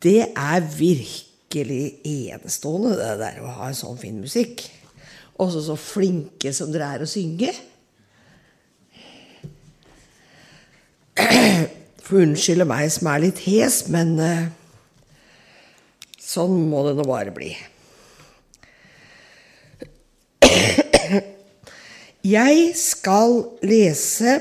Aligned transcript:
Det 0.00 0.32
er 0.32 0.60
virkelig 0.76 1.98
enestående, 2.06 2.94
det 2.96 3.18
der 3.20 3.42
å 3.42 3.50
ha 3.58 3.68
en 3.68 3.76
sånn 3.76 3.98
fin 4.00 4.20
musikk. 4.22 4.62
Også 5.42 5.60
så 5.66 5.76
flinke 5.80 6.52
som 6.56 6.72
dere 6.72 6.86
er 6.94 7.02
å 7.04 7.08
synge. 7.10 7.52
For 12.06 12.22
unnskylde 12.22 12.64
meg 12.68 12.88
som 12.94 13.10
er 13.12 13.24
litt 13.26 13.42
hes, 13.44 13.82
men 13.92 14.14
eh, 14.22 14.46
sånn 16.20 16.56
må 16.70 16.86
det 16.86 16.96
nå 16.96 17.04
bare 17.08 17.34
bli. 17.36 17.52
Jeg 22.36 22.72
skal 22.78 23.40
lese 23.66 24.38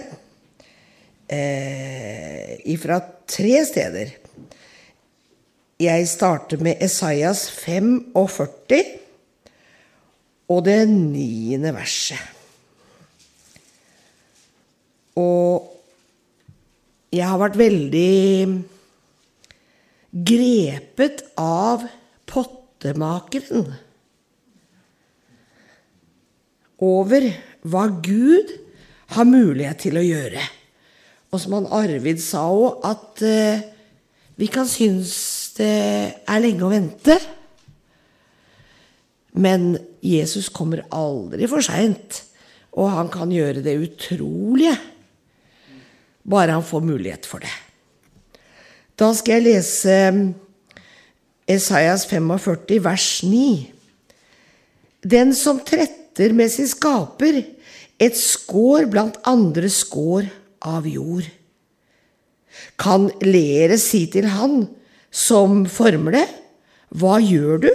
eh, 1.27 2.61
ifra 2.71 3.02
tre 3.25 3.65
steder. 3.68 4.20
Jeg 5.82 6.05
starter 6.11 6.60
med 6.61 6.82
Esaias 6.83 7.47
45 7.50 8.82
og 10.51 10.60
det 10.68 10.82
niende 10.92 11.71
verset. 11.74 12.19
Og 15.18 15.71
jeg 17.11 17.25
har 17.25 17.39
vært 17.41 17.57
veldig 17.60 18.61
grepet 20.32 21.24
av 21.39 21.88
pottemakeren. 22.29 23.71
Over 26.82 27.27
hva 27.66 27.88
Gud 28.05 28.54
har 29.16 29.27
mulighet 29.29 29.86
til 29.88 29.97
å 29.97 30.05
gjøre. 30.05 30.46
Og 31.32 31.41
som 31.41 31.57
han 31.57 31.69
Arvid 31.74 32.22
sa 32.22 32.45
òg, 32.52 32.81
at 32.86 33.23
eh, 33.25 33.63
vi 34.39 34.50
kan 34.52 34.67
synes 34.67 35.41
det 35.58 35.72
er 36.28 36.44
lenge 36.44 36.66
å 36.66 36.72
vente. 36.72 37.17
Men 39.38 39.75
Jesus 40.03 40.49
kommer 40.52 40.83
aldri 40.91 41.47
for 41.49 41.63
seint, 41.63 42.23
og 42.75 42.91
han 42.91 43.11
kan 43.11 43.31
gjøre 43.31 43.63
det 43.63 43.77
utrolige. 43.79 44.75
Bare 46.22 46.57
han 46.57 46.66
får 46.66 46.85
mulighet 46.85 47.27
for 47.27 47.44
det. 47.44 47.53
Da 48.99 49.09
skal 49.17 49.39
jeg 49.39 49.47
lese 49.47 49.95
Esaias 51.49 52.05
45, 52.05 52.77
vers 52.83 53.07
9. 53.25 53.72
Den 55.02 55.33
som 55.33 55.63
tretter 55.66 56.35
med 56.38 56.52
sin 56.53 56.69
skaper, 56.69 57.41
et 58.02 58.17
skår 58.17 58.88
blant 58.91 59.17
andre 59.29 59.69
skår 59.72 60.29
av 60.69 60.85
jord. 60.89 61.25
Kan 62.81 63.09
leret 63.23 63.81
si 63.81 64.05
til 64.11 64.27
han 64.29 64.63
som 65.11 65.65
former 65.69 66.15
det, 66.15 66.27
hva 66.95 67.19
gjør 67.23 67.65
du? 67.67 67.71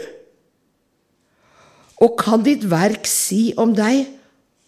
Og 2.04 2.16
kan 2.20 2.44
ditt 2.44 2.66
verk 2.68 3.08
si 3.08 3.50
om 3.60 3.72
deg, 3.76 4.08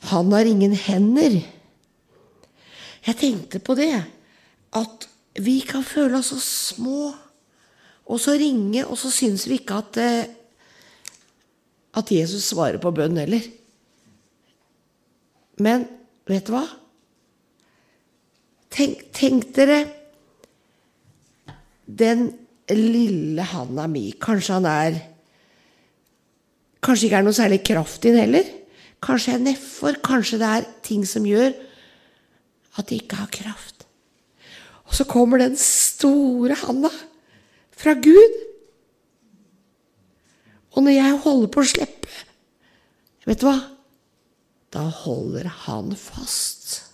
han 0.09 0.33
har 0.33 0.49
ingen 0.49 0.77
hender? 0.77 1.41
Jeg 3.09 3.19
tenkte 3.19 3.61
på 3.65 3.77
det, 3.79 3.93
at 4.77 5.09
vi 5.39 5.59
kan 5.65 5.85
føle 5.87 6.21
oss 6.21 6.33
så 6.33 6.41
små 6.45 7.01
og 8.09 8.21
så 8.21 8.35
ringe, 8.41 8.87
og 8.89 8.97
så 8.97 9.11
syns 9.13 9.45
vi 9.49 9.59
ikke 9.61 9.81
at, 9.83 9.99
at 12.01 12.13
Jesus 12.13 12.49
svarer 12.53 12.81
på 12.81 12.93
bønn 12.97 13.21
heller. 13.21 13.45
Men 15.61 15.85
vet 16.29 16.49
du 16.49 16.55
hva? 16.55 16.65
Tenk, 18.73 19.09
tenk 19.17 19.49
dere 19.57 19.83
den 21.89 22.31
lille 22.77 23.45
handa 23.53 23.87
mi. 23.91 24.11
Kanskje 24.21 24.59
han 24.59 24.69
er 24.69 24.99
Kanskje 26.79 27.09
ikke 27.09 27.19
er 27.19 27.25
noe 27.27 27.35
særlig 27.35 27.59
kraft 27.67 28.05
i 28.07 28.13
den 28.15 28.21
heller. 28.23 28.51
Kanskje 29.03 29.33
jeg 29.33 29.41
er 29.41 29.47
nedfor. 29.49 29.97
Kanskje 30.05 30.39
det 30.39 30.51
er 30.51 30.69
ting 30.87 31.03
som 31.09 31.27
gjør 31.27 31.51
at 32.79 32.93
jeg 32.93 33.03
ikke 33.03 33.19
har 33.19 33.33
kraft. 33.35 33.87
Og 34.87 34.95
så 34.95 35.05
kommer 35.09 35.43
den 35.43 35.57
store 35.59 36.55
handa 36.63 36.91
fra 37.75 37.97
Gud. 37.99 38.39
Og 40.77 40.87
når 40.87 40.95
jeg 40.95 41.19
holder 41.25 41.51
på 41.53 41.65
å 41.65 41.69
slippe, 41.69 42.15
vet 43.27 43.43
du 43.43 43.49
hva? 43.49 43.59
Da 44.73 44.85
holder 45.03 45.49
han 45.67 45.91
fast. 45.99 46.85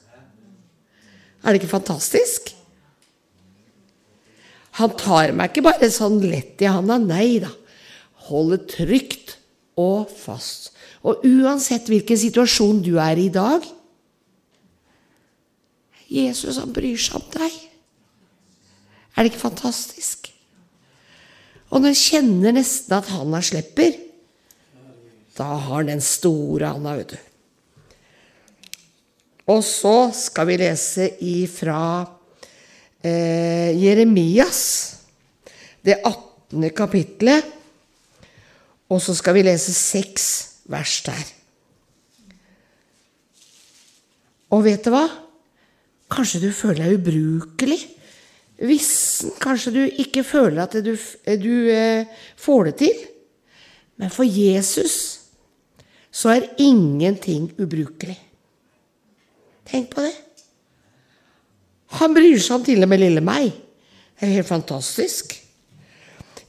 Er 1.44 1.52
det 1.52 1.60
ikke 1.60 1.74
fantastisk? 1.74 2.54
Han 4.80 4.94
tar 4.98 5.32
meg 5.36 5.52
ikke 5.52 5.68
bare 5.68 5.90
sånn 5.92 6.18
lett 6.24 6.62
i 6.64 6.70
handa. 6.70 6.98
Nei 6.98 7.38
da. 7.42 7.50
Holder 8.26 8.64
trygt 8.70 9.36
og 9.78 10.10
fast. 10.10 10.72
Og 11.04 11.22
uansett 11.28 11.90
hvilken 11.92 12.18
situasjon 12.18 12.80
du 12.84 12.96
er 13.02 13.20
i 13.20 13.28
i 13.28 13.32
dag 13.32 13.64
Jesus, 16.14 16.60
han 16.60 16.72
bryr 16.74 17.00
seg 17.00 17.16
om 17.18 17.24
deg. 17.32 17.54
Er 19.14 19.24
det 19.24 19.32
ikke 19.32 19.46
fantastisk? 19.46 20.28
Og 21.72 21.80
når 21.80 21.90
en 21.90 21.98
kjenner 21.98 22.54
nesten 22.54 22.94
at 22.94 23.08
handa 23.10 23.40
slipper, 23.42 23.96
da 25.34 25.48
har 25.66 25.86
den 25.88 26.02
store 26.04 26.70
handa, 26.70 26.92
vet 27.00 27.14
du. 27.16 27.22
Og 29.50 29.60
så 29.66 30.12
skal 30.14 30.48
vi 30.48 30.60
lese 30.60 31.08
ifra 31.24 31.80
eh, 33.04 33.70
Jeremias, 33.76 34.60
det 35.84 36.00
18. 36.00 36.70
kapittelet. 36.76 37.52
Og 38.92 39.00
så 39.02 39.14
skal 39.16 39.36
vi 39.36 39.44
lese 39.46 39.72
seks 39.74 40.26
vers 40.70 40.98
der. 41.06 41.24
Og 44.54 44.64
vet 44.66 44.84
du 44.84 44.92
hva? 44.94 45.06
Kanskje 46.14 46.44
du 46.44 46.50
føler 46.54 46.84
deg 46.84 47.00
ubrukelig. 47.00 47.80
Vissen. 48.64 49.32
Kanskje 49.42 49.72
du 49.74 49.82
ikke 49.88 50.22
føler 50.26 50.62
at 50.62 50.76
du, 50.84 50.92
du 50.94 51.54
eh, 51.72 52.06
får 52.38 52.70
det 52.70 52.74
til. 52.84 53.02
Men 53.98 54.12
for 54.14 54.26
Jesus 54.28 55.24
så 56.14 56.36
er 56.36 56.52
ingenting 56.62 57.48
ubrukelig. 57.58 58.14
Tenk 59.66 59.90
på 59.90 60.04
det. 60.04 60.14
Han 62.00 62.14
bryr 62.16 62.40
seg 62.42 62.58
om 62.58 62.66
til 62.66 62.82
og 62.82 62.90
med 62.90 63.02
lille 63.02 63.22
meg. 63.24 63.52
Det 64.14 64.26
er 64.26 64.36
helt 64.38 64.48
fantastisk. 64.50 65.34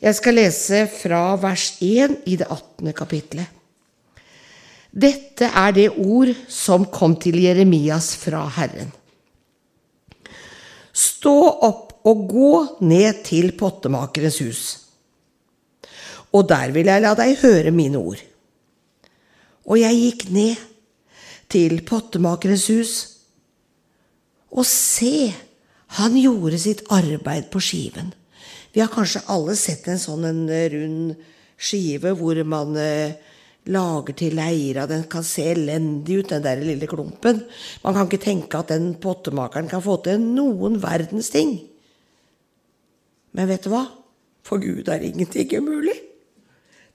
Jeg 0.02 0.18
skal 0.18 0.38
lese 0.38 0.86
fra 0.92 1.22
vers 1.42 1.76
1 1.82 2.20
i 2.30 2.36
det 2.40 2.48
18. 2.50 2.92
kapittelet. 2.94 3.52
Dette 4.96 5.50
er 5.50 5.74
det 5.76 5.90
ord 6.00 6.32
som 6.48 6.86
kom 6.88 7.18
til 7.20 7.42
Jeremias 7.44 8.14
fra 8.16 8.46
Herren. 8.56 8.94
Stå 10.96 11.36
opp 11.68 11.92
og 12.08 12.22
gå 12.30 12.52
ned 12.86 13.24
til 13.26 13.50
pottemakerens 13.60 14.38
hus, 14.46 14.62
og 16.32 16.48
der 16.48 16.72
vil 16.76 16.88
jeg 16.88 17.04
la 17.04 17.12
deg 17.18 17.34
høre 17.42 17.74
mine 17.76 18.00
ord. 18.00 18.22
Og 19.66 19.82
jeg 19.82 20.00
gikk 20.00 20.26
ned 20.36 20.62
til 21.52 21.82
pottemakerens 21.88 22.68
hus, 22.72 22.94
og 24.56 24.64
se, 24.68 25.34
han 26.00 26.16
gjorde 26.18 26.60
sitt 26.62 26.86
arbeid 26.94 27.50
på 27.52 27.62
skiven. 27.64 28.14
Vi 28.76 28.82
har 28.84 28.92
kanskje 28.92 29.24
alle 29.32 29.56
sett 29.60 29.88
en 29.88 30.00
sånn 30.00 30.26
en 30.28 30.44
rund 30.72 31.16
skive 31.56 32.12
hvor 32.20 32.40
man 32.48 32.76
eh, 32.80 33.16
lager 33.72 34.18
til 34.20 34.36
leira. 34.36 34.86
Den 34.90 35.06
kan 35.12 35.24
se 35.28 35.46
elendig 35.54 36.22
ut, 36.22 36.32
den 36.32 36.44
der 36.44 36.64
lille 36.64 36.90
klumpen. 36.90 37.44
Man 37.84 37.96
kan 37.96 38.10
ikke 38.10 38.24
tenke 38.26 38.60
at 38.60 38.74
den 38.74 38.94
pottemakeren 39.02 39.70
kan 39.72 39.84
få 39.84 39.98
til 40.06 40.20
noen 40.24 40.80
verdens 40.84 41.32
ting. 41.34 41.58
Men 43.36 43.50
vet 43.52 43.66
du 43.66 43.72
hva? 43.74 43.86
For 44.46 44.62
Gud 44.62 44.88
er 44.92 45.04
ingenting 45.04 45.56
umulig. 45.58 45.96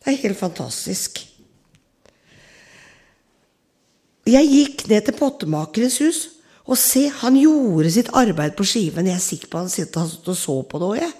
Det 0.00 0.12
er 0.12 0.22
helt 0.22 0.38
fantastisk. 0.38 1.18
Jeg 4.30 4.46
gikk 4.46 4.84
ned 4.88 5.08
til 5.08 5.16
pottemakerens 5.18 5.96
hus, 6.04 6.20
og 6.70 6.78
se, 6.78 7.08
han 7.10 7.34
gjorde 7.34 7.90
sitt 7.90 8.12
arbeid 8.14 8.54
på 8.58 8.66
skiven. 8.68 9.08
Jeg 9.10 9.18
er 9.18 9.24
sikker 9.24 9.50
på 9.50 9.64
han 9.64 9.72
satt 9.72 9.96
og 9.98 10.38
så 10.38 10.60
på 10.62 10.78
det 10.78 10.90
òg, 10.90 11.00
jeg. 11.00 11.16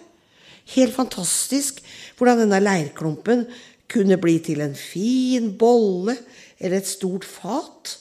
Helt 0.76 0.94
fantastisk 0.94 1.80
hvordan 2.18 2.44
denne 2.44 2.60
leirklumpen 2.62 3.48
kunne 3.90 4.20
bli 4.22 4.36
til 4.46 4.62
en 4.62 4.76
fin 4.78 5.48
bolle 5.58 6.14
eller 6.60 6.78
et 6.78 6.86
stort 6.86 7.26
fat. 7.26 7.96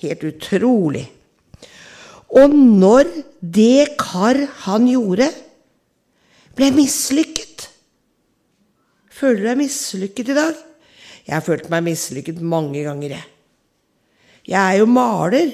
Helt 0.00 0.24
utrolig. 0.24 1.04
Og 2.34 2.54
når 2.54 3.10
det 3.40 3.94
kar 4.00 4.40
han 4.64 4.88
gjorde, 4.88 5.28
ble 6.56 6.70
mislykket 6.74 7.68
Føler 9.14 9.38
du 9.38 9.44
deg 9.46 9.58
mislykket 9.60 10.30
i 10.32 10.34
dag? 10.34 10.56
Jeg 11.22 11.34
har 11.36 11.44
følt 11.46 11.68
meg 11.70 11.84
mislykket 11.86 12.40
mange 12.42 12.80
ganger, 12.82 13.14
jeg. 13.14 13.28
Jeg 14.50 14.58
er 14.58 14.80
jo 14.80 14.88
maler. 14.90 15.52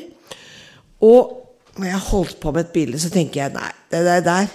Og 1.07 1.37
når 1.79 1.87
jeg 1.89 2.07
holdt 2.11 2.41
på 2.43 2.53
med 2.53 2.67
et 2.67 2.73
bilde, 2.75 3.01
så 3.01 3.11
tenker 3.13 3.45
jeg 3.45 3.55
nei, 3.55 3.71
det 3.93 4.03
der, 4.07 4.25
der 4.27 4.51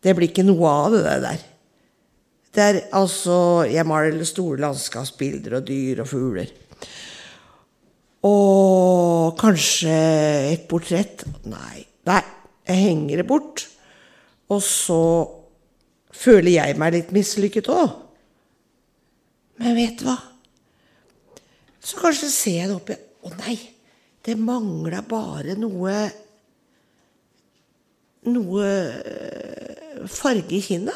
Det 0.00 0.14
blir 0.16 0.30
ikke 0.30 0.46
noe 0.46 0.68
av 0.68 0.94
det 0.94 1.16
der. 1.24 1.40
Det 2.50 2.62
er 2.64 2.78
altså 2.96 3.66
Jeg 3.68 3.86
maler 3.86 4.24
store 4.24 4.60
landskapsbilder 4.62 5.58
og 5.58 5.66
dyr 5.68 6.00
og 6.02 6.08
fugler. 6.08 6.52
Og 8.26 9.36
kanskje 9.40 9.92
et 10.52 10.64
portrett. 10.68 11.24
Nei. 11.48 11.84
Nei, 12.08 12.22
jeg 12.68 12.82
henger 12.84 13.22
det 13.22 13.26
bort. 13.28 13.66
Og 14.50 14.62
så 14.64 15.02
føler 16.10 16.56
jeg 16.56 16.78
meg 16.80 16.96
litt 16.96 17.12
mislykket 17.14 17.70
òg. 17.72 17.92
Men 19.60 19.76
vet 19.76 20.00
du 20.00 20.08
hva? 20.08 20.16
Så 21.80 22.00
kanskje 22.00 22.28
ser 22.32 22.56
jeg 22.58 22.68
det 22.68 22.76
oppi 22.76 22.94
Å 23.24 23.30
nei, 23.40 23.54
det 24.26 24.36
mangla 24.38 25.04
bare 25.06 25.56
noe 25.58 26.00
Noe 28.20 28.64
øh, 28.68 30.08
farge 30.12 30.52
i 30.52 30.60
kinna. 30.60 30.92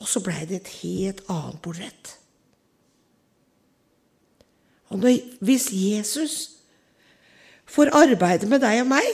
Og 0.00 0.08
så 0.08 0.22
blei 0.24 0.46
det 0.48 0.62
et 0.62 0.70
helt 0.80 1.18
annet 1.28 1.58
portrett. 1.60 2.14
Og 4.88 5.02
når, 5.02 5.18
hvis 5.44 5.66
Jesus 5.68 6.36
får 7.68 7.92
arbeide 7.92 8.48
med 8.48 8.64
deg 8.64 8.82
og 8.84 8.90
meg 8.94 9.06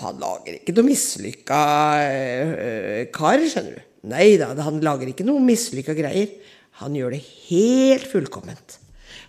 Han 0.00 0.18
lager 0.20 0.58
ikke 0.58 0.74
noe 0.76 0.88
mislykka 0.88 1.60
øh, 2.04 3.04
kar, 3.12 3.44
skjønner 3.44 3.76
du. 3.76 3.84
Nei 4.12 4.26
da, 4.40 4.50
han 4.60 4.80
lager 4.84 5.12
ikke 5.12 5.24
noe 5.28 5.44
mislykka 5.44 5.96
greier. 5.96 6.32
Han 6.80 6.96
gjør 6.96 7.16
det 7.16 7.22
helt 7.50 8.08
fullkomment. 8.08 8.76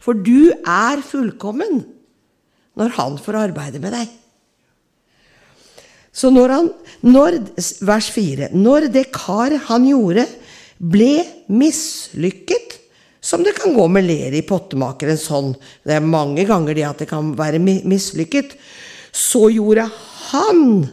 For 0.04 0.16
du 0.16 0.52
er 0.56 1.04
fullkommen 1.04 1.86
når 2.78 2.96
han 2.98 3.18
får 3.22 3.40
arbeide 3.48 3.82
med 3.84 3.96
deg. 3.96 4.16
Så 6.18 6.32
når 6.34 6.54
han, 6.54 6.70
når, 7.06 7.40
vers 7.86 8.08
4 8.10 8.50
Når 8.58 8.88
det 8.90 9.10
kar 9.14 9.54
han 9.68 9.86
gjorde, 9.86 10.26
ble 10.78 11.22
mislykket, 11.50 12.78
som 13.22 13.44
det 13.46 13.56
kan 13.58 13.76
gå 13.76 13.86
med 13.92 14.08
ler 14.08 14.34
i 14.38 14.46
pottemakerens 14.46 15.26
hånd 15.34 15.56
Det 15.86 15.98
er 15.98 16.06
mange 16.06 16.46
ganger 16.48 16.78
det 16.78 16.86
at 16.88 17.02
det 17.02 17.10
kan 17.10 17.34
være 17.38 17.60
mislykket. 17.62 18.56
Så 19.12 19.50
gjorde 19.54 19.88
han 20.30 20.88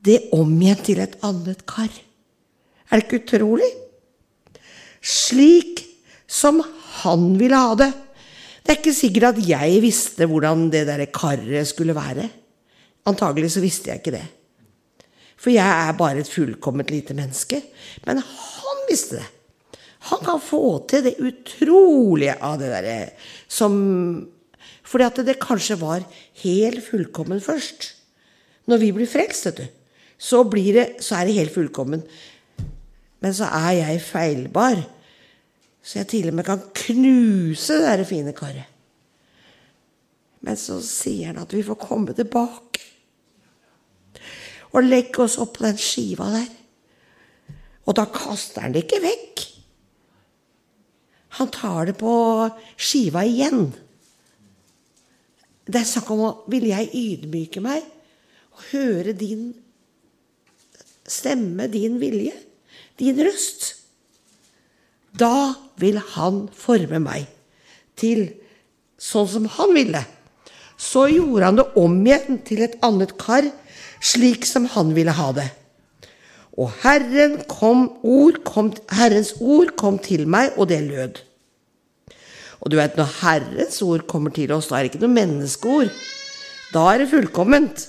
det 0.00 0.30
om 0.36 0.52
igjen 0.60 0.84
til 0.84 1.00
et 1.04 1.18
annet 1.26 1.64
kar. 1.68 1.90
Er 2.88 3.00
det 3.00 3.06
ikke 3.06 3.20
utrolig? 3.24 3.68
Slik 5.00 5.84
som 6.30 6.60
han 7.02 7.34
ville 7.40 7.58
ha 7.58 7.74
det. 7.78 7.90
Det 8.60 8.74
er 8.74 8.78
ikke 8.78 8.94
sikkert 8.94 9.32
at 9.32 9.40
jeg 9.48 9.80
visste 9.82 10.28
hvordan 10.28 10.68
det 10.72 10.84
der 10.88 11.06
karet 11.14 11.68
skulle 11.68 11.96
være. 11.96 12.28
Antagelig 13.08 13.54
så 13.54 13.62
visste 13.64 13.90
jeg 13.90 14.02
ikke 14.02 14.16
det. 14.18 14.26
For 15.40 15.52
jeg 15.54 15.88
er 15.88 15.96
bare 15.96 16.20
et 16.20 16.28
fullkomment 16.28 16.90
lite 16.92 17.16
menneske. 17.16 17.62
Men 18.06 18.20
han 18.20 18.82
visste 18.90 19.20
det. 19.20 19.28
Han 20.10 20.20
kan 20.24 20.40
få 20.40 20.62
til 20.88 21.04
det 21.04 21.16
utrolige 21.20 22.36
av 22.40 22.60
det 22.60 22.70
derre 22.72 22.98
som 23.48 23.74
Fordi 24.90 25.04
at 25.06 25.18
det 25.22 25.36
kanskje 25.38 25.76
var 25.78 26.02
helt 26.42 26.80
fullkommen 26.82 27.38
først. 27.40 27.92
Når 28.66 28.80
vi 28.82 28.88
blir 28.90 29.06
frelst, 29.06 29.46
vet 29.46 29.60
du, 29.60 29.66
så, 30.18 30.42
det, 30.42 30.86
så 30.98 31.14
er 31.14 31.28
det 31.28 31.36
helt 31.36 31.54
fullkommen. 31.54 32.02
Men 33.22 33.34
så 33.34 33.44
er 33.44 33.76
jeg 33.78 34.02
feilbar. 34.02 34.82
Så 35.82 36.00
jeg 36.00 36.10
til 36.12 36.28
og 36.28 36.36
med 36.36 36.46
kan 36.46 36.62
knuse 36.76 37.78
det 37.80 37.86
der 37.88 38.04
fine 38.08 38.34
karet. 38.36 38.68
Men 40.44 40.56
så 40.56 40.78
sier 40.84 41.32
han 41.32 41.40
at 41.42 41.52
vi 41.52 41.64
får 41.64 41.80
komme 41.80 42.14
tilbake. 42.16 42.84
Og 44.70 44.86
legge 44.86 45.24
oss 45.24 45.38
opp 45.40 45.56
på 45.58 45.66
den 45.66 45.80
skiva 45.80 46.28
der. 46.32 46.50
Og 47.88 47.96
da 47.98 48.06
kaster 48.12 48.64
han 48.64 48.76
det 48.76 48.84
ikke 48.84 49.02
vekk. 49.02 49.46
Han 51.40 51.50
tar 51.54 51.90
det 51.90 51.96
på 52.00 52.12
skiva 52.80 53.24
igjen. 53.26 53.70
Det 55.70 55.80
er 55.80 55.88
snakk 55.88 56.10
om 56.12 56.22
å 56.26 56.30
Vil 56.50 56.66
jeg 56.70 56.90
ydmyke 56.96 57.62
meg 57.62 57.84
og 58.50 58.64
høre 58.72 59.12
din 59.16 59.52
stemme, 61.06 61.68
din 61.70 61.98
vilje, 62.02 62.34
din 62.98 63.20
røst? 63.22 63.79
Da 65.16 65.54
vil 65.80 65.98
han 66.14 66.44
forme 66.54 67.00
meg 67.02 67.28
til 67.98 68.28
sånn 69.00 69.28
som 69.28 69.48
han 69.56 69.74
ville. 69.76 70.02
Så 70.80 71.06
gjorde 71.12 71.48
han 71.48 71.58
det 71.60 71.66
om 71.80 71.96
igjen 72.06 72.40
til 72.46 72.62
et 72.64 72.76
annet 72.84 73.16
kar, 73.20 73.48
slik 74.00 74.46
som 74.48 74.68
han 74.74 74.94
ville 74.96 75.12
ha 75.16 75.30
det. 75.36 75.48
Og 76.60 76.72
Herren 76.82 77.38
kom, 77.48 77.86
ord 78.02 78.40
kom, 78.44 78.72
Herrens 78.92 79.34
ord 79.40 79.74
kom 79.80 80.00
til 80.02 80.26
meg, 80.28 80.56
og 80.56 80.68
det 80.72 80.80
lød. 80.88 81.20
Og 82.60 82.72
du 82.72 82.76
vet, 82.76 82.96
når 82.96 83.12
Herrens 83.20 83.80
ord 83.84 84.04
kommer 84.08 84.32
til 84.36 84.52
oss, 84.52 84.68
da 84.68 84.78
er 84.78 84.84
det 84.84 84.92
ikke 84.92 85.04
noe 85.04 85.16
menneskeord. 85.16 85.92
Da 86.74 86.84
er 86.92 87.02
det 87.02 87.10
fullkomment. 87.12 87.86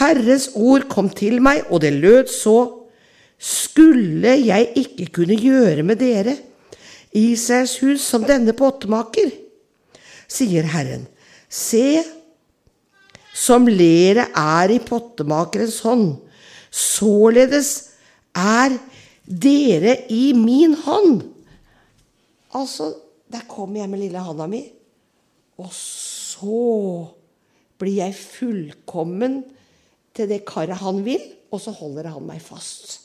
Herrens 0.00 0.50
ord 0.54 0.86
kom 0.92 1.08
til 1.12 1.40
meg, 1.42 1.64
og 1.70 1.80
det 1.84 1.94
lød 1.96 2.28
så 2.32 2.58
skulle 3.40 4.36
jeg 4.44 4.72
ikke 4.76 5.06
kunne 5.20 5.36
gjøre 5.40 5.82
med 5.86 6.00
dere, 6.02 6.36
Israels 7.16 7.78
hus, 7.80 8.04
som 8.04 8.26
denne 8.28 8.52
pottemaker? 8.56 9.32
sier 10.30 10.66
Herren. 10.70 11.06
Se, 11.50 12.02
som 13.34 13.66
leret 13.66 14.30
er 14.36 14.74
i 14.76 14.78
pottemakerens 14.84 15.80
hånd, 15.82 16.20
således 16.70 17.70
er 18.36 18.76
dere 19.26 19.96
i 20.12 20.30
min 20.36 20.76
hånd. 20.84 21.24
Altså, 22.54 22.92
der 23.30 23.46
kommer 23.50 23.82
jeg 23.82 23.90
med 23.90 24.04
lille 24.04 24.22
handa 24.22 24.46
mi, 24.50 24.62
og 25.58 25.70
så 25.74 27.10
blir 27.80 28.00
jeg 28.02 28.16
fullkommen 28.18 29.40
til 30.14 30.30
det 30.30 30.42
karet 30.48 30.82
han 30.82 31.02
vil, 31.06 31.22
og 31.50 31.62
så 31.62 31.74
holder 31.74 32.10
han 32.14 32.26
meg 32.26 32.42
fast. 32.42 32.99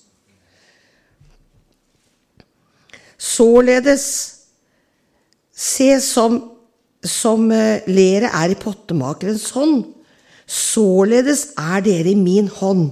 Således 3.26 4.36
Se 5.56 5.88
som, 6.04 6.42
som 7.00 7.48
eh, 7.56 7.86
leret 7.88 8.34
er 8.36 8.52
i 8.52 8.58
pottemakerens 8.60 9.48
hånd. 9.56 9.86
Således 10.46 11.54
er 11.58 11.80
dere 11.86 12.12
i 12.12 12.20
min 12.20 12.50
hånd, 12.52 12.90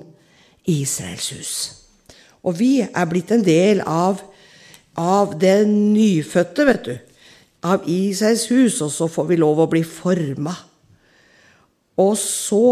Israels 0.63 1.27
hus. 1.35 1.55
Og 2.43 2.55
vi 2.59 2.77
er 2.83 3.09
blitt 3.11 3.33
en 3.35 3.43
del 3.43 3.83
av, 3.83 4.23
av 4.95 5.35
det 5.39 5.67
nyfødte, 5.67 6.67
vet 6.71 6.87
du. 6.87 6.95
Av 7.67 7.83
Israels 7.87 8.47
hus, 8.51 8.79
og 8.83 8.91
så 8.95 9.11
får 9.11 9.29
vi 9.29 9.41
lov 9.43 9.59
å 9.59 9.69
bli 9.71 9.83
forma. 9.87 10.55
Og 11.99 12.15
så 12.19 12.65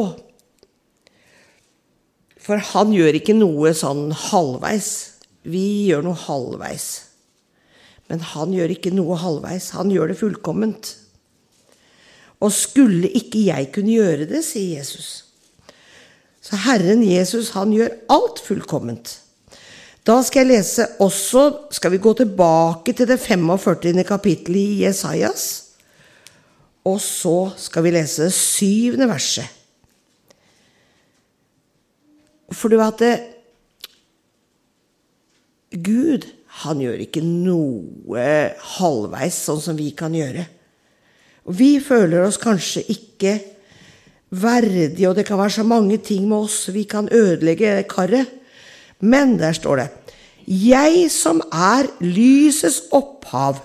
For 2.41 2.57
han 2.71 2.89
gjør 2.89 3.19
ikke 3.19 3.35
noe 3.37 3.69
sånn 3.77 4.07
halvveis. 4.17 4.87
Vi 5.45 5.91
gjør 5.91 6.07
noe 6.07 6.17
halvveis. 6.17 7.10
Men 8.11 8.19
han 8.33 8.51
gjør 8.51 8.73
ikke 8.73 8.91
noe 8.91 9.15
halvveis. 9.15 9.69
Han 9.77 9.91
gjør 9.93 10.11
det 10.11 10.19
fullkomment. 10.19 10.89
Og 12.43 12.51
skulle 12.51 13.07
ikke 13.15 13.45
jeg 13.45 13.69
kunne 13.71 13.95
gjøre 13.95 14.27
det, 14.27 14.41
sier 14.43 14.81
Jesus. 14.81 15.11
Så 16.43 16.57
Herren 16.65 17.05
Jesus, 17.05 17.53
han 17.55 17.71
gjør 17.71 17.93
alt 18.11 18.41
fullkomment. 18.43 19.13
Da 20.03 20.17
skal 20.25 20.41
jeg 20.41 20.49
lese 20.49 20.87
også 21.05 21.41
Skal 21.77 21.91
vi 21.93 21.99
gå 22.01 22.13
tilbake 22.17 22.93
til 22.97 23.05
det 23.07 23.19
45. 23.21 24.03
kapittelet 24.03 24.59
i 24.59 24.83
Jesajas? 24.83 25.45
Og 26.83 26.97
så 26.99 27.51
skal 27.61 27.85
vi 27.85 27.93
lese 27.93 28.25
det 28.25 28.33
syvende 28.33 29.07
verset. 29.07 29.45
For 32.51 32.67
du 32.67 32.75
vet 32.81 33.05
at 33.05 33.27
Gud 35.85 36.25
han 36.61 36.81
gjør 36.83 36.99
ikke 37.05 37.23
noe 37.25 38.25
halvveis, 38.77 39.37
sånn 39.47 39.61
som 39.63 39.77
vi 39.77 39.91
kan 39.97 40.13
gjøre. 40.15 40.43
Og 41.49 41.57
vi 41.57 41.75
føler 41.81 42.21
oss 42.25 42.37
kanskje 42.41 42.83
ikke 42.93 43.37
verdige, 44.31 45.09
og 45.09 45.17
det 45.17 45.25
kan 45.27 45.39
være 45.41 45.57
så 45.57 45.65
mange 45.67 45.97
ting 46.03 46.27
med 46.29 46.45
oss 46.45 46.69
vi 46.73 46.85
kan 46.89 47.09
ødelegge 47.11 47.81
karet. 47.89 48.29
Men 49.01 49.37
der 49.39 49.53
står 49.57 49.81
det 49.81 49.89
Jeg 50.45 51.09
som 51.13 51.41
er 51.51 51.89
lysets 52.01 52.83
opphav 52.93 53.61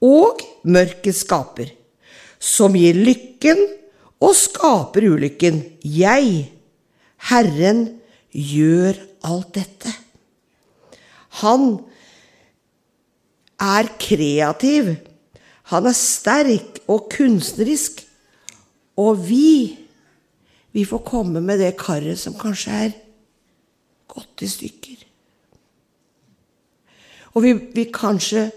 og 0.00 0.40
mørkets 0.64 1.24
skaper, 1.24 1.72
som 2.40 2.76
gir 2.76 2.96
lykken 2.96 3.60
og 4.20 4.34
skaper 4.36 5.08
ulykken. 5.12 5.62
Jeg, 5.84 6.50
Herren, 7.30 8.00
gjør 8.32 8.96
alt 9.28 9.54
dette. 9.56 9.92
Han 11.40 11.80
er 13.60 13.90
kreativ. 14.00 14.94
Han 15.70 15.86
er 15.86 15.96
sterk 15.96 16.80
og 16.90 17.10
kunstnerisk. 17.12 18.02
Og 19.00 19.20
vi, 19.24 19.76
vi 20.72 20.84
får 20.84 21.04
komme 21.06 21.42
med 21.44 21.62
det 21.62 21.76
karet 21.80 22.18
som 22.20 22.36
kanskje 22.38 22.80
er 22.86 22.96
gått 24.10 24.44
i 24.44 24.50
stykker. 24.50 25.06
Og 27.36 27.44
vi, 27.44 27.54
vi 27.76 27.86
kanskje 27.94 28.48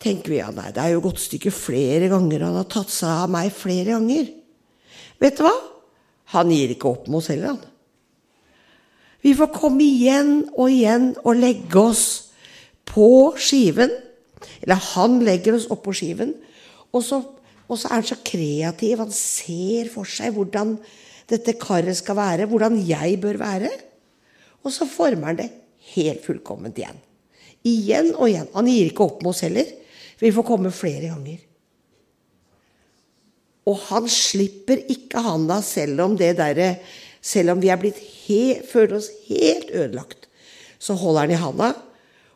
tenker 0.00 0.32
vi 0.32 0.38
ja, 0.38 0.48
nei, 0.54 0.70
det 0.72 0.82
er 0.82 0.94
jo 0.94 1.02
gått 1.04 1.20
stykket 1.20 1.52
flere 1.52 2.08
ganger, 2.08 2.46
han 2.46 2.56
har 2.56 2.68
tatt 2.70 2.92
seg 2.92 3.10
av 3.26 3.32
meg 3.32 3.50
flere 3.52 3.98
ganger. 3.98 4.30
Vet 5.20 5.36
du 5.36 5.44
hva? 5.44 5.56
Han 6.36 6.52
gir 6.54 6.72
ikke 6.72 6.88
opp 6.88 7.10
med 7.10 7.20
oss 7.20 7.28
heller, 7.32 7.56
han. 7.56 7.66
Vi 9.20 9.34
får 9.36 9.50
komme 9.52 9.84
igjen 9.84 10.30
og 10.54 10.70
igjen 10.72 11.10
og 11.20 11.36
legge 11.36 11.82
oss 11.82 12.04
på 12.88 13.34
skiven. 13.36 13.92
Eller 14.60 14.80
han 14.92 15.20
legger 15.24 15.56
oss 15.56 15.68
opp 15.72 15.84
på 15.86 15.94
skiven. 15.96 16.34
Og 16.92 17.04
så, 17.06 17.20
og 17.66 17.78
så 17.78 17.88
er 17.88 18.00
han 18.00 18.08
så 18.08 18.18
kreativ. 18.24 19.00
Han 19.02 19.14
ser 19.14 19.90
for 19.92 20.08
seg 20.08 20.34
hvordan 20.36 20.76
dette 21.30 21.54
karet 21.60 21.96
skal 21.98 22.18
være, 22.18 22.48
hvordan 22.50 22.78
jeg 22.84 23.20
bør 23.22 23.38
være. 23.40 23.70
Og 24.64 24.74
så 24.74 24.88
former 24.90 25.30
han 25.30 25.40
det 25.40 25.50
helt 25.94 26.24
fullkomment 26.24 26.78
igjen. 26.78 26.98
Igjen 27.66 28.10
og 28.16 28.26
igjen. 28.28 28.50
Han 28.56 28.68
gir 28.68 28.90
ikke 28.90 29.06
opp 29.06 29.22
med 29.22 29.32
oss 29.32 29.44
heller. 29.46 29.68
Vi 30.20 30.32
får 30.34 30.46
komme 30.48 30.72
flere 30.74 31.12
ganger. 31.12 31.40
Og 33.68 33.78
han 33.90 34.08
slipper 34.10 34.82
ikke 34.90 35.22
handa 35.24 35.60
selv 35.64 36.02
om 36.06 36.18
det 36.18 36.34
derre 36.40 36.74
Selv 37.20 37.52
om 37.52 37.58
vi 37.60 37.68
er 37.68 37.76
blitt 37.76 37.98
he, 38.00 38.62
føler 38.64 38.96
oss 38.96 39.10
helt 39.26 39.68
ødelagt, 39.76 40.22
så 40.80 40.94
holder 40.96 41.26
han 41.26 41.32
i 41.34 41.40
handa. 41.42 41.66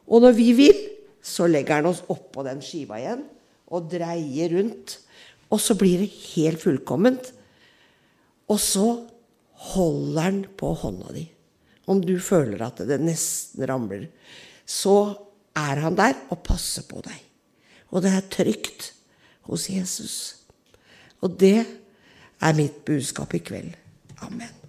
Og 0.04 0.20
når 0.20 0.34
vi 0.36 0.50
vil, 0.58 0.82
så 1.24 1.48
legger 1.48 1.80
han 1.80 1.88
oss 1.88 2.02
oppå 2.12 2.44
den 2.44 2.60
skiva 2.64 2.98
igjen 3.00 3.24
og 3.72 3.88
dreier 3.92 4.52
rundt. 4.52 4.98
Og 5.52 5.60
så 5.62 5.76
blir 5.78 6.02
det 6.02 6.12
helt 6.34 6.60
fullkomment. 6.60 7.30
Og 8.50 8.60
så 8.60 8.88
holder 9.72 10.20
han 10.26 10.40
på 10.58 10.72
hånda 10.82 11.14
di. 11.16 11.24
Om 11.88 12.00
du 12.04 12.16
føler 12.20 12.60
at 12.64 12.82
det 12.88 13.00
nesten 13.00 13.64
ramler, 13.68 14.08
så 14.64 15.14
er 15.56 15.80
han 15.84 15.96
der 15.96 16.16
og 16.32 16.42
passer 16.44 16.86
på 16.88 17.00
deg. 17.04 17.20
Og 17.92 18.04
det 18.04 18.12
er 18.12 18.28
trygt 18.32 18.90
hos 19.48 19.68
Jesus. 19.70 20.16
Og 21.24 21.36
det 21.40 21.60
er 21.64 22.58
mitt 22.58 22.82
budskap 22.84 23.36
i 23.36 23.42
kveld. 23.44 23.72
Amen. 24.24 24.63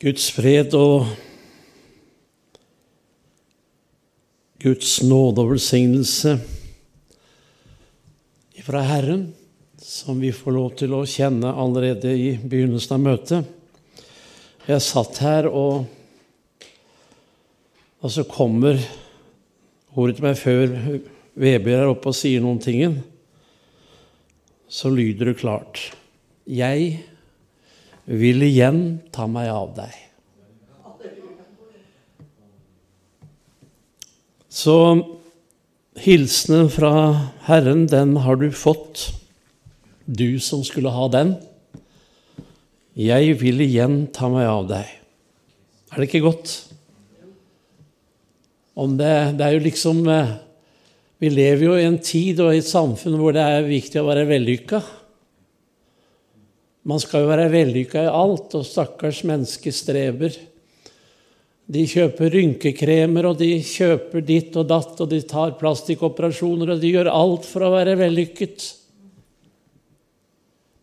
Guds 0.00 0.30
fred 0.32 0.72
og 0.72 1.10
Guds 4.64 4.94
nåde 5.04 5.42
og 5.42 5.50
velsignelse 5.50 6.38
fra 8.64 8.80
Herren, 8.86 9.26
som 9.76 10.22
vi 10.22 10.30
får 10.32 10.56
lov 10.56 10.70
til 10.80 10.96
å 10.96 11.02
kjenne 11.04 11.52
allerede 11.52 12.14
i 12.16 12.32
begynnelsen 12.40 12.96
av 12.96 13.04
møtet. 13.04 13.52
Jeg 14.64 14.86
satt 14.88 15.20
her, 15.20 15.50
og, 15.52 15.84
og 18.00 18.16
så 18.16 18.24
kommer 18.24 18.80
ordet 19.92 20.16
til 20.16 20.28
meg 20.30 20.40
før 20.40 20.76
Vebjørn 21.40 21.84
er 21.84 21.92
oppe 21.92 22.14
og 22.14 22.16
sier 22.16 22.40
noen 22.40 22.64
ting. 22.64 22.96
Så 24.64 24.88
lyder 24.96 25.34
det 25.34 25.40
klart. 25.44 25.90
Jeg 26.48 27.02
vil 28.10 28.42
igjen 28.42 29.00
ta 29.14 29.28
meg 29.30 29.50
av 29.52 29.74
deg. 29.76 29.94
Så 34.50 34.74
hilsenen 36.00 36.66
fra 36.74 36.92
Herren, 37.46 37.86
den 37.86 38.16
har 38.24 38.40
du 38.40 38.50
fått, 38.50 39.12
du 40.10 40.40
som 40.42 40.64
skulle 40.66 40.90
ha 40.90 41.06
den. 41.12 41.36
Jeg 42.98 43.36
vil 43.38 43.62
igjen 43.62 44.08
ta 44.12 44.26
meg 44.32 44.48
av 44.50 44.66
deg. 44.72 44.90
Er 45.90 46.02
det 46.02 46.10
ikke 46.10 46.24
godt? 46.26 46.56
Det, 48.80 49.14
det 49.36 49.44
er 49.44 49.52
jo 49.52 49.60
liksom 49.60 49.98
eh, 50.08 50.30
Vi 51.20 51.28
lever 51.28 51.64
jo 51.66 51.74
i 51.76 51.84
en 51.84 51.98
tid 52.00 52.38
og 52.40 52.54
i 52.54 52.60
et 52.62 52.68
samfunn 52.68 53.18
hvor 53.20 53.34
det 53.36 53.42
er 53.44 53.66
viktig 53.66 54.00
å 54.00 54.06
være 54.06 54.24
vellykka. 54.30 54.80
Man 56.88 57.00
skal 57.02 57.24
jo 57.24 57.28
være 57.28 57.50
vellykka 57.52 58.06
i 58.06 58.12
alt, 58.12 58.54
og 58.56 58.64
stakkars 58.64 59.20
menneske 59.28 59.72
streber. 59.74 60.32
De 61.70 61.82
kjøper 61.86 62.32
rynkekremer, 62.34 63.28
og 63.28 63.36
de 63.38 63.52
kjøper 63.62 64.24
ditt 64.26 64.56
og 64.58 64.68
datt, 64.70 64.94
og 64.96 65.10
de 65.12 65.20
tar 65.28 65.58
plastikkoperasjoner, 65.60 66.72
og 66.72 66.80
de 66.80 66.92
gjør 66.94 67.12
alt 67.12 67.48
for 67.48 67.66
å 67.66 67.74
være 67.74 67.98
vellykket. 68.00 68.64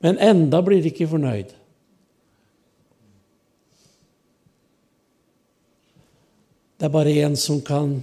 Men 0.06 0.22
enda 0.22 0.62
blir 0.62 0.84
de 0.84 0.94
ikke 0.94 1.10
fornøyd. 1.10 1.56
Det 6.78 6.86
er 6.86 6.94
bare 6.94 7.18
én 7.26 7.34
som 7.42 7.58
kan 7.66 7.98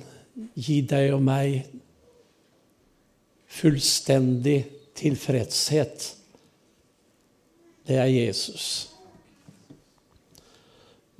gi 0.58 0.80
deg 0.82 1.12
og 1.14 1.22
meg 1.22 1.62
fullstendig 3.54 4.64
tilfredshet 4.98 6.08
det 7.86 7.98
er 8.00 8.08
Jesus. 8.08 8.90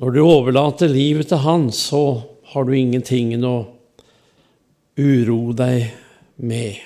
Når 0.01 0.11
du 0.11 0.21
overlater 0.25 0.91
livet 0.91 1.29
til 1.31 1.43
Han, 1.45 1.69
så 1.73 2.23
har 2.53 2.65
du 2.65 2.73
ingenting 2.75 3.37
å 3.45 3.57
uro 4.99 5.53
deg 5.57 5.91
med. 6.37 6.81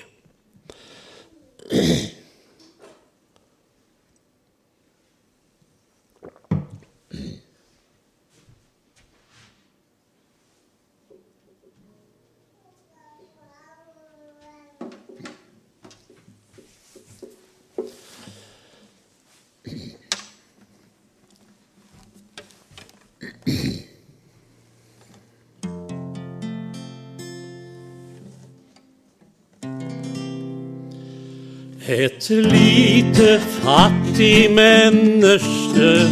Et 31.91 32.29
lite 32.29 33.39
fattig 33.63 34.51
menneske, 34.51 36.05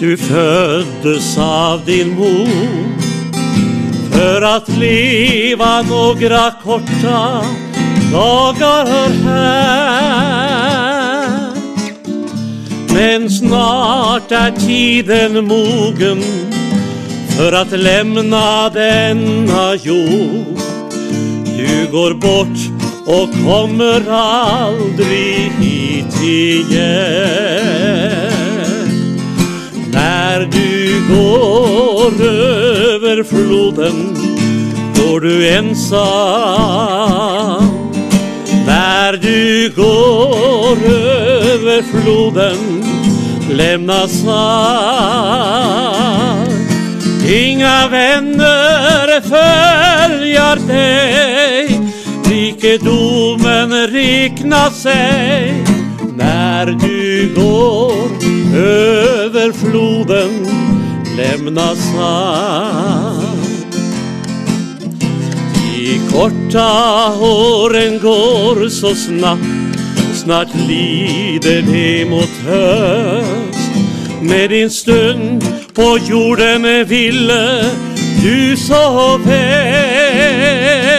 du 0.00 0.16
føddes 0.16 1.38
av 1.38 1.82
din 1.86 2.14
mor 2.14 2.46
For 4.12 4.44
at 4.46 4.68
liva 4.68 5.82
några 5.82 6.50
korta 6.62 7.42
dagar 8.12 8.86
här. 9.24 9.66
Men 12.94 13.30
snart 13.30 14.32
är 14.32 14.50
tiden 14.50 15.46
mogen 15.48 16.22
för 17.36 17.52
att 17.52 17.72
lämna 17.72 18.70
denna 18.70 19.74
jord. 19.74 20.58
Du 21.56 21.88
går 21.92 22.14
bort 22.14 22.75
och 23.06 23.28
kommer 23.44 24.10
aldri 24.10 25.52
hit 25.58 26.22
igjen. 26.22 26.76
När 29.92 30.40
du 30.40 31.02
går 31.08 32.06
over 32.06 33.22
floden 33.24 34.16
går 34.96 35.20
du 35.20 35.48
ensam. 35.48 35.96
När 38.66 39.12
du 39.12 39.72
går 39.76 40.76
over 40.76 41.82
floden 41.82 42.84
lemna 43.50 44.08
allt. 44.28 45.36
Inga 47.28 47.88
venner 47.88 49.20
følger 49.20 50.56
dig 50.66 51.85
rikedomen 52.46 53.72
rekna 53.86 54.70
seg 54.70 55.66
när 56.16 56.66
du 56.66 57.34
går 57.34 58.08
över 58.56 59.52
floden 59.52 60.46
lämna 61.16 61.74
sand. 61.74 63.26
De 65.76 66.00
korta 66.12 67.14
åren 67.20 67.98
går 68.02 68.68
så 68.68 68.94
snabbt, 68.94 69.80
snart 70.14 70.54
lider 70.68 71.62
de 71.62 72.04
mot 72.04 72.32
höst. 72.46 73.70
Med 74.22 74.50
din 74.50 74.70
stund 74.70 75.44
på 75.74 75.98
jorden 76.08 76.86
ville 76.88 77.64
du 78.22 78.56
så 78.56 79.18
väl. 79.24 80.95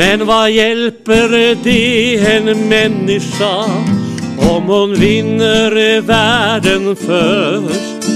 Men 0.00 0.22
hva 0.24 0.48
hjelper 0.48 1.28
det 1.64 2.16
en 2.34 2.68
människa 2.68 3.64
om 4.50 4.62
hun 4.64 5.00
vinner 5.00 6.00
verden 6.00 6.96
først, 6.96 8.08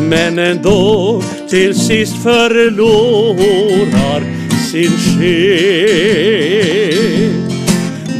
men 0.00 0.38
endog 0.38 1.24
til 1.50 1.74
sist 1.78 2.16
förlorar 2.22 4.22
sin 4.70 4.90
sjel? 4.90 5.32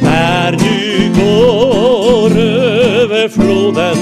När 0.03 0.53
du 0.53 1.11
går 1.19 2.39
över 2.39 3.29
floden 3.29 3.99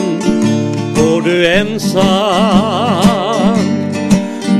går 0.96 1.20
du 1.22 1.46
ensam. 1.46 1.96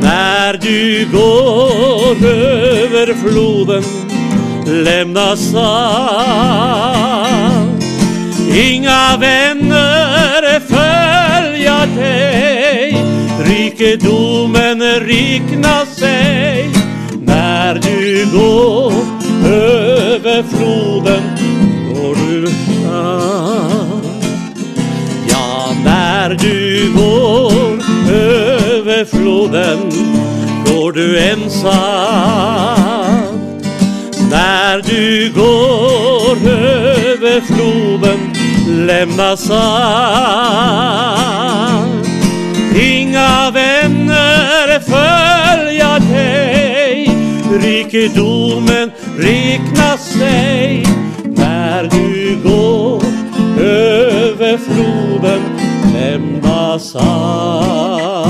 När 0.03 0.53
du 0.63 1.07
går 1.13 2.27
över 2.27 3.15
floden 3.15 3.83
lämnas 4.67 5.51
sand. 5.51 6.67
Inga 8.55 9.17
vänner 9.17 10.61
följa 10.61 11.87
dig 11.97 13.05
Rikedomen 13.45 14.83
rikna 15.01 15.87
sig 15.87 16.71
När 17.25 17.75
du 17.75 18.27
går 18.33 18.93
över 19.47 20.43
floden 20.43 21.23
går 21.95 22.15
du 22.15 22.47
fram 22.47 24.01
Ja, 25.29 25.75
när 25.85 26.31
du 26.31 26.93
går 26.97 27.83
över 28.15 29.05
floden 29.05 29.79
går 30.67 30.93
du 30.93 31.19
ensam 31.19 32.76
lämnas 38.77 39.51
allt. 39.51 40.77
Inga 42.77 43.51
vänner 43.51 44.81
följa 44.81 45.99
dig, 45.99 47.11
rikedomen 47.61 48.93
räknar 49.19 49.97
sig. 49.97 50.87
När 51.25 51.83
du 51.85 52.39
går 52.43 53.03
över 53.61 54.59
floden 54.59 55.41
lämnas 55.93 56.97
allt. 56.97 58.27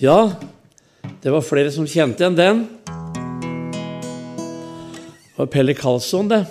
Ja, 0.00 0.30
det 1.22 1.30
var 1.34 1.42
flere 1.42 1.70
som 1.74 1.86
kjente 1.86 2.22
igjen 2.22 2.36
den. 2.38 2.60
Det 5.26 5.38
var 5.40 5.46
Pelle 5.50 5.74
Karlsson, 5.74 6.28
det. 6.30 6.44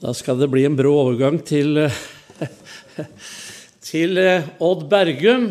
Da 0.00 0.14
skal 0.16 0.38
det 0.40 0.48
bli 0.52 0.64
en 0.64 0.76
brå 0.76 0.92
overgang 1.02 1.38
til, 1.44 1.90
til 3.88 4.18
eh, 4.20 4.48
Odd 4.64 4.86
Bergum. 4.88 5.46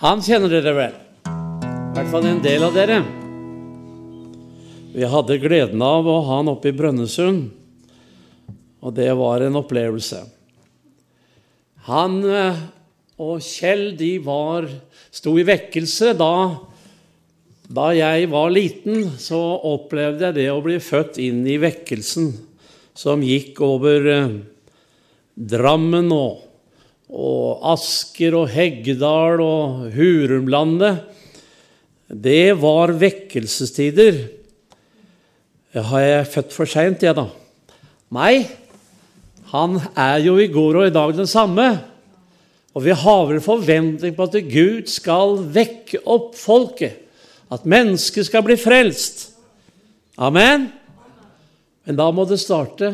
Han 0.00 0.24
kjenner 0.24 0.52
dere 0.52 0.76
vel? 0.76 0.98
I 1.28 1.92
hvert 1.96 2.12
fall 2.12 2.28
en 2.28 2.40
del 2.44 2.64
av 2.64 2.76
dere. 2.76 3.00
Vi 4.90 5.08
hadde 5.08 5.40
gleden 5.40 5.84
av 5.84 6.08
å 6.08 6.18
ha 6.24 6.38
han 6.40 6.52
oppe 6.52 6.72
i 6.72 6.76
Brønnøysund, 6.76 7.48
og 8.80 8.96
det 8.96 9.08
var 9.16 9.44
en 9.44 9.60
opplevelse. 9.60 10.24
Han 11.86 12.20
eh, 12.28 12.60
og 13.20 13.40
Kjell 13.44 13.94
de 13.98 14.14
var, 14.24 14.66
sto 15.12 15.34
i 15.40 15.46
vekkelse. 15.46 16.14
Da, 16.18 16.32
da 17.68 17.88
jeg 17.96 18.28
var 18.32 18.52
liten, 18.52 19.10
så 19.20 19.40
opplevde 19.68 20.28
jeg 20.28 20.38
det 20.40 20.48
å 20.52 20.62
bli 20.64 20.78
født 20.82 21.20
inn 21.22 21.42
i 21.48 21.58
vekkelsen 21.60 22.32
som 22.96 23.24
gikk 23.24 23.60
over 23.64 24.08
eh, 24.12 24.38
Drammen 25.40 26.10
og, 26.12 26.42
og 27.08 27.62
Asker 27.70 28.34
og 28.36 28.50
Heggedal 28.52 29.40
og 29.40 29.86
Hurumlandet. 29.94 31.06
Det 32.10 32.50
var 32.60 32.92
vekkelsestider. 32.98 34.18
Har 35.78 36.02
jeg 36.02 36.28
født 36.34 36.52
for 36.52 36.68
seint, 36.68 37.06
jeg, 37.06 37.14
da? 37.16 37.28
Nei, 38.10 38.42
han 39.50 39.80
er 39.98 40.20
jo 40.22 40.36
i 40.38 40.50
går 40.50 40.78
og 40.78 40.86
i 40.88 40.94
dag 40.94 41.14
den 41.16 41.28
samme. 41.30 41.66
Og 42.74 42.84
vi 42.84 42.94
har 42.94 43.24
vel 43.26 43.40
forventning 43.42 44.14
på 44.14 44.28
at 44.28 44.36
Gud 44.46 44.90
skal 44.90 45.40
vekke 45.50 46.02
opp 46.06 46.36
folket. 46.38 47.00
At 47.50 47.66
mennesket 47.66 48.28
skal 48.28 48.44
bli 48.46 48.54
frelst. 48.60 49.32
Amen. 50.14 50.68
Men 51.82 51.98
da 51.98 52.06
må 52.14 52.28
det 52.30 52.38
starte 52.38 52.92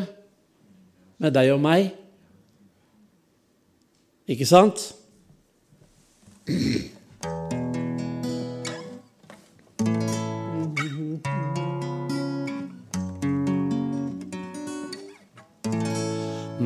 med 1.21 1.35
deg 1.37 1.53
og 1.53 1.61
meg. 1.61 1.91
Ikke 4.27 4.49
sant? 4.49 4.89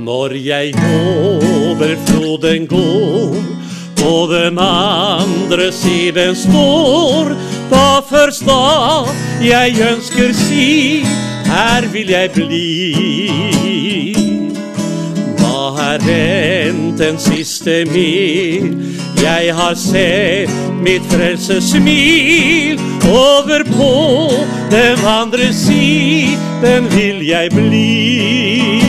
Når 0.02 0.34
jeg 0.34 0.74
over 0.76 1.96
floden 2.06 2.68
går, 2.68 3.36
på 3.98 4.34
den 4.34 4.58
andre 4.58 5.72
siden 5.72 6.36
står, 6.36 7.30
da 7.70 8.00
først 8.10 8.46
da 8.46 9.06
jeg 9.46 9.78
ønsker 9.92 10.34
si, 10.34 11.06
her 11.46 11.86
vil 11.94 12.10
jeg 12.10 12.32
bli. 12.34 14.16
Hva 15.38 15.94
er 15.94 16.08
hendt 16.10 16.98
den 16.98 17.22
siste 17.22 17.84
mil? 17.94 18.74
Jeg 19.22 19.54
har 19.54 19.78
sett 19.78 20.50
mitt 20.82 21.06
frelses 21.14 21.76
smil 21.76 22.82
over 23.06 23.62
på 23.70 23.94
den 24.74 25.06
andre 25.06 25.54
siden 25.54 26.90
vil 26.90 27.22
jeg 27.28 27.54
bli. 27.54 28.81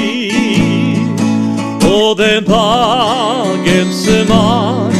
Og 1.93 2.19
den 2.19 2.45
dagens 2.45 4.09
mat 4.29 4.95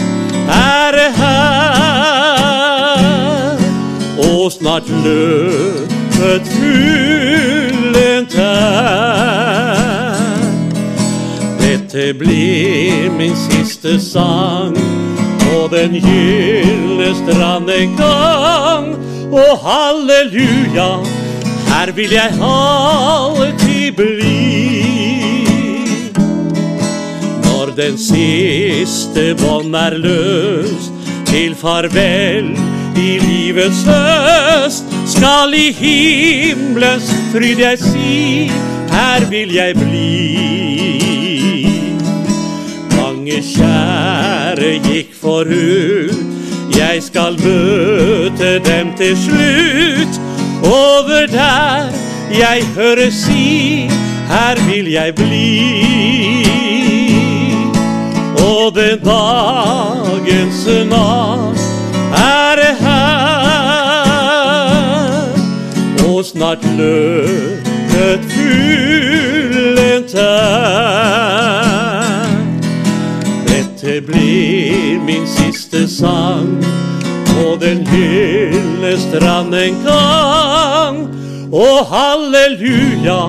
er 0.49 0.97
her, 1.17 2.53
og 4.19 4.53
snart 4.53 4.89
løpet 5.05 6.43
fullent 6.53 8.35
er. 8.35 10.13
Dette 11.61 12.15
blir 12.19 13.11
min 13.17 13.37
siste 13.37 14.01
sang 14.13 14.77
på 15.41 15.69
den 15.77 15.93
gylne 16.05 17.15
strand 17.23 17.71
en 17.71 17.97
gang. 17.97 18.87
Og 19.33 19.59
halleluja, 19.65 20.91
her 21.73 21.93
vil 21.97 22.11
jeg 22.11 22.33
alltid 22.53 23.93
bli. 23.97 24.82
Den 27.77 27.97
siste 27.97 29.35
bånd 29.41 29.73
er 29.75 29.95
løst, 29.97 30.93
til 31.25 31.55
farvel 31.57 32.51
i 33.01 33.15
livets 33.23 33.81
høst, 33.89 34.93
skal 35.09 35.55
i 35.57 35.71
himmelens 35.73 37.09
fryd 37.33 37.63
jeg 37.65 37.81
si, 37.81 38.51
her 38.93 39.25
vil 39.31 39.55
jeg 39.57 39.79
bli. 39.81 40.13
Mange 42.99 43.41
kjære 43.41 44.75
gikk 44.91 45.17
forut, 45.23 46.21
jeg 46.77 47.01
skal 47.09 47.41
møte 47.41 48.59
dem 48.69 48.93
til 49.01 49.17
slutt. 49.17 50.21
Over 50.63 51.25
der 51.33 51.89
jeg 52.37 52.65
hører 52.77 53.11
si, 53.11 53.89
her 54.29 54.67
vil 54.69 54.93
jeg 54.93 55.15
bli 55.15 56.52
den 58.71 59.01
dagens 59.05 60.67
natt 60.87 61.59
er 62.19 62.61
her. 62.83 64.03
Og 66.07 66.25
snart 66.25 66.65
løpet 66.79 68.21
fullendt 68.35 70.15
er. 70.15 71.63
Dette 73.49 74.01
blir 74.07 75.01
min 75.07 75.27
siste 75.27 75.89
sang 75.91 76.65
på 77.33 77.57
den 77.61 77.87
hyllende 77.87 79.01
strand 79.01 79.55
en 79.55 79.77
gang. 79.87 81.09
Og 81.53 81.87
halleluja, 81.91 83.23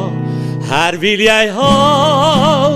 her 0.70 0.98
vil 1.00 1.20
jeg 1.20 1.52
ha 1.58 2.73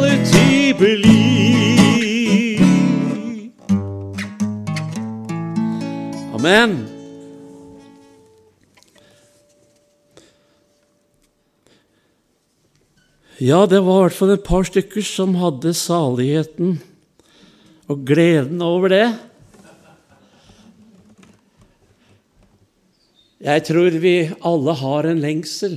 Amen. 6.48 6.86
Ja, 13.38 13.66
det 13.68 13.82
var 13.84 13.98
i 13.98 14.04
hvert 14.06 14.16
fall 14.16 14.32
et 14.32 14.46
par 14.48 14.64
stykker 14.70 15.04
som 15.04 15.34
hadde 15.42 15.74
saligheten 15.76 16.78
og 17.92 18.06
gleden 18.08 18.64
over 18.64 18.94
det. 18.94 19.10
Jeg 23.44 23.66
tror 23.68 24.00
vi 24.06 24.16
alle 24.40 24.78
har 24.86 25.10
en 25.12 25.20
lengsel. 25.26 25.76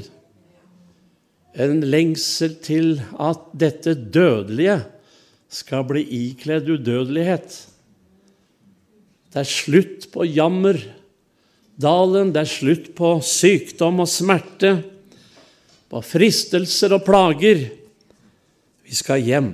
En 1.58 1.82
lengsel 1.82 2.54
til 2.62 2.94
at 3.18 3.42
dette 3.58 3.96
dødelige 3.98 4.78
skal 5.50 5.82
bli 5.90 6.06
ikledd 6.28 6.70
udødelighet. 6.78 7.58
Det 9.30 9.44
er 9.44 9.46
slutt 9.46 10.08
på 10.10 10.24
jammerdalen, 10.26 12.32
det 12.34 12.40
er 12.42 12.48
slutt 12.50 12.88
på 12.98 13.12
sykdom 13.22 14.02
og 14.02 14.08
smerte, 14.10 14.72
på 15.90 16.00
fristelser 16.02 16.96
og 16.96 17.04
plager. 17.06 17.62
Vi 18.82 18.98
skal 18.98 19.22
hjem. 19.22 19.52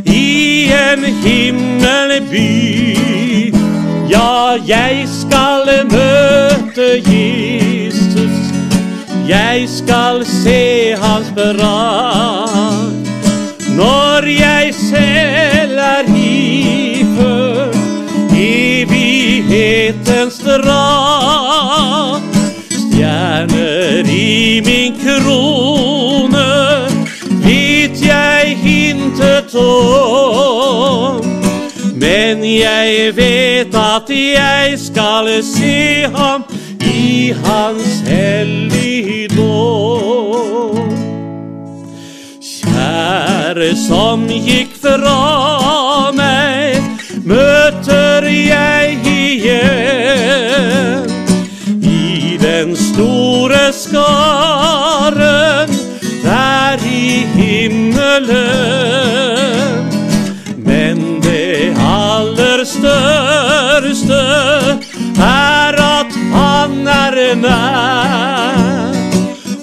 i 0.05 0.73
en 0.91 1.05
himmelby. 1.23 2.51
Ja, 4.11 4.59
jeg 4.67 5.07
skal 5.07 5.87
møte 5.95 6.99
Jesus. 7.07 7.62
Jeg 9.29 9.69
skal 9.69 10.27
se 10.27 10.97
hans 11.03 11.33
brag. 11.35 12.93
Når 13.77 14.27
jeg 14.27 14.75
selv 14.75 15.79
er 15.79 16.03
iført 16.17 17.77
evighetens 19.53 20.39
drag. 20.39 22.21
Stjerner 22.71 24.09
i 24.11 24.61
min 24.67 24.95
krone 25.05 26.47
vet 27.45 28.07
jeg 28.07 28.57
hintet 28.63 29.55
om. 29.55 31.21
Men 31.95 32.45
jeg 32.45 33.17
vet 33.17 33.75
at 33.75 34.11
jeg 34.11 34.79
skal 34.79 35.43
se 35.45 36.07
ham 36.15 36.45
i 37.13 37.33
hans 37.45 37.89
helligdom. 38.09 39.43
Kjære 42.41 43.71
som 43.77 44.25
gikk 44.29 44.73
fra 44.81 46.13
meg, 46.17 46.81
møter 47.29 48.25
jeg 48.33 48.97
igjen. 49.13 51.11
I 51.85 52.39
den 52.41 52.77
store 52.89 53.73
skaren 53.77 55.71
der 56.25 56.77
i 56.87 57.27
himmelen. 57.37 58.82
Han 66.73 66.87
er 66.89 67.35
nær 67.35 68.93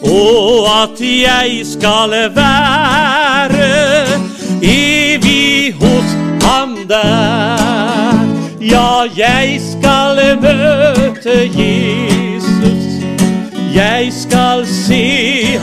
og 0.03 0.67
at 0.83 1.01
jeg 1.01 1.61
skal 1.65 2.11
være 2.35 3.69
evig 4.61 5.73
hos 5.81 6.09
ham 6.43 6.77
der. 6.89 8.19
Ja, 8.61 9.03
jeg 9.17 9.61
skal 9.71 10.37
møte 10.41 11.37
Jesus, 11.57 12.85
jeg 13.75 14.11
skal 14.13 14.65
se 14.67 15.03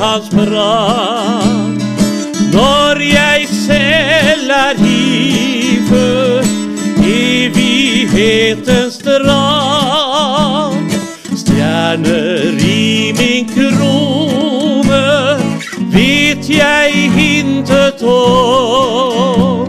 hans 0.03 0.29
brag. 0.31 1.75
Når 2.53 3.03
jeg 3.13 3.47
selv 3.49 4.51
er 4.51 4.75
iført 4.87 6.47
evighetens 7.07 8.99
drag, 8.99 9.56
jeg 16.51 17.11
hintet 17.15 18.03
om. 18.03 19.69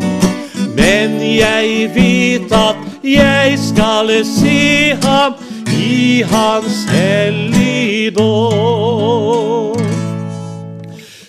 Men 0.75 1.21
jeg 1.21 1.91
vet 1.95 2.51
at 2.53 2.75
jeg 3.03 3.59
skal 3.59 4.25
se 4.25 4.95
ham 5.03 5.33
i 5.73 6.23
hans 6.31 6.85
helligdom. 6.91 8.57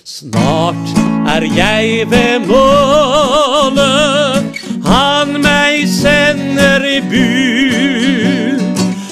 Snart 0.05 0.89
er 1.29 1.43
jeg 1.57 2.11
ved 2.11 2.39
målet, 2.47 4.45
han 4.87 5.29
meg 5.43 5.89
sender 5.89 6.85
i 6.85 7.01
bud. 7.11 8.59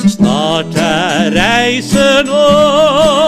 Snart 0.09 0.77
er 0.77 1.31
reisen 1.37 2.29
over, 2.29 3.26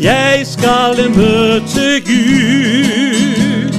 jeg 0.00 0.46
skal 0.46 1.10
møte 1.16 2.00
Gud. 2.06 3.72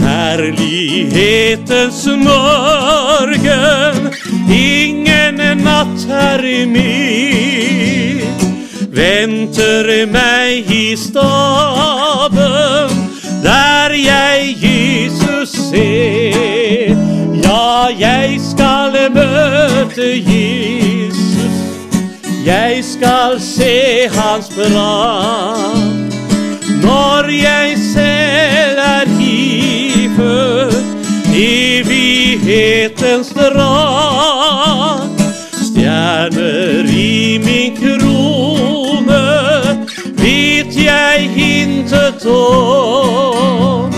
Herlighetens 0.00 2.06
morgen, 2.24 3.96
ingen 4.50 5.36
natt 5.64 6.06
er 6.10 6.66
min. 6.66 8.20
Venter 8.90 10.06
meg 10.10 10.70
i 10.70 10.96
staben, 10.96 12.90
der 13.42 13.90
jeg 13.94 14.56
Jesus 14.62 15.48
ser. 15.70 16.96
Ja, 17.44 17.86
jeg 17.98 18.40
skal 18.50 18.92
møte 19.14 20.16
Jesus, 20.16 21.19
jeg 22.50 22.84
skal 22.84 23.40
se 23.40 24.08
hans 24.12 24.48
brag. 24.48 25.78
Når 26.82 27.30
jeg 27.30 27.76
selv 27.94 28.78
er 28.78 29.04
iført 29.20 30.74
evighetens 31.34 33.28
drag, 33.28 35.00
stjerner 35.68 36.90
i 36.90 37.38
min 37.44 37.76
krone 37.76 39.26
vet 40.22 40.76
jeg 40.84 41.30
hintet 41.34 42.26
om. 42.26 43.94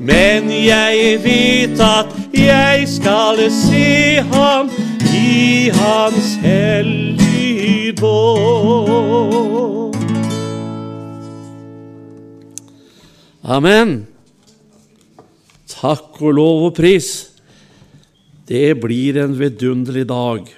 Men 0.00 0.50
jeg 0.66 1.18
vet 1.24 1.80
at 1.80 2.06
jeg 2.34 2.88
skal 2.88 3.50
se 3.50 4.22
ham 4.32 4.70
i 5.14 5.70
hans 5.74 6.38
helligdom. 7.70 8.10
Amen. 13.42 14.06
Takk 15.70 16.20
og 16.20 16.34
lov 16.36 16.66
og 16.68 16.74
pris. 16.76 17.30
Det 18.50 18.74
blir 18.82 19.16
en 19.22 19.34
vidunderlig 19.38 20.06
dag. 20.10 20.50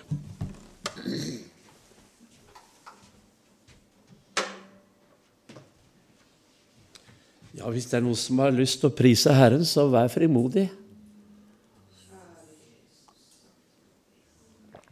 Ja, 7.53 7.71
Hvis 7.71 7.87
det 7.87 8.01
er 8.01 8.03
noen 8.03 8.19
som 8.19 8.41
har 8.43 8.51
lyst 8.51 8.81
til 8.83 8.91
å 8.91 8.97
prise 8.97 9.33
Herren, 9.37 9.63
så 9.69 9.87
vær 9.93 10.09
frimodig. 10.11 10.67
Halleluja. 10.73 10.81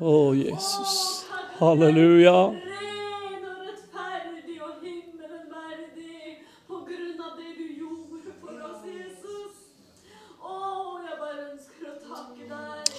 Å, 0.00 0.34
Jesus. 0.36 1.24
Halleluja. 1.58 2.73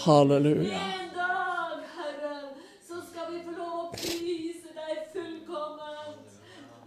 Halleluja. 0.05 0.79
En 0.79 1.09
dag, 1.15 1.77
Herre, 1.97 2.35
så 2.87 2.95
skal 3.09 3.31
vi 3.33 3.39
få 3.45 3.53
lov 3.57 3.77
å 3.79 3.87
prise 3.95 4.73
deg 4.75 4.99
fullkomment. 5.13 6.35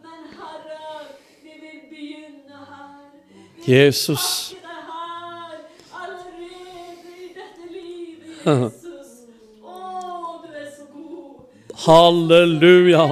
Men 0.04 0.20
Herre, 0.38 1.00
vi 1.42 1.57
vil 1.62 1.81
begynne 1.90 2.61
her. 2.68 3.09
Vi 3.57 3.64
vil 3.64 3.74
Jesus. 3.74 4.26
takke 4.52 4.68
deg 4.68 4.83
her, 4.92 5.57
allerede 6.02 7.16
i 7.24 7.33
dette 7.40 7.66
livet, 7.72 8.38
Jesus. 8.46 9.11
Å, 9.66 10.38
du 10.44 10.54
er 10.54 10.70
så 10.76 10.87
god. 10.92 11.42
Halleluja. 11.88 13.09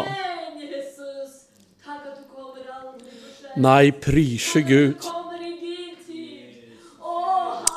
Nei, 3.66 3.90
prise 4.06 4.62
Gud. 4.70 5.10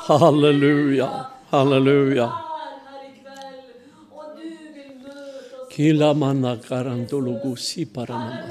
Halleluja. 0.06 1.10
Halleluja. 1.50 2.26
her 2.26 3.02
i 3.06 3.12
kveld, 3.18 3.62
og 4.10 4.24
du 4.36 4.42
vil 4.74 4.92
møte 5.02 5.62
oss 5.62 5.74
Kilamana 5.74 6.52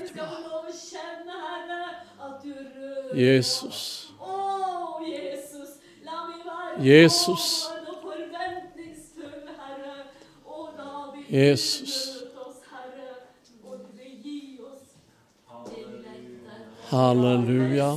vi 0.02 0.08
skal 0.10 0.28
få 0.28 0.42
lov 0.50 0.68
å 0.68 0.76
kjenne, 0.76 1.38
Herre, 1.46 1.80
at 2.28 2.44
du 2.44 2.52
rører 2.52 3.16
Jesus. 3.16 4.10
Jesus. 11.30 11.80
Halleluja. 16.90 17.90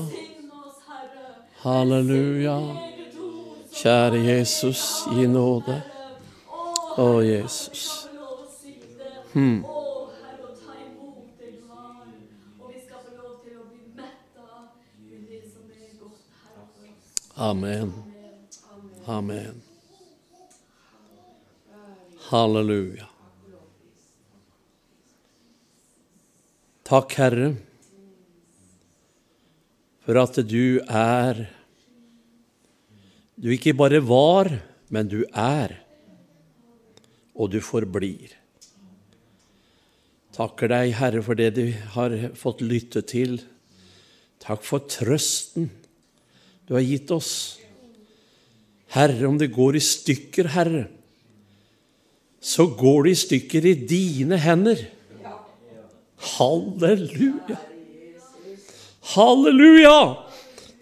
Herre. 0.87 1.29
Halleluja. 1.63 2.92
Kjære 3.83 4.21
Jesus, 4.23 4.81
gi 5.11 5.25
nåde. 5.27 5.75
Å, 7.03 7.07
Jesus. 7.27 8.07
oss. 9.35 9.73
Amen. 17.35 17.91
Amen. 19.07 19.63
Halleluja. 22.29 23.09
Takk, 26.87 27.17
Herre, 27.19 27.49
for 30.07 30.23
at 30.23 30.39
du 30.47 30.79
er 30.87 31.43
Du 33.43 33.51
ikke 33.51 33.75
bare 33.75 33.99
var, 34.07 34.53
men 34.95 35.09
du 35.11 35.25
er, 35.35 35.75
og 37.35 37.51
du 37.51 37.59
forblir. 37.65 38.37
Takker 40.33 40.71
deg, 40.71 40.93
Herre, 40.97 41.23
for 41.27 41.37
det 41.37 41.51
du 41.59 41.65
har 41.97 42.15
fått 42.39 42.63
lytte 42.63 43.03
til. 43.05 43.41
Takk 44.43 44.63
for 44.65 44.87
trøsten 44.87 45.69
du 46.69 46.77
har 46.77 46.87
gitt 46.87 47.11
oss. 47.13 47.59
Herre, 48.95 49.27
om 49.27 49.39
det 49.41 49.51
går 49.53 49.77
i 49.77 49.83
stykker, 49.83 50.53
Herre, 50.55 50.85
så 52.43 52.69
går 52.79 53.09
det 53.09 53.13
i 53.13 53.21
stykker 53.25 53.67
i 53.67 53.75
dine 53.91 54.39
hender. 54.39 54.79
Halleluja! 56.37 57.59
Halleluja! 59.17 59.99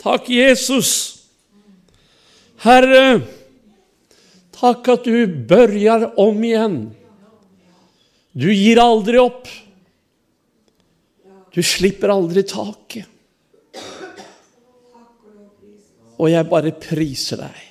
Takk, 0.01 0.29
Jesus. 0.29 1.20
Herre, 2.61 3.23
takk 4.53 4.89
at 4.93 5.07
du 5.09 5.25
børjar 5.49 6.11
om 6.21 6.43
igjen. 6.45 6.81
Du 8.37 8.51
gir 8.53 8.81
aldri 8.83 9.17
opp. 9.21 9.49
Du 11.51 11.63
slipper 11.65 12.13
aldri 12.13 12.45
taket. 12.45 13.09
Og 16.21 16.29
jeg 16.29 16.51
bare 16.53 16.77
priser 16.77 17.41
deg. 17.47 17.67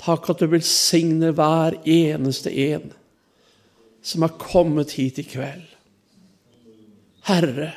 Takk 0.00 0.32
at 0.32 0.40
du 0.40 0.48
velsigner 0.48 1.34
hver 1.36 1.76
eneste 1.84 2.48
en 2.48 2.88
som 4.00 4.24
har 4.24 4.38
kommet 4.40 4.96
hit 4.96 5.18
i 5.20 5.26
kveld. 5.28 5.66
Herre, 7.28 7.74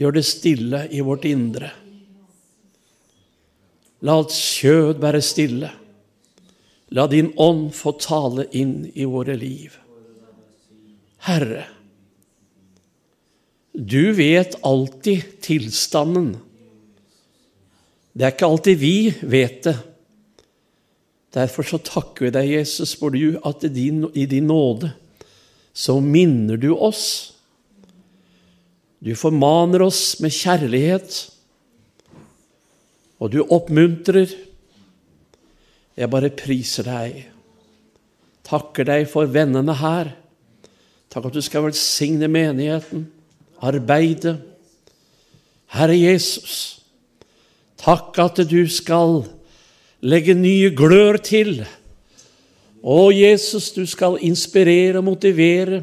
gjør 0.00 0.16
det 0.16 0.24
stille 0.24 0.86
i 0.96 1.02
vårt 1.04 1.26
indre. 1.28 1.74
La 4.04 4.18
alt 4.20 4.34
kjød 4.34 5.00
være 5.00 5.22
stille. 5.24 5.70
La 6.94 7.06
din 7.10 7.32
ånd 7.40 7.70
få 7.74 7.96
tale 8.00 8.46
inn 8.56 8.84
i 8.94 9.06
våre 9.08 9.36
liv. 9.38 9.74
Herre, 11.26 11.64
du 13.72 14.12
vet 14.16 14.54
alltid 14.64 15.40
tilstanden. 15.44 16.36
Det 18.16 18.24
er 18.24 18.32
ikke 18.32 18.48
alltid 18.48 18.78
vi 18.80 18.96
vet 19.20 19.58
det. 19.66 19.76
Derfor 21.36 21.66
så 21.68 21.80
takker 21.84 22.28
vi 22.28 22.32
deg, 22.32 22.52
Jesus, 22.54 22.94
for 22.96 23.12
du 23.12 23.36
at 23.44 23.66
i 23.66 23.72
din, 23.72 24.06
i 24.16 24.24
din 24.30 24.46
nåde 24.48 24.94
så 25.76 25.98
minner 26.00 26.56
du 26.56 26.70
oss. 26.72 27.34
Du 29.04 29.12
formaner 29.18 29.84
oss 29.84 30.16
med 30.24 30.32
kjærlighet, 30.32 31.18
og 33.20 33.32
du 33.32 33.40
oppmuntrer. 33.42 34.32
Jeg 35.96 36.12
bare 36.12 36.32
priser 36.36 36.86
deg. 36.86 37.22
Takker 38.46 38.86
deg 38.86 39.06
for 39.10 39.28
vennene 39.32 39.74
her. 39.80 40.12
Takk 41.10 41.30
at 41.30 41.38
du 41.38 41.42
skal 41.44 41.64
velsigne 41.64 42.28
menigheten, 42.28 43.06
arbeidet. 43.64 44.36
Herre 45.72 45.96
Jesus, 45.96 46.82
takk 47.80 48.18
at 48.22 48.42
du 48.46 48.60
skal 48.70 49.22
legge 50.04 50.36
nye 50.36 50.70
glør 50.76 51.18
til. 51.24 51.62
Å, 52.86 52.98
Jesus, 53.10 53.72
du 53.74 53.82
skal 53.88 54.20
inspirere 54.22 55.00
og 55.00 55.08
motivere, 55.08 55.80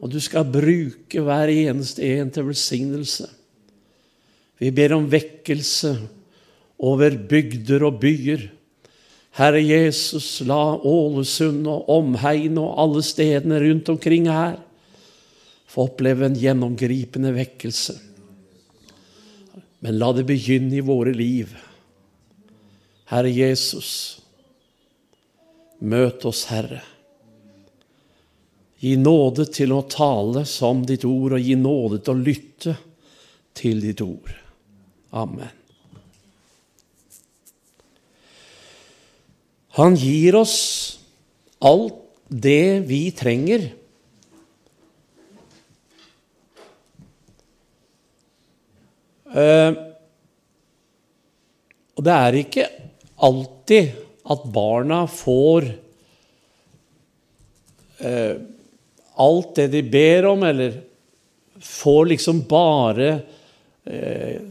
og 0.00 0.10
du 0.10 0.18
skal 0.22 0.48
bruke 0.48 1.22
hver 1.22 1.52
eneste 1.52 2.02
en 2.16 2.32
til 2.32 2.48
velsignelse. 2.48 3.28
Vi 4.58 4.70
ber 4.72 4.94
om 4.96 5.08
vekkelse 5.12 5.92
over 6.78 7.16
bygder 7.28 7.84
og 7.88 8.00
byer. 8.00 8.46
Herre 9.36 9.60
Jesus, 9.60 10.40
la 10.48 10.78
Ålesund 10.80 11.66
og 11.68 11.90
omhegn 11.92 12.56
og 12.60 12.78
alle 12.80 13.02
stedene 13.04 13.60
rundt 13.60 13.90
omkring 13.92 14.30
her 14.32 14.56
få 15.66 15.84
oppleve 15.90 16.24
en 16.24 16.38
gjennomgripende 16.40 17.34
vekkelse. 17.36 17.98
Men 19.84 19.98
la 20.00 20.08
det 20.16 20.24
begynne 20.28 20.78
i 20.78 20.84
våre 20.84 21.12
liv. 21.12 21.52
Herre 23.12 23.30
Jesus, 23.30 23.90
møt 25.84 26.24
oss, 26.24 26.46
Herre. 26.48 26.80
Gi 28.80 28.96
nåde 28.96 29.46
til 29.52 29.76
å 29.76 29.84
tale 29.90 30.46
som 30.48 30.80
ditt 30.88 31.04
ord, 31.04 31.36
og 31.36 31.44
gi 31.44 31.60
nåde 31.60 32.00
til 32.00 32.16
å 32.16 32.24
lytte 32.24 32.76
til 33.56 33.84
ditt 33.84 34.00
ord. 34.04 34.45
Amen. 35.16 35.48
Han 39.76 39.94
gir 39.96 40.36
oss 40.36 40.56
alt 41.64 42.02
det 42.28 42.80
vi 42.88 43.00
trenger. 43.16 43.68
Eh, 49.36 49.72
og 51.96 52.04
det 52.04 52.16
er 52.16 52.38
ikke 52.40 52.66
alltid 53.26 53.94
at 54.32 54.44
barna 54.52 55.02
får 55.12 55.68
eh, 58.04 58.36
alt 59.24 59.54
det 59.60 59.70
de 59.76 59.82
ber 59.92 60.28
om, 60.32 60.44
eller 60.44 60.76
får 61.60 62.12
liksom 62.12 62.44
bare 62.48 63.10
eh, 63.84 64.44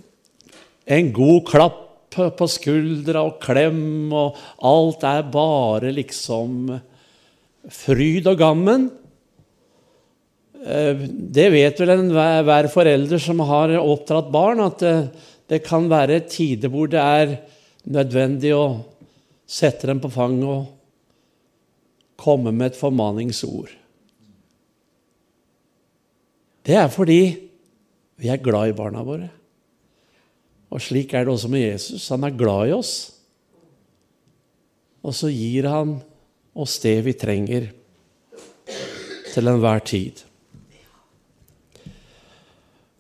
en 0.85 1.11
god 1.13 1.47
klapp 1.49 1.81
på 2.15 2.47
skuldra 2.47 3.25
og 3.27 3.39
klem, 3.43 4.13
og 4.13 4.37
alt 4.63 5.03
er 5.07 5.25
bare 5.33 5.91
liksom 5.95 6.69
fryd 7.73 8.29
og 8.31 8.39
gammen. 8.39 8.87
Eh, 10.65 11.05
det 11.09 11.49
vet 11.53 11.81
vel 11.81 11.95
enhver 11.97 12.69
forelder 12.71 13.21
som 13.21 13.43
har 13.49 13.75
oppdratt 13.81 14.31
barn, 14.33 14.63
at 14.63 14.79
det, 14.83 14.95
det 15.51 15.63
kan 15.65 15.89
være 15.91 16.23
tider 16.29 16.71
hvor 16.73 16.89
det 16.91 17.01
er 17.01 17.35
nødvendig 17.85 18.53
å 18.55 18.67
sette 19.45 19.89
dem 19.89 19.99
på 20.01 20.09
fanget 20.13 20.47
og 20.49 20.71
komme 22.17 22.53
med 22.55 22.71
et 22.71 22.79
formaningsord. 22.79 23.73
Det 26.65 26.77
er 26.79 26.87
fordi 26.89 27.21
vi 28.17 28.31
er 28.31 28.41
glad 28.41 28.71
i 28.71 28.77
barna 28.77 29.03
våre. 29.05 29.27
Og 30.75 30.83
slik 30.83 31.13
er 31.15 31.23
det 31.23 31.31
også 31.31 31.47
med 31.51 31.63
Jesus. 31.63 32.09
Han 32.11 32.27
er 32.27 32.35
glad 32.35 32.67
i 32.67 32.75
oss. 32.75 32.93
Og 35.05 35.15
så 35.15 35.31
gir 35.31 35.69
han 35.71 35.97
oss 36.55 36.75
det 36.83 36.97
vi 37.05 37.13
trenger 37.15 37.69
til 39.31 39.51
enhver 39.51 39.83
tid. 39.87 40.23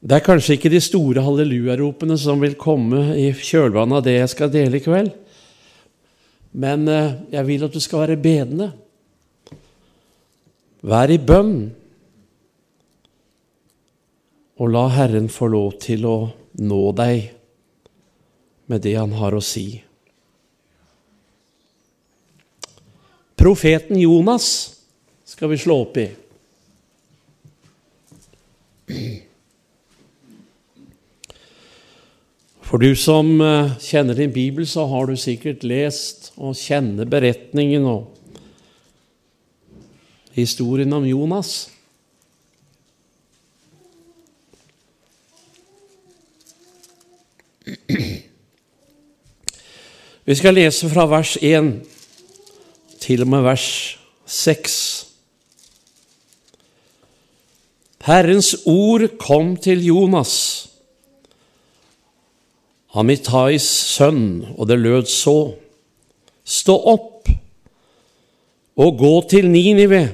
Det 0.05 0.19
er 0.19 0.23
kanskje 0.23 0.55
ikke 0.55 0.69
de 0.69 0.81
store 0.83 1.23
hallelujaropene 1.25 2.15
som 2.21 2.43
vil 2.43 2.53
komme 2.61 3.15
i 3.17 3.31
kjølvannet 3.33 3.99
av 3.99 4.03
det 4.05 4.17
jeg 4.19 4.31
skal 4.35 4.51
dele 4.53 4.77
i 4.77 4.83
kveld, 4.85 5.09
men 6.55 6.85
eh, 6.91 7.15
jeg 7.33 7.47
vil 7.47 7.65
at 7.65 7.73
du 7.73 7.81
skal 7.81 8.03
være 8.03 8.19
bedende. 8.21 8.67
Vær 10.85 11.09
i 11.09 11.17
bønn, 11.17 11.55
og 14.61 14.71
la 14.71 14.85
Herren 14.93 15.25
få 15.33 15.49
lov 15.51 15.73
til 15.83 16.05
å 16.05 16.17
nå 16.61 16.83
deg 16.95 17.25
med 18.65 18.81
det 18.81 18.95
han 18.97 19.13
har 19.17 19.35
å 19.35 19.43
si. 19.43 19.83
Profeten 23.35 23.99
Jonas 23.99 24.47
skal 25.25 25.51
vi 25.51 25.57
slå 25.61 25.81
opp 25.83 25.97
i. 26.01 26.07
For 32.65 32.81
du 32.81 32.95
som 32.97 33.41
eh, 33.41 33.75
kjenner 33.79 34.17
din 34.17 34.33
bibel, 34.33 34.65
så 34.67 34.85
har 34.89 35.05
du 35.05 35.15
sikkert 35.19 35.63
lest 35.63 36.31
og 36.35 36.57
kjenner 36.57 37.05
beretningen 37.05 37.85
og 37.85 38.09
historien 40.35 40.93
om 40.97 41.05
Jonas. 41.07 41.69
Vi 50.25 50.33
skal 50.33 50.55
lese 50.57 50.87
fra 50.89 51.03
vers 51.05 51.35
1 51.37 51.67
til 52.97 53.21
og 53.21 53.27
med 53.29 53.43
vers 53.45 53.65
6. 54.25 54.77
Herrens 58.07 58.55
ord 58.65 59.03
kom 59.21 59.51
til 59.61 59.83
Jonas, 59.85 60.31
Amitais 62.95 63.67
sønn, 63.67 64.47
og 64.57 64.65
det 64.69 64.79
lød 64.79 65.11
så. 65.13 65.53
Stå 66.41 66.73
opp 66.73 67.29
og 68.81 68.97
gå 68.97 69.13
til 69.29 69.49
Ninive, 69.51 70.07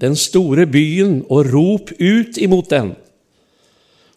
den 0.00 0.16
store 0.16 0.64
byen, 0.64 1.26
og 1.28 1.52
rop 1.52 1.92
ut 2.00 2.40
imot 2.40 2.70
den. 2.70 2.94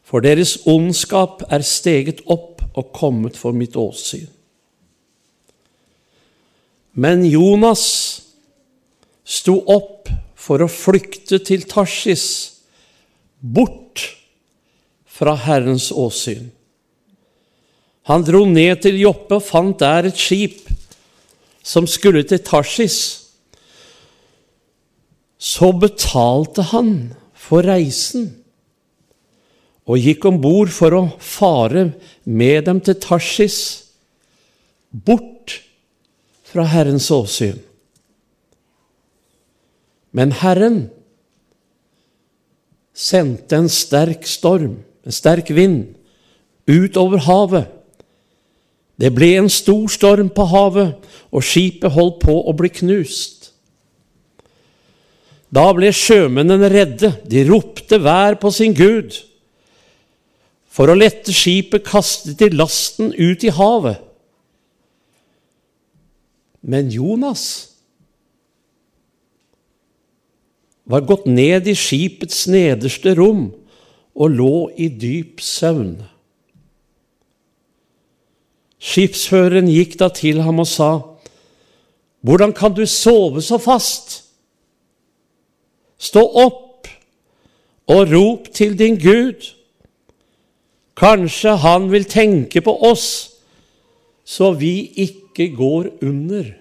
For 0.04 0.24
deres 0.24 0.62
ondskap 0.64 1.44
er 1.50 1.60
steget 1.60 2.24
opp 2.24 2.64
og 2.72 2.94
kommet 2.96 3.36
for 3.36 3.52
mitt 3.52 3.76
åsyn. 3.76 4.32
Men 6.96 7.26
Jonas 7.28 7.86
sto 9.28 9.58
opp 9.68 10.08
for 10.40 10.64
å 10.64 10.70
flykte 10.72 11.42
til 11.44 11.66
Tarsis, 11.68 12.26
bort 13.42 14.04
fra 15.16 15.36
Herrens 15.46 15.90
åsyn. 15.92 16.48
Han 18.06 18.24
dro 18.24 18.44
ned 18.48 18.84
til 18.86 19.00
Joppe 19.02 19.40
og 19.40 19.46
fant 19.48 19.80
der 19.82 20.08
et 20.08 20.20
skip 20.20 20.70
som 21.66 21.88
skulle 21.90 22.24
til 22.30 22.44
Tarsis. 22.46 22.98
Så 25.42 25.72
betalte 25.76 26.68
han 26.72 26.92
for 27.34 27.66
reisen 27.66 28.30
og 29.86 30.02
gikk 30.02 30.26
om 30.30 30.38
bord 30.42 30.72
for 30.74 30.96
å 30.98 31.04
fare 31.22 31.90
med 32.26 32.66
dem 32.70 32.80
til 32.82 32.98
Tarsis, 33.02 33.60
bort 34.90 35.35
fra 36.56 36.64
Herrens 36.72 37.10
åsyn. 37.12 37.58
Men 40.16 40.32
Herren 40.40 40.86
sendte 42.96 43.58
en 43.60 43.68
sterk 43.68 44.24
storm, 44.24 44.78
en 45.04 45.16
sterk 45.16 45.52
vind, 45.52 45.90
utover 46.64 47.20
havet. 47.28 47.68
Det 48.96 49.12
ble 49.12 49.34
en 49.42 49.52
stor 49.52 49.92
storm 49.92 50.30
på 50.32 50.46
havet, 50.54 50.96
og 51.36 51.44
skipet 51.44 51.92
holdt 51.92 52.22
på 52.24 52.38
å 52.48 52.56
bli 52.56 52.72
knust. 52.78 53.50
Da 55.52 55.68
ble 55.76 55.92
sjømennene 55.92 56.72
redde, 56.72 57.12
de 57.28 57.44
ropte 57.52 58.00
hver 58.00 58.40
på 58.40 58.54
sin 58.56 58.72
gud. 58.76 59.12
For 60.72 60.88
å 60.88 60.96
lette 60.96 61.36
skipet 61.36 61.84
kastet 61.84 62.40
de 62.40 62.54
lasten 62.56 63.12
ut 63.12 63.44
i 63.44 63.52
havet. 63.60 64.05
Men 66.66 66.90
Jonas 66.90 67.46
var 70.86 71.06
gått 71.06 71.26
ned 71.30 71.68
i 71.70 71.76
skipets 71.78 72.46
nederste 72.50 73.14
rom 73.18 73.48
og 74.16 74.34
lå 74.34 74.56
i 74.78 74.90
dyp 74.90 75.42
søvn. 75.46 75.98
Skipsføreren 78.82 79.70
gikk 79.70 79.98
da 80.02 80.10
til 80.14 80.42
ham 80.46 80.62
og 80.62 80.70
sa, 80.70 80.92
Hvordan 82.26 82.54
kan 82.58 82.74
du 82.74 82.86
sove 82.90 83.42
så 83.46 83.60
fast? 83.62 84.24
Stå 86.02 86.24
opp 86.26 86.90
og 87.86 88.10
rop 88.10 88.50
til 88.54 88.74
din 88.80 88.98
Gud. 88.98 89.46
Kanskje 90.98 91.54
han 91.62 91.92
vil 91.92 92.08
tenke 92.10 92.64
på 92.66 92.74
oss, 92.90 93.35
så 94.26 94.52
vi 94.58 94.90
ikke 95.06 95.52
går 95.56 95.92
under. 96.02 96.56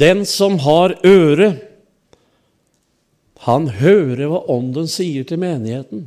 Den 0.00 0.26
som 0.28 0.58
har 0.64 0.94
øre, 1.04 1.54
han 3.44 3.66
hører 3.80 4.28
hva 4.28 4.40
Ånden 4.52 4.88
sier 4.88 5.26
til 5.28 5.40
menigheten. 5.40 6.06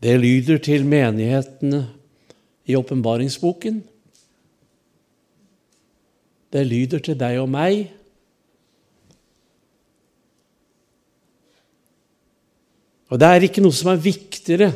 Det 0.00 0.16
lyder 0.22 0.58
til 0.64 0.86
menighetene 0.88 1.82
i 2.70 2.76
åpenbaringsboken. 2.78 3.82
Det 6.50 6.66
lyder 6.66 7.02
til 7.04 7.18
deg 7.18 7.38
og 7.42 7.50
meg. 7.50 7.88
Og 13.10 13.18
det 13.18 13.26
er 13.26 13.46
ikke 13.46 13.62
noe 13.62 13.74
som 13.74 13.90
er 13.92 14.02
viktigere 14.02 14.70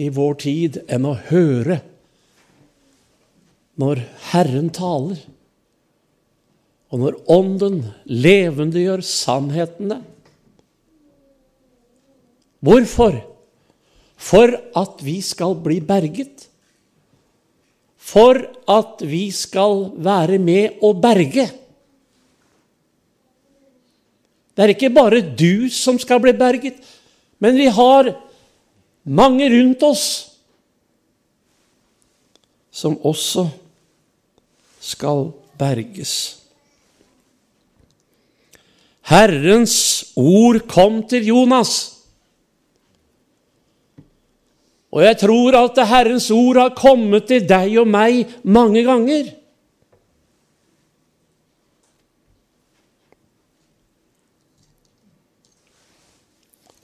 i 0.00 0.08
vår 0.12 0.36
tid 0.44 0.80
enn 0.92 1.08
å 1.08 1.16
høre 1.28 1.80
når 3.76 4.00
Herren 4.30 4.70
taler, 4.72 5.18
og 6.88 7.02
når 7.02 7.16
Ånden 7.32 7.80
levendegjør 8.08 9.02
sannhetene. 9.04 9.98
Hvorfor? 12.64 13.18
For 14.16 14.54
at 14.80 15.02
vi 15.04 15.18
skal 15.20 15.58
bli 15.60 15.82
berget 15.84 16.46
for 18.06 18.38
at 18.70 19.02
vi 19.02 19.28
skal 19.34 19.88
være 19.98 20.38
med 20.38 20.78
å 20.84 20.92
berge. 20.94 21.48
Det 24.54 24.64
er 24.64 24.72
ikke 24.72 24.94
bare 24.94 25.20
du 25.36 25.66
som 25.74 25.98
skal 26.00 26.22
bli 26.22 26.32
berget, 26.36 26.78
men 27.42 27.58
vi 27.58 27.66
har 27.66 28.14
mange 29.04 29.50
rundt 29.52 29.82
oss 29.84 30.06
som 32.72 32.96
også 33.04 33.48
skal 34.80 35.30
berges. 35.58 36.14
Herrens 39.06 39.76
ord 40.18 40.62
kom 40.70 41.02
til 41.08 41.28
Jonas. 41.30 41.95
Og 44.94 45.02
jeg 45.04 45.18
tror 45.18 45.56
at 45.58 45.80
Herrens 45.88 46.30
ord 46.30 46.60
har 46.60 46.76
kommet 46.78 47.26
til 47.28 47.42
deg 47.48 47.74
og 47.82 47.88
meg 47.90 48.26
mange 48.44 48.84
ganger. 48.86 49.32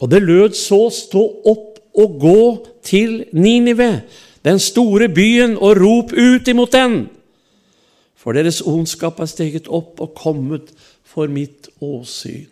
Og 0.02 0.10
det 0.10 0.22
lød 0.22 0.56
så 0.58 0.88
stå 0.90 1.22
opp 1.46 1.78
og 1.94 2.14
gå 2.20 2.42
til 2.82 3.24
Ninive, 3.32 4.02
den 4.44 4.58
store 4.58 5.06
byen, 5.08 5.54
og 5.56 5.78
rop 5.78 6.10
ut 6.12 6.48
imot 6.48 6.72
den. 6.72 7.04
For 8.18 8.34
deres 8.34 8.62
ondskap 8.66 9.20
er 9.20 9.30
steget 9.30 9.70
opp 9.70 10.00
og 10.02 10.16
kommet 10.18 10.72
for 11.06 11.30
mitt 11.30 11.70
åsyn. 11.82 12.48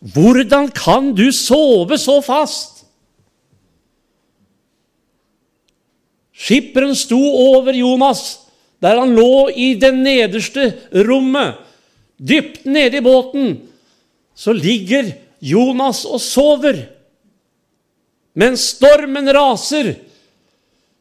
Hvordan 0.00 0.70
kan 0.74 1.12
du 1.14 1.28
sove 1.32 1.98
så 2.00 2.16
fast? 2.24 2.71
Skipperen 6.42 6.96
sto 6.98 7.20
over 7.54 7.76
Jonas, 7.76 8.40
der 8.82 8.98
han 8.98 9.14
lå 9.14 9.46
i 9.54 9.74
det 9.78 9.92
nederste 9.94 10.72
rommet, 11.06 11.60
dypt 12.18 12.64
nede 12.66 12.98
i 12.98 13.04
båten 13.04 13.52
så 14.34 14.52
ligger 14.56 15.12
Jonas 15.42 16.04
og 16.08 16.20
sover. 16.22 16.78
Mens 18.38 18.64
stormen 18.78 19.28
raser, 19.34 19.92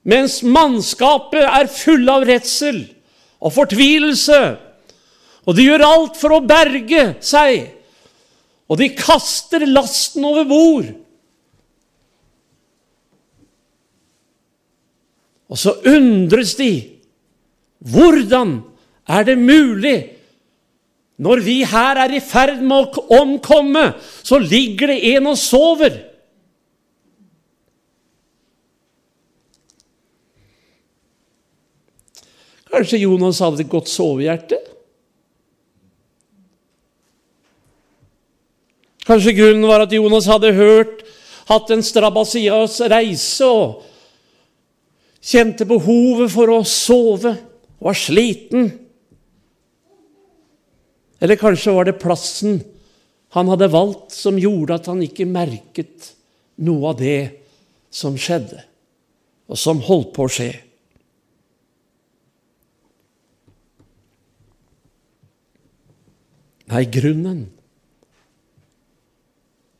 mens 0.04 0.42
mannskapet 0.44 1.46
er 1.46 1.72
fulle 1.72 2.12
av 2.12 2.26
redsel 2.28 2.84
og 3.42 3.54
fortvilelse. 3.56 4.42
Og 5.48 5.58
de 5.58 5.68
gjør 5.70 5.86
alt 5.88 6.20
for 6.20 6.36
å 6.36 6.44
berge 6.46 7.06
seg. 7.24 7.70
Og 8.70 8.80
de 8.82 8.92
kaster 8.96 9.64
lasten 9.68 10.26
over 10.28 10.46
bord. 10.48 10.92
Og 15.52 15.60
så 15.60 15.76
undres 15.88 16.56
de. 16.56 16.72
Hvordan 17.92 18.62
er 19.10 19.28
det 19.28 19.38
mulig 19.38 19.98
når 21.22 21.44
vi 21.46 21.60
her 21.68 22.00
er 22.02 22.16
i 22.18 22.22
ferd 22.24 22.64
med 22.66 22.96
å 22.98 23.04
omkomme, 23.20 23.92
så 24.26 24.40
ligger 24.42 24.90
det 24.90 25.04
en 25.12 25.28
og 25.30 25.38
sover. 25.38 26.00
Kanskje 32.72 33.04
Jonas 33.04 33.42
hadde 33.44 33.62
et 33.62 33.70
godt 33.70 33.92
sovehjerte? 33.92 34.58
Kanskje 39.06 39.36
grunnen 39.38 39.70
var 39.70 39.86
at 39.86 39.94
Jonas 39.94 40.30
hadde 40.32 40.56
hørt, 40.58 41.06
hatt 41.52 41.70
en 41.74 41.86
Strabasias 41.86 42.80
reise 42.90 43.46
og 43.46 43.91
kjente 45.22 45.68
behovet 45.70 46.32
for 46.34 46.52
å 46.52 46.62
sove, 46.68 47.36
var 47.82 47.98
sliten. 47.98 48.70
Eller 51.22 51.38
kanskje 51.40 51.74
var 51.76 51.88
det 51.88 52.00
plassen 52.02 52.60
han 53.32 53.48
hadde 53.48 53.70
valgt, 53.72 54.12
som 54.12 54.40
gjorde 54.42 54.76
at 54.76 54.90
han 54.92 55.02
ikke 55.06 55.30
merket 55.30 56.12
noe 56.62 56.92
av 56.92 57.00
det 57.00 57.22
som 57.94 58.18
skjedde, 58.20 58.60
og 59.48 59.60
som 59.60 59.82
holdt 59.86 60.12
på 60.16 60.26
å 60.26 60.32
skje. 60.32 60.52
Nei, 66.72 66.86
grunnen 66.88 67.50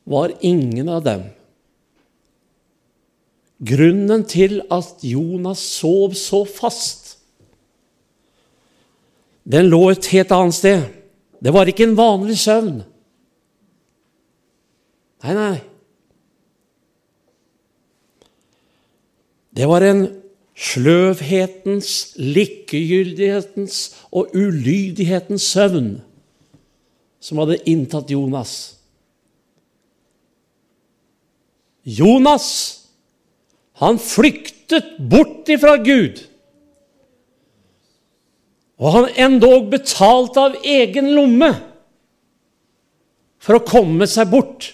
var 0.04 0.34
ingen 0.44 0.90
av 0.92 1.04
dem. 1.06 1.22
Grunnen 3.62 4.24
til 4.26 4.60
at 4.74 5.04
Jonas 5.06 5.62
sov 5.78 6.16
så 6.18 6.42
fast, 6.48 7.18
den 9.44 9.70
lå 9.70 9.88
et 9.90 10.06
helt 10.14 10.32
annet 10.34 10.54
sted. 10.54 10.82
Det 11.42 11.52
var 11.54 11.66
ikke 11.66 11.86
en 11.88 11.96
vanlig 11.98 12.38
søvn. 12.38 12.82
Nei, 15.22 15.34
nei. 15.34 15.56
Det 19.52 19.66
var 19.68 19.84
en 19.86 20.04
sløvhetens, 20.54 22.14
likegyldighetens 22.16 23.82
og 24.10 24.30
ulydighetens 24.34 25.42
søvn 25.42 25.96
som 27.22 27.38
hadde 27.42 27.60
inntatt 27.70 28.10
Jonas. 28.10 28.54
Jonas, 31.82 32.46
han 33.82 33.98
flyktet 33.98 34.94
bort 35.10 35.48
ifra 35.50 35.74
Gud. 35.82 36.20
Og 38.82 38.94
han 38.96 39.08
endog 39.26 39.66
betalte 39.72 40.42
av 40.42 40.60
egen 40.62 41.10
lomme 41.16 41.50
for 43.42 43.58
å 43.58 43.66
komme 43.66 44.06
seg 44.10 44.30
bort. 44.30 44.70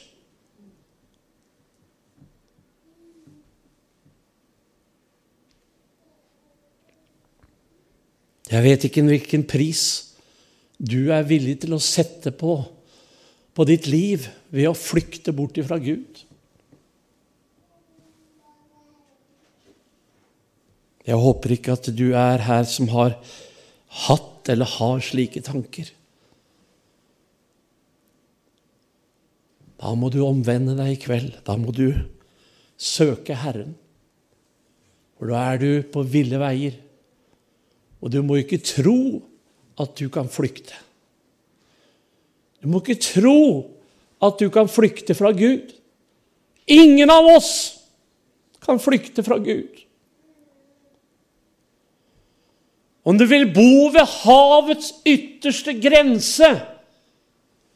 Jeg 8.49 8.65
vet 8.65 8.85
ikke 8.89 9.05
hvilken 9.05 9.45
pris 9.49 9.83
du 10.79 11.11
er 11.13 11.25
villig 11.29 11.59
til 11.65 11.75
å 11.77 11.83
sette 11.83 12.33
på 12.33 12.61
på 13.59 13.65
ditt 13.67 13.89
liv 13.91 14.29
ved 14.55 14.69
å 14.71 14.77
flykte 14.79 15.33
bort 15.35 15.57
ifra 15.59 15.81
Gud. 15.83 16.21
Jeg 21.09 21.17
håper 21.17 21.55
ikke 21.55 21.77
at 21.79 21.89
du 21.97 22.11
er 22.13 22.43
her 22.45 22.67
som 22.69 22.91
har 22.93 23.15
hatt 24.05 24.51
eller 24.53 24.69
har 24.69 25.01
slike 25.05 25.41
tanker. 25.47 25.89
Da 29.79 29.95
må 29.97 30.11
du 30.13 30.21
omvende 30.27 30.75
deg 30.77 30.97
i 30.97 31.01
kveld. 31.01 31.31
Da 31.47 31.57
må 31.57 31.73
du 31.73 31.95
søke 32.77 33.37
Herren. 33.39 33.73
For 35.17 35.33
da 35.33 35.47
er 35.55 35.63
du 35.63 35.71
på 35.95 36.05
ville 36.07 36.41
veier. 36.43 36.77
Og 38.03 38.13
du 38.13 38.21
må 38.27 38.41
ikke 38.43 38.61
tro 38.63 39.23
at 39.81 39.97
du 39.99 40.07
kan 40.13 40.29
flykte. 40.31 40.77
Du 42.61 42.69
må 42.71 42.83
ikke 42.83 43.01
tro 43.01 43.41
at 44.23 44.39
du 44.43 44.49
kan 44.51 44.69
flykte 44.71 45.15
fra 45.17 45.31
Gud. 45.33 45.73
Ingen 46.69 47.11
av 47.11 47.33
oss 47.39 47.53
kan 48.61 48.83
flykte 48.83 49.23
fra 49.25 49.39
Gud. 49.41 49.88
Om 53.09 53.17
du 53.17 53.25
vil 53.25 53.47
bo 53.55 53.89
ved 53.95 54.05
havets 54.21 54.93
ytterste 55.09 55.73
grense, 55.81 56.51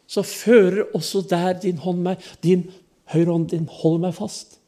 så 0.04 0.24
fører 0.26 0.90
også 0.92 1.22
der 1.30 1.54
din 1.62 1.78
hånd 1.80 2.02
meg, 2.04 2.20
din 2.44 2.66
høyre 3.14 3.30
hånd 3.30 3.48
din 3.54 3.68
holder 3.70 4.02
meg 4.08 4.16
fast. 4.18 4.58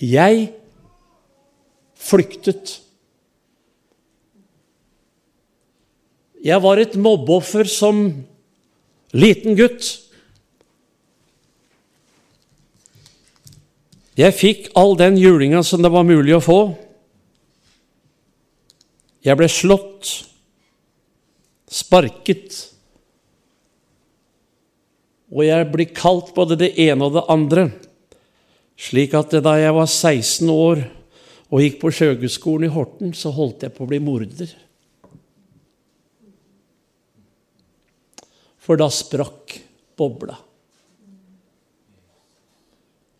Jeg 0.00 0.52
flyktet. 1.98 2.78
Jeg 6.44 6.62
var 6.62 6.80
et 6.80 6.94
mobbeoffer 6.96 7.68
som 7.68 8.06
liten 9.12 9.58
gutt. 9.58 9.90
Jeg 14.18 14.34
fikk 14.34 14.64
all 14.78 14.96
den 14.98 15.14
julinga 15.20 15.60
som 15.62 15.82
det 15.82 15.92
var 15.94 16.06
mulig 16.06 16.34
å 16.34 16.42
få. 16.42 16.58
Jeg 19.22 19.38
ble 19.38 19.46
slått, 19.50 20.10
sparket, 21.70 22.56
og 25.28 25.44
jeg 25.44 25.68
ble 25.70 25.86
kalt 25.92 26.32
både 26.34 26.56
det 26.58 26.72
ene 26.80 27.06
og 27.06 27.18
det 27.18 27.26
andre, 27.30 27.66
slik 28.78 29.14
at 29.18 29.36
da 29.44 29.54
jeg 29.60 29.76
var 29.76 29.86
16 29.86 30.50
år 30.54 30.82
og 31.48 31.62
gikk 31.62 31.78
på 31.82 31.92
Sjøgudskolen 31.94 32.66
i 32.66 32.72
Horten, 32.72 33.14
så 33.14 33.30
holdt 33.34 33.66
jeg 33.66 33.74
på 33.76 33.84
å 33.84 33.90
bli 33.90 34.00
morder. 34.02 34.50
For 38.58 38.80
da 38.80 38.90
sprakk 38.92 39.60
bobla. 39.98 40.47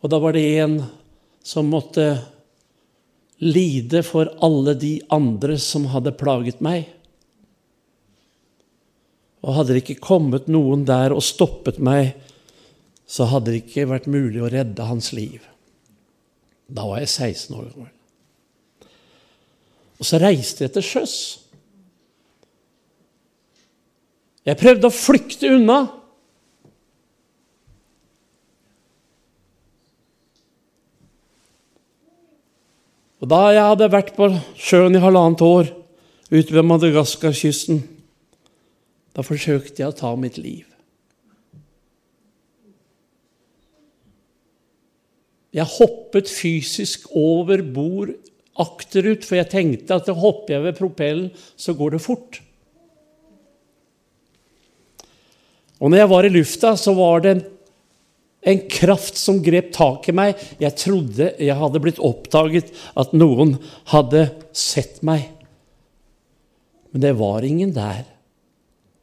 Og 0.02 0.12
da 0.12 0.20
var 0.22 0.36
det 0.36 0.44
en 0.62 0.78
som 1.42 1.70
måtte 1.72 2.06
lide 3.38 4.02
for 4.06 4.30
alle 4.44 4.74
de 4.78 4.98
andre 5.14 5.58
som 5.62 5.88
hadde 5.92 6.14
plaget 6.18 6.62
meg. 6.64 6.88
Og 9.42 9.54
hadde 9.54 9.74
det 9.74 9.84
ikke 9.84 10.02
kommet 10.08 10.48
noen 10.50 10.84
der 10.86 11.14
og 11.14 11.24
stoppet 11.24 11.78
meg, 11.82 12.16
så 13.08 13.28
hadde 13.30 13.54
det 13.54 13.62
ikke 13.62 13.88
vært 13.88 14.10
mulig 14.10 14.42
å 14.42 14.50
redde 14.52 14.88
hans 14.88 15.12
liv. 15.16 15.40
Da 16.68 16.84
var 16.84 17.00
jeg 17.00 17.08
16 17.14 17.54
år 17.56 17.68
gammel. 17.70 17.92
Og 19.98 20.06
så 20.06 20.20
reiste 20.22 20.66
jeg 20.66 20.74
til 20.74 20.84
sjøs. 20.84 21.14
Jeg 24.46 24.60
prøvde 24.60 24.88
å 24.88 24.94
flykte 24.94 25.50
unna. 25.56 25.78
Og 33.18 33.30
da 33.30 33.40
jeg 33.50 33.66
hadde 33.66 33.90
vært 33.90 34.14
på 34.14 34.30
sjøen 34.54 34.94
i 34.94 35.02
halvannet 35.02 35.42
år 35.42 35.70
ute 36.30 36.54
ved 36.54 36.66
Madagaskar-kysten, 36.68 37.82
da 39.16 39.24
forsøkte 39.26 39.82
jeg 39.82 39.90
å 39.90 39.96
ta 39.98 40.12
mitt 40.14 40.38
liv. 40.38 40.66
Jeg 45.56 45.66
hoppet 45.78 46.28
fysisk 46.30 47.08
over 47.16 47.64
bord 47.64 48.12
akterut, 48.58 49.24
for 49.26 49.38
jeg 49.38 49.50
tenkte 49.50 49.96
at 49.96 50.10
hopper 50.12 50.54
jeg 50.54 50.66
ved 50.66 50.78
propellen, 50.78 51.30
så 51.56 51.74
går 51.74 51.96
det 51.96 52.04
fort. 52.04 52.38
Og 55.78 55.90
når 55.90 56.02
jeg 56.02 56.10
var 56.10 56.26
i 56.26 56.32
lufta, 56.34 56.74
så 56.78 56.94
var 56.94 57.22
det 57.24 57.32
en, 57.32 57.44
en 58.40 58.60
kraft 58.70 59.18
som 59.18 59.40
grep 59.42 59.72
tak 59.74 60.08
i 60.08 60.14
meg. 60.14 60.38
Jeg 60.62 60.76
trodde 60.78 61.32
jeg 61.42 61.58
hadde 61.58 61.82
blitt 61.82 61.98
oppdaget, 62.02 62.70
at 62.98 63.14
noen 63.16 63.56
hadde 63.90 64.28
sett 64.56 65.02
meg. 65.06 65.26
Men 66.92 67.04
det 67.04 67.16
var 67.18 67.44
ingen 67.44 67.74
der. 67.76 68.06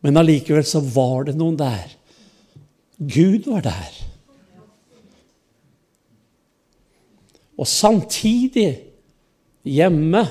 Men 0.05 0.21
allikevel 0.21 0.65
så 0.67 0.81
var 0.81 1.27
det 1.27 1.37
noen 1.37 1.57
der. 1.59 1.95
Gud 2.97 3.49
var 3.51 3.65
der. 3.65 4.01
Og 7.55 7.67
samtidig, 7.67 8.69
hjemme, 9.63 10.25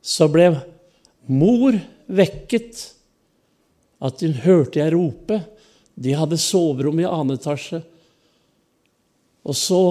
så 0.00 0.28
ble 0.30 0.52
mor 1.30 1.76
vekket. 2.06 2.86
At 4.00 4.22
hun 4.24 4.38
hørte 4.46 4.80
jeg 4.80 4.94
rope. 4.94 5.42
De 6.00 6.14
hadde 6.16 6.38
soverom 6.40 7.00
i 7.02 7.08
annen 7.08 7.36
etasje. 7.36 7.82
Og 9.44 9.56
så 9.56 9.82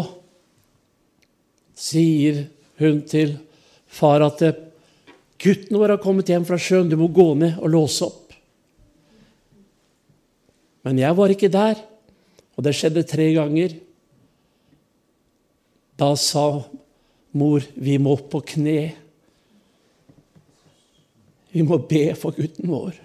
sier 1.78 2.48
hun 2.82 3.04
til 3.10 3.36
far 3.90 4.24
at 4.26 4.42
gutten 5.40 5.78
vår 5.78 5.96
har 5.96 6.02
kommet 6.02 6.30
hjem 6.30 6.46
fra 6.48 6.58
sjøen, 6.60 6.90
du 6.90 6.98
må 7.00 7.10
gå 7.14 7.32
ned 7.38 7.60
og 7.62 7.72
låse 7.74 8.08
opp. 8.08 8.34
Men 10.88 11.02
jeg 11.02 11.16
var 11.18 11.34
ikke 11.34 11.52
der, 11.54 11.82
og 12.58 12.66
det 12.66 12.74
skjedde 12.78 13.06
tre 13.08 13.28
ganger. 13.36 13.76
Da 16.00 16.14
sa 16.18 16.64
mor 17.36 17.66
vi 17.76 17.98
må 18.02 18.16
på 18.32 18.42
kne. 18.54 18.80
Vi 21.52 21.66
må 21.66 21.80
be 21.90 22.08
for 22.18 22.36
gutten 22.36 22.70
vår. 22.72 22.98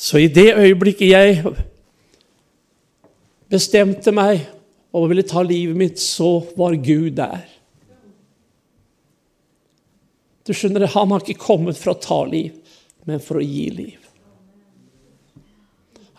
Så 0.00 0.18
i 0.18 0.30
det 0.32 0.54
øyeblikket 0.56 1.10
jeg 1.10 1.42
bestemte 3.52 4.12
meg 4.16 4.46
og 4.96 5.10
ville 5.10 5.26
ta 5.28 5.42
livet 5.44 5.76
mitt, 5.76 6.00
så 6.00 6.38
var 6.56 6.78
Gud 6.80 7.18
der. 7.18 7.42
Du 10.46 10.54
skjønner, 10.56 10.86
Han 10.86 11.10
har 11.12 11.20
ikke 11.20 11.42
kommet 11.42 11.76
for 11.78 11.92
å 11.92 12.00
ta 12.00 12.24
liv, 12.24 12.56
men 13.04 13.20
for 13.20 13.38
å 13.38 13.44
gi 13.44 13.68
liv. 13.70 13.98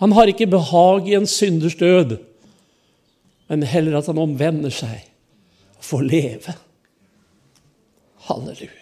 Han 0.01 0.13
har 0.17 0.29
ikke 0.29 0.49
behag 0.49 1.09
i 1.09 1.17
en 1.17 1.27
synders 1.29 1.75
død, 1.75 2.19
men 3.49 3.65
heller 3.65 3.97
at 3.97 4.07
han 4.09 4.21
omvender 4.21 4.73
seg 4.73 5.09
og 5.77 5.89
får 5.89 6.05
leve. 6.05 6.55
Halleluja. 8.29 8.80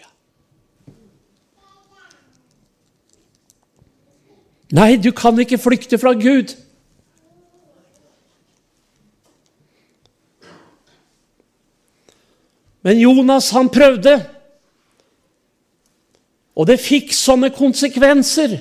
Nei, 4.70 4.94
du 4.96 5.10
kan 5.10 5.38
ikke 5.42 5.58
flykte 5.58 5.98
fra 5.98 6.12
Gud. 6.14 6.54
Men 12.82 13.00
Jonas, 13.00 13.50
han 13.50 13.68
prøvde. 13.68 14.14
Og 16.54 16.66
det 16.68 16.80
fikk 16.82 17.12
sånne 17.16 17.50
konsekvenser. 17.54 18.60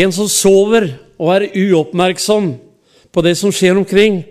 En 0.00 0.12
som 0.14 0.28
sover 0.30 0.92
og 1.18 1.32
er 1.34 1.48
uoppmerksom 1.50 2.52
på 3.10 3.24
det 3.26 3.34
som 3.40 3.52
skjer 3.52 3.80
omkring. 3.80 4.22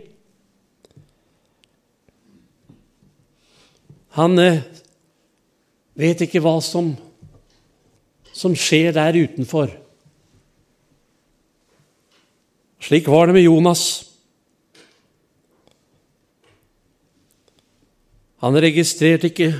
Han 4.19 4.35
vet 5.95 6.25
ikke 6.25 6.41
hva 6.43 6.57
som, 6.63 6.91
som 8.35 8.55
skjer 8.57 8.91
der 8.97 9.15
utenfor. 9.15 9.71
Slik 12.83 13.07
var 13.07 13.29
det 13.29 13.37
med 13.37 13.45
Jonas. 13.45 13.83
Han 18.43 18.55
registrerte 18.59 19.29
ikke 19.31 19.53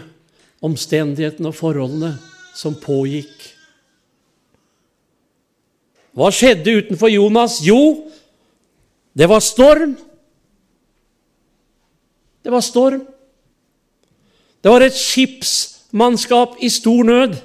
omstendighetene 0.64 1.51
og 1.51 1.55
forholdene 1.55 2.14
som 2.55 2.76
pågikk. 2.80 3.47
Hva 6.20 6.32
skjedde 6.36 6.74
utenfor 6.82 7.12
Jonas? 7.12 7.62
Jo, 7.64 8.10
det 9.16 9.30
var 9.32 9.43
storm. 9.43 9.95
Det 12.43 12.51
var 12.51 12.66
storm. 12.66 13.07
Det 14.64 14.72
var 14.72 14.84
et 14.84 14.97
skipsmannskap 14.97 16.57
i 16.60 16.70
stor 16.72 17.03
nød. 17.07 17.38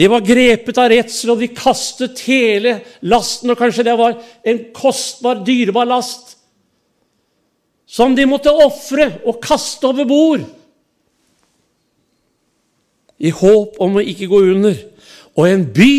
De 0.00 0.08
var 0.08 0.24
grepet 0.24 0.78
av 0.78 0.88
redsel, 0.92 1.32
og 1.34 1.42
de 1.42 1.50
kastet 1.52 2.22
hele 2.28 2.78
lasten, 3.02 3.50
og 3.52 3.58
kanskje 3.58 3.84
det 3.84 3.96
var 3.98 4.16
en 4.46 4.60
kostbar, 4.76 5.42
dyrebar 5.44 5.88
last, 5.88 6.36
som 7.90 8.14
de 8.14 8.24
måtte 8.28 8.52
ofre 8.54 9.08
og 9.26 9.40
kaste 9.42 9.88
over 9.88 10.06
bord 10.06 10.44
i 13.20 13.32
håp 13.34 13.80
om 13.82 13.98
å 13.98 14.04
ikke 14.12 14.28
gå 14.30 14.38
under. 14.54 14.76
Og 15.36 15.48
en 15.48 15.66
by 15.74 15.96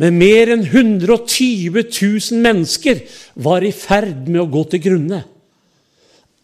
med 0.00 0.16
mer 0.16 0.54
enn 0.54 0.64
120 0.64 1.76
000 1.76 2.40
mennesker 2.40 3.02
var 3.34 3.64
i 3.66 3.72
ferd 3.76 4.28
med 4.28 4.40
å 4.40 4.50
gå 4.50 4.64
til 4.72 4.84
grunne. 4.86 5.24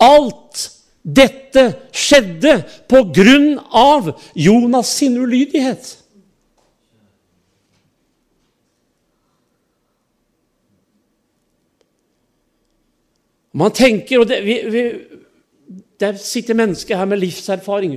Alt 0.02 0.66
dette 1.06 1.62
skjedde 1.94 2.58
på 2.90 3.00
grunn 3.16 3.54
av 3.72 4.10
Jonas 4.36 4.90
sin 4.98 5.16
ulydighet. 5.16 5.94
Man 13.56 13.72
tenker, 13.72 14.20
og 14.20 14.28
det, 14.28 14.42
vi, 14.44 14.58
vi, 14.68 14.84
Der 15.96 16.18
sitter 16.20 16.58
mennesker 16.58 16.98
her 17.00 17.08
med 17.08 17.22
livserfaring. 17.22 17.94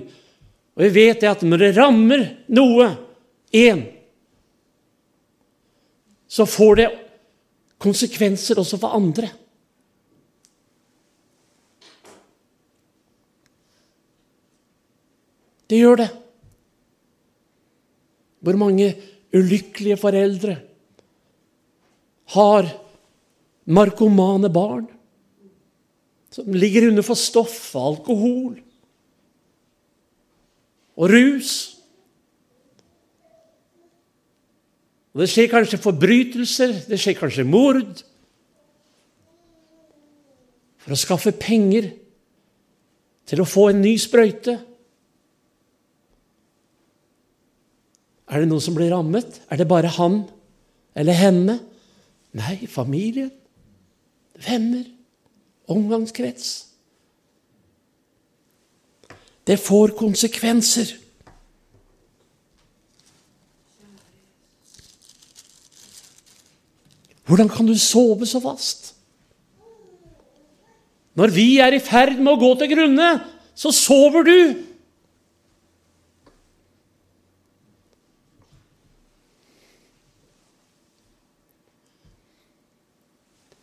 Og 0.77 0.83
vi 0.85 0.89
vet 1.01 1.19
det 1.19 1.27
at 1.27 1.41
når 1.43 1.65
det 1.65 1.75
rammer 1.75 2.21
noe, 2.47 2.93
én, 3.51 3.81
så 6.29 6.45
får 6.45 6.75
det 6.77 6.89
konsekvenser 7.81 8.59
også 8.61 8.77
for 8.81 8.93
andre. 8.97 9.31
Det 15.69 15.77
gjør 15.77 16.01
det. 16.03 16.09
Hvor 18.39 18.57
mange 18.57 18.93
ulykkelige 19.35 19.97
foreldre 19.99 20.55
har 22.33 22.69
narkomane 23.69 24.49
barn 24.53 24.87
som 26.33 26.53
ligger 26.53 26.87
under 26.89 27.05
for 27.05 27.17
stoff 27.17 27.71
og 27.77 27.85
alkohol 27.93 28.57
og 30.99 31.09
rus. 31.09 31.78
Og 35.13 35.23
Det 35.23 35.29
skjer 35.31 35.49
kanskje 35.51 35.81
forbrytelser, 35.81 36.73
det 36.89 36.99
skjer 37.01 37.17
kanskje 37.17 37.47
mord. 37.47 38.03
For 40.79 40.93
å 40.93 40.99
skaffe 40.99 41.33
penger 41.35 41.89
til 43.29 43.41
å 43.41 43.47
få 43.49 43.69
en 43.71 43.81
ny 43.81 43.95
sprøyte. 44.01 44.55
Er 48.29 48.43
det 48.43 48.49
noen 48.51 48.61
som 48.61 48.77
blir 48.77 48.93
rammet? 48.93 49.41
Er 49.49 49.57
det 49.57 49.69
bare 49.69 49.89
han 49.97 50.21
eller 50.99 51.17
henne. 51.17 51.59
Nei, 52.37 52.67
familien, 52.69 53.31
venner, 54.45 54.85
omgangskrets. 55.69 56.49
Det 59.49 59.57
får 59.57 59.95
konsekvenser. 59.97 60.91
Hvordan 67.29 67.49
kan 67.49 67.67
du 67.67 67.75
sove 67.77 68.25
så 68.25 68.39
fast? 68.41 68.95
Når 71.13 71.29
vi 71.35 71.59
er 71.61 71.75
i 71.75 71.81
ferd 71.83 72.17
med 72.17 72.31
å 72.31 72.39
gå 72.41 72.49
til 72.57 72.71
grunne, 72.71 73.09
så 73.53 73.69
sover 73.75 74.25
du. 74.25 74.39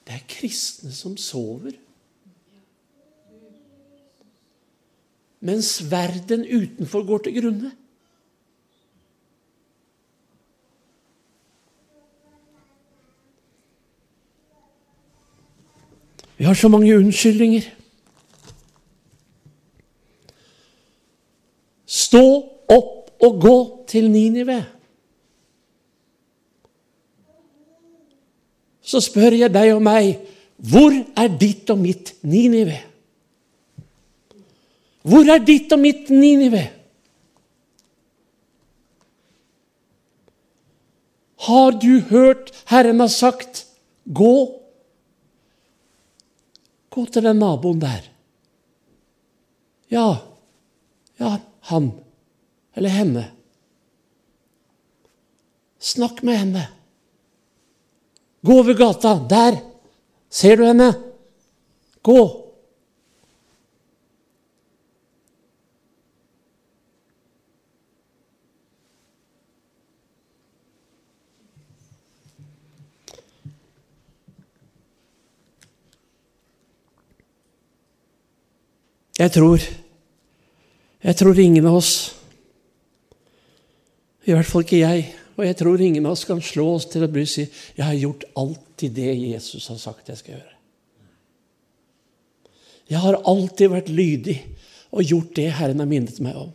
Det 0.06 0.14
er 0.14 0.28
kristne 0.30 0.94
som 0.94 1.16
sover. 1.18 1.74
Mens 5.42 5.72
verden 5.90 6.46
utenfor 6.46 7.02
går 7.08 7.26
til 7.26 7.40
grunne. 7.40 7.72
Vi 16.36 16.44
har 16.44 16.54
så 16.54 16.68
mange 16.68 16.96
unnskyldninger. 16.98 17.62
Stå 21.86 22.24
opp 22.68 23.22
og 23.24 23.40
gå 23.40 23.58
til 23.88 24.10
Ninive. 24.10 24.58
Så 28.86 29.00
spør 29.02 29.34
jeg 29.34 29.54
deg 29.54 29.72
og 29.74 29.82
meg 29.82 30.16
hvor 30.56 30.92
er 30.92 31.32
ditt 31.40 31.68
og 31.72 31.80
mitt 31.80 32.14
Ninive? 32.24 32.78
Hvor 35.06 35.28
er 35.30 35.42
ditt 35.44 35.72
og 35.72 35.80
mitt 35.82 36.10
Ninive? 36.10 36.62
Har 41.46 41.76
du 41.78 42.00
hørt 42.10 42.50
Herren 42.70 43.00
har 43.00 43.12
sagt, 43.12 43.66
gå 44.06 44.65
Gå 46.96 47.04
til 47.12 47.26
den 47.28 47.36
naboen 47.42 47.80
der. 47.82 48.06
Ja, 49.92 50.06
ja, 51.20 51.34
han 51.68 51.90
eller 52.72 52.94
henne. 52.94 53.24
Snakk 55.76 56.22
med 56.24 56.40
henne. 56.40 56.64
Gå 58.40 58.56
over 58.62 58.74
gata. 58.78 59.12
Der! 59.28 59.60
Ser 60.30 60.56
du 60.56 60.64
henne? 60.64 60.88
Gå! 62.02 62.45
Jeg 79.16 79.32
tror 79.32 79.60
Jeg 81.02 81.16
tror 81.16 81.38
ingen 81.38 81.66
av 81.68 81.76
oss, 81.78 81.92
i 84.26 84.32
hvert 84.34 84.48
fall 84.48 84.64
ikke 84.64 84.80
jeg, 84.80 85.04
og 85.36 85.44
jeg 85.46 85.56
tror 85.60 85.82
ingen 85.84 86.06
av 86.08 86.16
oss 86.16 86.24
kan 86.26 86.40
slå 86.42 86.64
oss 86.74 86.88
til 86.90 87.04
å 87.04 87.08
bry 87.12 87.22
si 87.30 87.44
jeg 87.44 87.84
har 87.84 87.94
gjort 87.94 88.24
alltid 88.34 88.96
det 88.96 89.12
Jesus 89.14 89.68
har 89.70 89.78
sagt 89.78 90.08
jeg 90.10 90.18
skal 90.18 90.34
gjøre. 90.34 90.54
Jeg 92.90 93.02
har 93.04 93.20
alltid 93.22 93.70
vært 93.70 93.92
lydig 93.92 94.36
og 94.90 95.06
gjort 95.06 95.34
det 95.38 95.46
Herren 95.60 95.84
har 95.84 95.90
minnet 95.90 96.18
meg 96.24 96.38
om. 96.40 96.52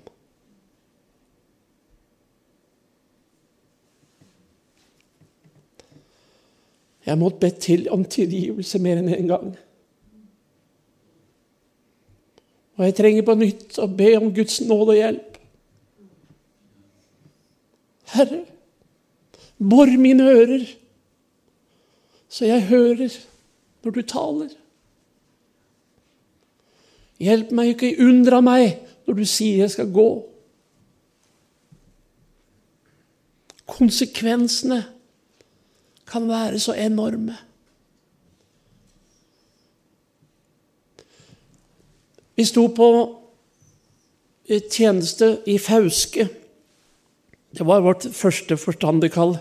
Jeg 7.07 7.17
måtte 7.17 7.41
be 7.41 7.49
til 7.55 7.87
om 7.93 8.03
tilgivelse 8.03 8.79
mer 8.83 8.99
enn 8.99 9.09
én 9.11 9.21
en 9.21 9.31
gang. 9.31 9.51
Og 12.81 12.87
jeg 12.87 12.95
trenger 12.97 13.25
på 13.27 13.35
nytt 13.37 13.75
å 13.77 13.85
be 13.85 14.07
om 14.17 14.31
Guds 14.33 14.55
nåde 14.65 14.95
og 14.95 14.97
hjelp. 14.97 15.35
Herre, 18.09 18.39
bor 19.61 19.91
mine 20.01 20.25
ører, 20.25 20.63
så 22.25 22.49
jeg 22.49 22.65
hører 22.71 23.19
når 23.85 23.93
du 23.93 24.01
taler. 24.09 24.55
Hjelp 27.21 27.53
meg 27.53 27.75
ikke, 27.75 27.93
undre 28.01 28.41
meg 28.41 28.65
når 29.05 29.21
du 29.21 29.23
sier 29.29 29.61
jeg 29.61 29.75
skal 29.75 29.93
gå. 29.93 30.09
Konsekvensene 33.69 34.81
kan 36.09 36.25
være 36.33 36.57
så 36.65 36.73
enorme. 36.73 37.37
Vi 42.41 42.45
sto 42.49 42.63
på 42.73 42.85
tjeneste 44.73 45.27
i 45.45 45.59
Fauske. 45.61 46.23
Det 47.53 47.67
var 47.69 47.83
vårt 47.85 48.07
første 48.17 48.57
forstanderkall 48.57 49.35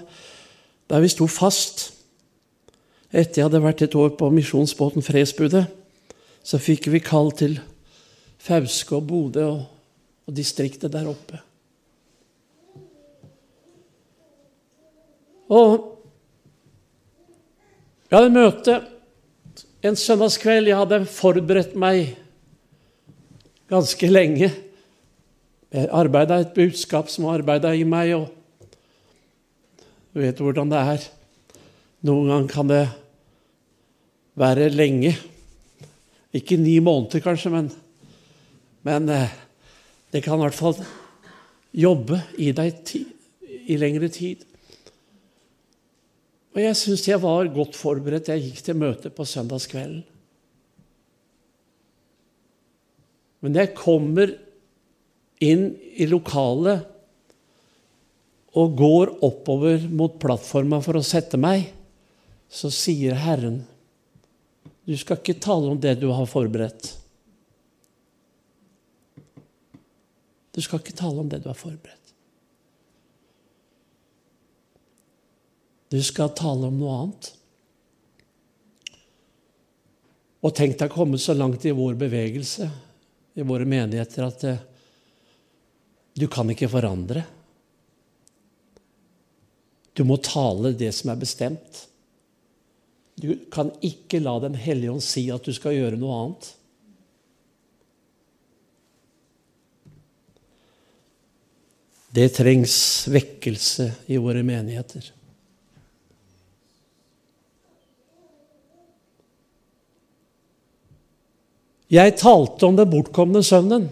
der 0.92 1.00
vi 1.00 1.08
sto 1.08 1.24
fast. 1.24 1.86
Etter 3.08 3.40
jeg 3.40 3.46
hadde 3.46 3.62
vært 3.64 3.86
et 3.86 3.96
år 3.96 4.12
på 4.20 4.28
misjonsbåten 4.36 5.06
Fresbudet, 5.06 5.64
så 6.44 6.60
fikk 6.60 6.90
vi 6.92 7.00
kall 7.00 7.32
til 7.40 7.56
Fauske 8.36 8.98
og 9.00 9.08
Bodø 9.08 9.48
og, 9.48 9.64
og 10.28 10.36
distriktet 10.36 10.92
der 10.92 11.08
oppe. 11.08 11.40
Og 15.48 15.76
jeg 18.10 18.18
hadde 18.18 18.36
møte 18.36 18.82
en 19.88 19.96
søndagskveld. 19.96 20.68
Jeg 20.68 20.84
hadde 20.84 21.06
forberedt 21.08 21.80
meg 21.80 22.18
ganske 23.70 24.10
lenge. 24.10 24.50
Jeg 25.70 25.90
arbeida 25.94 26.40
et 26.42 26.54
budskap 26.56 27.10
som 27.12 27.28
arbeida 27.30 27.70
i 27.78 27.86
meg, 27.86 28.16
og 28.18 28.26
du 30.10 30.22
vet 30.24 30.42
hvordan 30.42 30.72
det 30.72 30.80
er. 30.94 31.06
Noen 32.08 32.32
ganger 32.32 32.50
kan 32.50 32.70
det 32.70 32.82
være 34.40 34.70
lenge. 34.74 35.14
Ikke 36.34 36.58
ni 36.58 36.78
måneder, 36.82 37.22
kanskje, 37.22 37.52
men, 37.54 37.70
men 38.86 39.08
eh, 39.14 39.32
det 40.10 40.24
kan 40.24 40.38
i 40.38 40.46
hvert 40.46 40.58
fall 40.58 40.78
jobbe 41.70 42.18
i 42.42 42.50
deg 42.56 42.82
ti, 42.86 43.04
i 43.70 43.78
lengre 43.78 44.10
tid. 44.10 44.46
Og 46.50 46.62
jeg 46.64 46.78
syns 46.78 47.06
jeg 47.06 47.22
var 47.22 47.50
godt 47.54 47.78
forberedt. 47.78 48.32
Jeg 48.32 48.48
gikk 48.48 48.64
til 48.66 48.78
møte 48.78 49.12
på 49.14 49.26
søndagskvelden. 49.26 50.02
Men 53.40 53.56
jeg 53.56 53.74
kommer 53.76 54.32
inn 55.40 55.70
i 55.96 56.06
lokalet 56.08 56.86
og 58.60 58.74
går 58.76 59.12
oppover 59.24 59.86
mot 59.88 60.18
plattforma 60.20 60.80
for 60.84 60.98
å 60.98 61.06
sette 61.06 61.38
meg, 61.40 61.70
så 62.50 62.68
sier 62.74 63.16
Herren, 63.16 63.62
du 64.84 64.96
skal 64.98 65.20
ikke 65.20 65.38
tale 65.38 65.70
om 65.70 65.78
det 65.80 65.94
du 66.00 66.08
har 66.10 66.26
forberedt. 66.28 66.96
Du 70.50 70.58
skal 70.64 70.82
ikke 70.82 70.98
tale 70.98 71.22
om 71.22 71.28
det 71.30 71.44
du 71.44 71.48
har 71.48 71.58
forberedt. 71.58 71.96
Du 75.90 75.98
skal 76.06 76.34
tale 76.38 76.68
om 76.68 76.76
noe 76.78 76.96
annet. 76.98 77.30
Og 80.42 80.54
tenk 80.56 80.76
deg 80.78 80.90
å 80.90 80.94
komme 80.94 81.18
så 81.22 81.34
langt 81.38 81.64
i 81.66 81.74
vår 81.76 81.96
bevegelse 82.00 82.68
i 83.40 83.46
våre 83.46 83.64
menigheter 83.64 84.26
at 84.26 84.44
eh, 84.44 84.64
du 86.12 86.26
kan 86.28 86.50
ikke 86.52 86.68
forandre. 86.68 87.22
Du 89.96 90.04
må 90.04 90.18
tale 90.20 90.74
det 90.76 90.92
som 90.96 91.12
er 91.12 91.20
bestemt. 91.20 91.84
Du 93.20 93.34
kan 93.52 93.72
ikke 93.84 94.20
la 94.22 94.38
Den 94.40 94.56
hellige 94.56 94.92
ånd 94.92 95.04
si 95.04 95.26
at 95.32 95.44
du 95.44 95.52
skal 95.56 95.76
gjøre 95.76 96.00
noe 96.00 96.18
annet. 96.22 96.50
Det 102.10 102.26
trengs 102.34 102.74
vekkelse 103.12 103.86
i 104.10 104.18
våre 104.18 104.42
menigheter. 104.42 105.12
Jeg 111.90 112.14
talte 112.20 112.68
om 112.68 112.76
den 112.78 112.90
bortkomne 112.90 113.42
sønnen. 113.42 113.88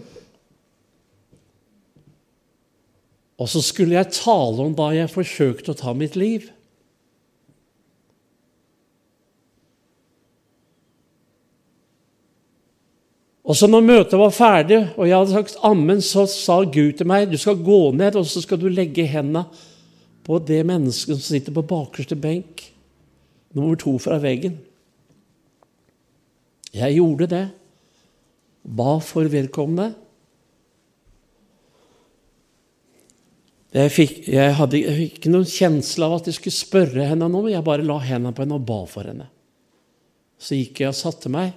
Og 3.39 3.47
så 3.51 3.61
skulle 3.63 3.95
jeg 3.95 4.15
tale 4.15 4.63
om 4.63 4.71
da 4.75 4.89
jeg 4.95 5.11
forsøkte 5.11 5.73
å 5.73 5.79
ta 5.79 5.93
mitt 5.95 6.15
liv. 6.19 6.47
Og 13.49 13.57
så 13.57 13.65
når 13.65 13.81
møtet 13.81 14.19
var 14.19 14.33
ferdig, 14.35 14.77
og 14.93 15.07
jeg 15.07 15.15
hadde 15.17 15.33
sagt 15.33 15.61
ammen, 15.65 16.03
så 16.05 16.27
sa 16.29 16.59
Gud 16.69 16.99
til 16.99 17.07
meg 17.09 17.31
du 17.31 17.37
skal 17.39 17.57
gå 17.57 17.79
ned 17.97 18.19
og 18.19 18.27
så 18.29 18.43
skal 18.43 18.59
du 18.61 18.67
legge 18.69 19.07
hendene 19.09 19.47
på 20.27 20.37
det 20.45 20.59
mennesket 20.69 21.17
som 21.17 21.23
sitter 21.23 21.55
på 21.55 21.65
bakerste 21.65 22.13
benk, 22.19 22.67
nummer 23.57 23.79
to 23.79 23.95
fra 23.97 24.19
veggen. 24.21 24.59
Jeg 26.75 26.99
gjorde 26.99 27.31
det. 27.31 27.47
Ba 28.69 28.99
for 29.01 29.25
vedkommende. 29.31 29.95
Jeg 33.73 33.91
fikk, 33.93 34.13
jeg 34.33 34.53
hadde 34.57 34.79
jeg 34.81 34.95
fikk 34.97 35.17
ikke 35.19 35.31
noen 35.33 35.49
kjensle 35.49 36.07
av 36.07 36.15
at 36.17 36.29
jeg 36.29 36.39
skulle 36.39 36.57
spørre 36.57 37.05
henne 37.05 37.27
noe, 37.29 37.51
jeg 37.51 37.65
bare 37.65 37.85
la 37.85 37.99
hendene 38.01 38.33
på 38.33 38.41
henne 38.41 38.57
og 38.57 38.65
ba 38.65 38.79
for 38.89 39.09
henne. 39.09 39.27
Så 40.41 40.57
gikk 40.57 40.81
jeg 40.81 40.89
og 40.89 40.97
satte 40.97 41.29
meg. 41.33 41.53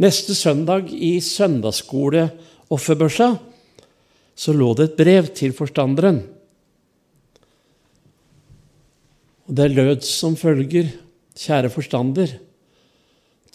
Neste 0.00 0.36
søndag 0.36 0.90
i 0.92 1.16
søndagsskoleofferbørsa 1.24 3.28
så 4.36 4.52
lå 4.52 4.74
det 4.76 4.90
et 4.90 4.98
brev 4.98 5.30
til 5.36 5.54
forstanderen. 5.56 6.20
Og 9.46 9.54
Det 9.56 9.70
lød 9.72 10.02
som 10.04 10.36
følger, 10.36 10.90
kjære 11.36 11.70
forstander, 11.72 12.34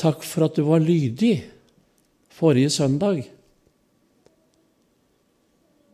takk 0.02 0.24
for 0.26 0.48
at 0.48 0.58
du 0.58 0.66
var 0.70 0.82
lydig 0.82 1.36
forrige 2.42 2.74
søndag. 2.74 3.24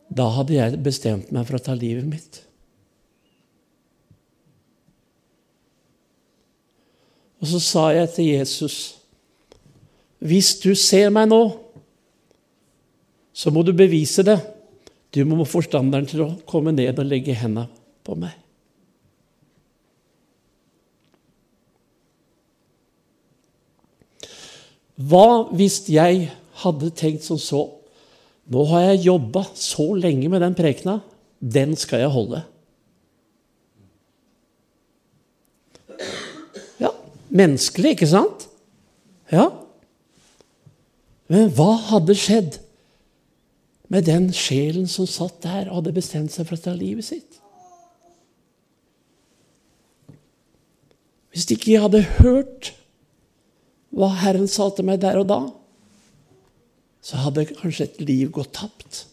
Da 0.08 0.30
hadde 0.32 0.56
jeg 0.56 0.82
bestemt 0.82 1.32
meg 1.34 1.46
for 1.48 1.58
å 1.58 1.62
ta 1.62 1.76
livet 1.76 2.08
mitt. 2.08 2.42
Og 7.38 7.50
så 7.52 7.60
sa 7.62 7.84
jeg 7.94 8.08
til 8.16 8.30
Jesus 8.32 8.76
Hvis 10.18 10.56
du 10.58 10.72
ser 10.74 11.12
meg 11.14 11.28
nå, 11.30 11.42
så 13.30 13.52
må 13.54 13.62
du 13.62 13.70
bevise 13.70 14.24
det. 14.26 14.40
Du 15.14 15.22
må 15.22 15.44
få 15.44 15.60
forstanderen 15.60 16.08
til 16.10 16.24
å 16.24 16.32
komme 16.48 16.72
ned 16.74 16.98
og 16.98 17.06
legge 17.06 17.36
hendene 17.38 17.68
på 18.02 18.16
meg. 18.18 18.34
Hva 24.98 25.46
hvis 25.54 25.84
jeg 25.92 26.26
hadde 26.62 26.90
tenkt 26.98 27.26
som 27.26 27.38
så 27.40 27.64
Nå 28.48 28.62
har 28.70 28.86
jeg 28.86 29.04
jobba 29.10 29.42
så 29.52 29.90
lenge 29.92 30.30
med 30.32 30.40
den 30.40 30.54
prekena. 30.56 30.94
Den 31.36 31.74
skal 31.76 32.00
jeg 32.00 32.12
holde. 32.14 32.38
Ja, 36.80 36.94
menneskelig, 37.28 37.92
ikke 37.92 38.08
sant? 38.08 38.46
Ja. 39.28 39.50
Men 41.28 41.52
hva 41.52 41.74
hadde 41.90 42.16
skjedd 42.16 42.56
med 43.92 44.08
den 44.08 44.30
sjelen 44.32 44.88
som 44.88 45.04
satt 45.04 45.42
der 45.44 45.68
og 45.68 45.82
hadde 45.82 45.98
bestemt 46.00 46.32
seg 46.32 46.48
for 46.48 46.56
å 46.56 46.64
ta 46.70 46.72
livet 46.72 47.04
sitt? 47.04 47.36
Hvis 51.36 51.44
ikke 51.52 51.74
jeg 51.74 51.84
hadde 51.84 52.06
hørt 52.16 52.72
hva 53.94 54.10
Herren 54.20 54.48
sa 54.50 54.68
til 54.74 54.86
meg 54.88 55.00
der 55.02 55.20
og 55.20 55.28
da, 55.30 55.40
så 57.04 57.20
hadde 57.22 57.46
kanskje 57.50 57.86
et 57.88 58.00
liv 58.02 58.32
gått 58.34 58.52
tapt. 58.58 59.04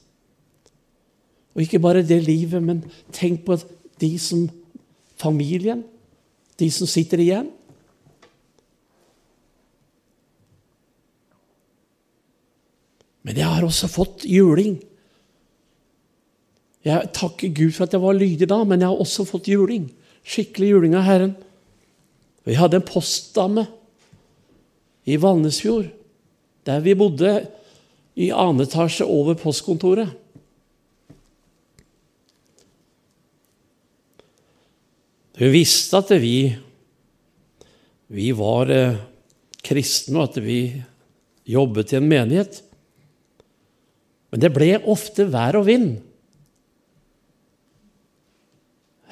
Og 1.56 1.64
ikke 1.64 1.80
bare 1.80 2.04
det 2.04 2.20
livet, 2.26 2.60
men 2.64 2.84
tenk 3.16 3.46
på 3.48 3.56
de 4.02 4.12
som 4.20 4.50
familien, 5.16 5.86
de 6.60 6.68
som 6.72 6.90
sitter 6.90 7.22
igjen. 7.24 7.48
Men 13.26 13.40
jeg 13.40 13.48
har 13.50 13.66
også 13.66 13.88
fått 13.90 14.28
juling. 14.30 14.76
Jeg 16.86 17.10
takker 17.18 17.56
Gud 17.56 17.72
for 17.74 17.88
at 17.88 17.96
jeg 17.96 18.04
var 18.04 18.14
lydig 18.14 18.50
da, 18.52 18.60
men 18.68 18.84
jeg 18.84 18.92
har 18.92 19.02
også 19.02 19.26
fått 19.26 19.50
juling. 19.50 19.88
Skikkelig 20.26 20.76
juling 20.76 20.94
av 21.00 21.08
Herren. 21.08 21.34
Vi 22.46 22.60
hadde 22.60 22.78
en 22.78 22.86
postdame 22.86 23.66
i 25.06 25.18
Valnesfjord, 25.22 25.92
der 26.66 26.82
vi 26.82 26.96
bodde 26.98 27.34
i 28.16 28.32
annen 28.34 28.66
etasje 28.66 29.06
over 29.06 29.38
postkontoret. 29.38 30.14
Hun 35.36 35.52
visste 35.52 36.00
at 36.00 36.14
vi, 36.24 36.56
vi 38.08 38.30
var 38.38 38.72
eh, 38.72 39.02
kristne, 39.66 40.22
og 40.22 40.30
at 40.30 40.40
vi 40.44 40.60
jobbet 41.46 41.92
i 41.92 42.00
en 42.00 42.08
menighet. 42.08 42.62
Men 44.32 44.42
det 44.42 44.54
ble 44.56 44.72
ofte 44.92 45.28
vær 45.32 45.60
og 45.60 45.68
vind. 45.68 45.98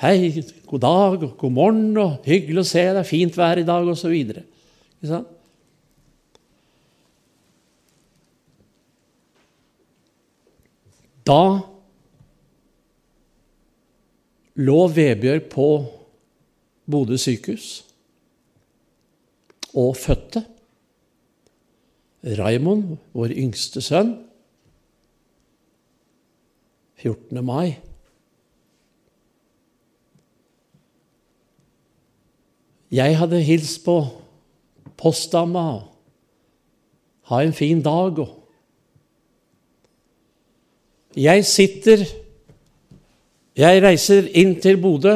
Hei, 0.04 0.32
god 0.68 0.82
dag, 0.84 1.28
god 1.39 1.54
morgen, 1.54 1.91
og 2.00 2.26
hyggelig 2.28 2.64
å 2.64 2.72
se 2.72 2.88
deg, 2.96 3.06
fint 3.08 3.38
vær 3.38 3.60
i 3.60 3.68
dag, 3.68 3.88
osv. 3.88 4.16
Ikke 4.16 5.12
sant? 5.12 5.30
Da 11.24 11.59
lå 14.59 14.80
Vebjørg 14.91 15.45
på 15.51 15.67
Bodø 16.91 17.17
sykehus 17.17 17.86
og 19.74 19.95
fødte. 19.97 20.43
Raimond, 22.24 22.97
vår 23.11 23.34
yngste 23.36 23.82
sønn, 23.84 24.13
14. 27.03 27.41
mai. 27.43 27.74
Jeg 32.91 33.17
hadde 33.19 33.41
hilst 33.43 33.82
på 33.84 33.97
postdama. 34.97 35.65
Ha 37.28 37.41
en 37.43 37.53
fin 37.53 37.82
dag. 37.84 38.19
og 38.19 38.43
jeg 41.16 41.45
sitter 41.45 42.05
Jeg 43.53 43.82
reiser 43.84 44.28
inn 44.34 44.55
til 44.61 44.80
Bodø 44.82 45.14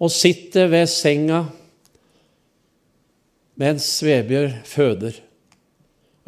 og 0.00 0.10
sitter 0.10 0.70
ved 0.72 0.88
senga 0.90 1.44
mens 3.60 3.84
Vebjørg 4.00 4.54
føder. 4.64 5.18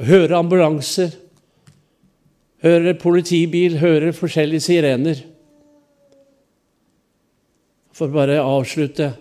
Hører 0.03 0.35
ambulanser, 0.37 1.15
hører 2.61 2.99
politibil, 3.01 3.79
hører 3.81 4.13
forskjellige 4.13 4.67
sirener. 4.67 5.23
For 7.97 8.13
bare 8.13 8.37
å 8.43 8.59
avslutte 8.61 9.15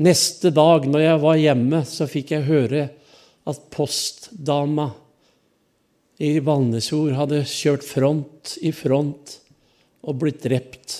Neste 0.00 0.48
dag 0.48 0.86
når 0.88 1.02
jeg 1.04 1.20
var 1.20 1.36
hjemme, 1.36 1.82
så 1.84 2.06
fikk 2.08 2.30
jeg 2.32 2.46
høre 2.46 2.84
at 3.50 3.64
postdama 3.72 4.86
i 6.20 6.34
Valnesfjord 6.44 7.16
hadde 7.16 7.44
kjørt 7.48 7.86
front 7.86 8.56
i 8.60 8.74
front 8.76 9.38
og 10.04 10.18
blitt 10.20 10.42
drept. 10.44 10.98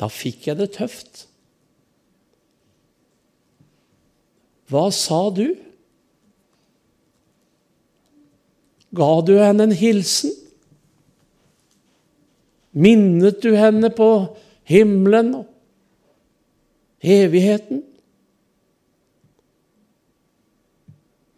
Da 0.00 0.10
fikk 0.10 0.48
jeg 0.48 0.58
det 0.58 0.72
tøft. 0.74 1.24
Hva 4.72 4.88
sa 4.94 5.28
du? 5.30 5.46
Ga 8.94 9.10
du 9.26 9.36
henne 9.38 9.68
en 9.68 9.76
hilsen? 9.76 10.34
Minnet 12.74 13.38
du 13.44 13.52
henne 13.54 13.92
på 13.94 14.10
himmelen 14.66 15.34
og 15.44 17.04
evigheten? 17.06 17.84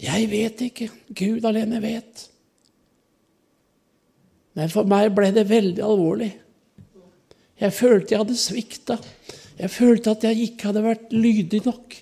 Jeg 0.02 0.30
vet 0.30 0.60
ikke. 0.66 0.90
Gud 1.16 1.44
alene 1.48 1.80
vet. 1.82 2.26
Men 4.56 4.72
for 4.72 4.88
meg 4.88 5.12
ble 5.16 5.30
det 5.36 5.48
veldig 5.48 5.84
alvorlig. 5.84 6.30
Jeg 7.60 7.72
følte 7.72 8.12
jeg 8.14 8.22
hadde 8.22 8.36
svikta. 8.40 8.98
Jeg 9.56 9.72
følte 9.72 10.12
at 10.12 10.24
jeg 10.24 10.50
ikke 10.50 10.68
hadde 10.70 10.84
vært 10.84 11.12
lydig 11.12 11.62
nok. 11.64 11.96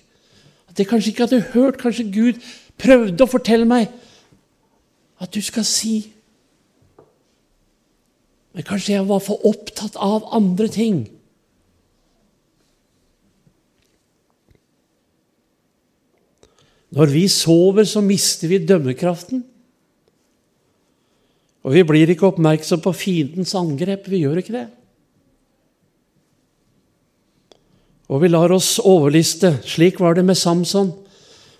At 0.69 0.79
jeg 0.79 0.89
kanskje 0.89 1.11
ikke 1.11 1.27
hadde 1.27 1.45
hørt. 1.53 1.79
Kanskje 1.79 2.09
Gud 2.11 2.41
prøvde 2.79 3.23
å 3.23 3.31
fortelle 3.31 3.67
meg 3.67 3.91
at 5.23 5.31
du 5.31 5.39
skal 5.43 5.63
si. 5.67 5.95
Men 8.55 8.67
kanskje 8.67 8.95
jeg 8.97 9.07
var 9.07 9.23
for 9.23 9.43
opptatt 9.47 9.95
av 9.99 10.27
andre 10.35 10.67
ting. 10.71 11.05
Når 16.95 17.11
vi 17.11 17.25
sover, 17.27 17.83
så 17.83 18.01
mister 18.01 18.47
vi 18.47 18.61
dømmekraften. 18.63 19.43
Og 21.65 21.73
vi 21.73 21.83
blir 21.83 22.11
ikke 22.13 22.29
oppmerksom 22.29 22.83
på 22.83 22.93
fiendens 22.95 23.55
angrep. 23.57 24.05
Vi 24.07 24.21
gjør 24.21 24.39
ikke 24.39 24.55
det. 24.55 24.67
Og 28.05 28.21
vi 28.21 28.29
lar 28.29 28.53
oss 28.53 28.77
overliste. 28.79 29.57
Slik 29.65 29.99
var 29.99 30.15
det 30.15 30.23
med 30.27 30.37
Samson, 30.37 30.93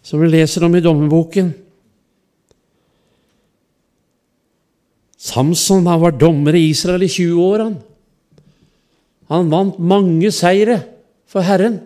som 0.06 0.22
vi 0.22 0.30
leser 0.30 0.64
om 0.68 0.78
i 0.78 0.84
dommerboken. 0.86 1.52
Samson 5.26 5.90
han 5.90 6.04
var 6.04 6.14
dommer 6.22 6.54
i 6.54 6.68
Israel 6.70 7.04
i 7.04 7.10
20 7.10 7.42
år. 7.42 7.66
Han, 7.66 7.76
han 9.34 9.52
vant 9.52 9.82
mange 9.82 10.30
seire 10.32 10.84
for 11.26 11.42
Herren. 11.42 11.82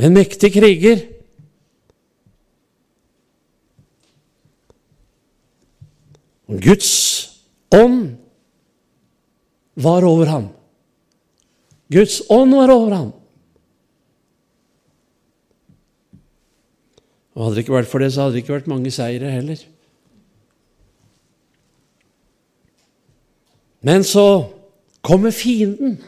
En 0.00 0.14
mektig 0.16 0.52
kriger. 0.54 1.02
Guds 6.60 6.92
ånd 7.70 8.16
var 9.74 10.04
over 10.08 10.30
ham. 10.32 10.48
Guds 11.92 12.20
ånd 12.30 12.54
var 12.56 12.72
over 12.72 12.94
ham. 12.94 13.10
Og 17.34 17.44
Hadde 17.44 17.56
det 17.56 17.64
ikke 17.64 17.76
vært 17.76 17.90
for 17.90 18.02
det, 18.02 18.10
så 18.12 18.24
hadde 18.24 18.36
det 18.36 18.42
ikke 18.42 18.56
vært 18.56 18.72
mange 18.72 18.90
seire 18.94 19.30
heller. 19.32 19.60
Men 23.86 24.04
så 24.04 24.26
kommer 25.06 25.32
fienden. 25.32 26.00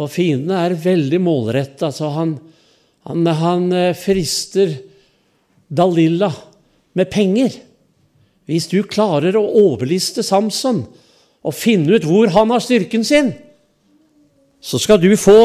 Og 0.00 0.10
fienden 0.10 0.54
er 0.56 0.74
veldig 0.78 1.20
målretta. 1.22 1.90
Altså 1.90 2.10
han, 2.16 2.34
han, 3.06 3.26
han 3.26 3.68
eh, 3.72 3.92
frister 3.98 4.74
Dalilla 5.68 6.30
med 6.98 7.10
penger. 7.12 7.54
Hvis 8.50 8.68
du 8.72 8.82
klarer 8.86 9.36
å 9.38 9.44
overliste 9.64 10.24
Samson 10.26 10.82
og 11.44 11.56
finne 11.56 11.96
ut 11.96 12.06
hvor 12.08 12.32
han 12.34 12.52
har 12.52 12.62
styrken 12.64 13.04
sin, 13.06 13.30
så 14.64 14.80
skal 14.80 15.00
du 15.00 15.12
få 15.20 15.38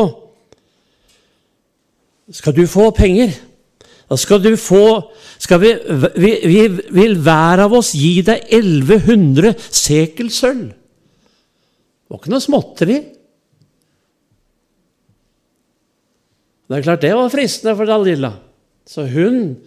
skal 2.30 2.54
du 2.54 2.66
få 2.70 2.91
penger. 2.93 3.32
Da 4.10 4.18
skal 4.18 4.41
du 4.41 4.52
få 4.58 4.84
skal 5.41 5.62
vi, 5.62 5.72
vi, 6.18 6.32
vi 6.45 6.60
vil 6.93 7.16
hver 7.22 7.64
av 7.66 7.74
oss 7.78 7.93
gi 7.97 8.20
deg 8.26 8.50
1100 8.54 9.56
sekel 9.58 10.30
sølv. 10.34 10.68
Det 10.70 12.14
var 12.14 12.22
ikke 12.22 12.34
noe 12.34 12.43
småtteri. 12.43 13.00
Det 16.70 16.78
er 16.78 16.86
klart 16.86 17.01
det 17.01 17.15
var 17.17 17.32
fristende 17.34 17.74
for 17.78 17.89
Dalila. 17.89 18.30
Så 18.86 19.07
hun 19.09 19.57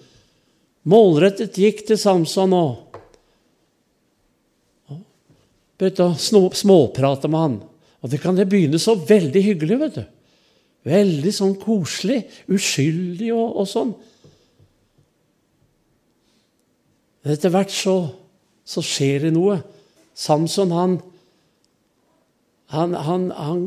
målrettet 0.86 1.58
gikk 1.58 1.82
til 1.88 1.98
Samson 1.98 2.54
og 2.54 3.00
begynte 5.78 6.06
å 6.06 6.54
småprate 6.54 7.30
med 7.30 7.42
han. 7.42 7.58
Og 8.02 8.10
det 8.10 8.20
kan 8.22 8.38
det 8.38 8.46
begynne 8.50 8.78
så 8.82 8.94
veldig 8.94 9.42
hyggelig, 9.42 9.78
vet 9.82 9.98
du. 9.98 10.04
Veldig 10.86 11.32
sånn 11.34 11.54
koselig, 11.58 12.22
uskyldig 12.50 13.30
og, 13.34 13.58
og 13.62 13.68
sånn. 13.70 13.92
Men 17.22 17.34
etter 17.34 17.52
hvert 17.54 17.70
så, 17.74 17.96
så, 18.66 18.82
skjer 18.82 19.26
det 19.26 19.34
noe. 19.34 19.60
Samson, 20.18 20.74
han 20.74 21.00
han, 22.72 22.94
han, 22.96 23.28
han, 23.36 23.64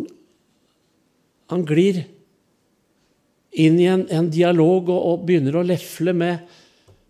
han 1.52 1.64
glir 1.70 2.02
inn 3.56 3.78
i 3.80 3.88
en, 3.88 4.06
en 4.12 4.30
dialog 4.32 4.90
og, 4.92 5.00
og, 5.00 5.26
begynner 5.28 5.60
å 5.60 5.66
lefle 5.66 6.14
med, 6.16 6.56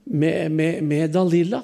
med, 0.05 0.51
med, 0.53 0.81
med 0.85 1.13
Dalila. 1.13 1.61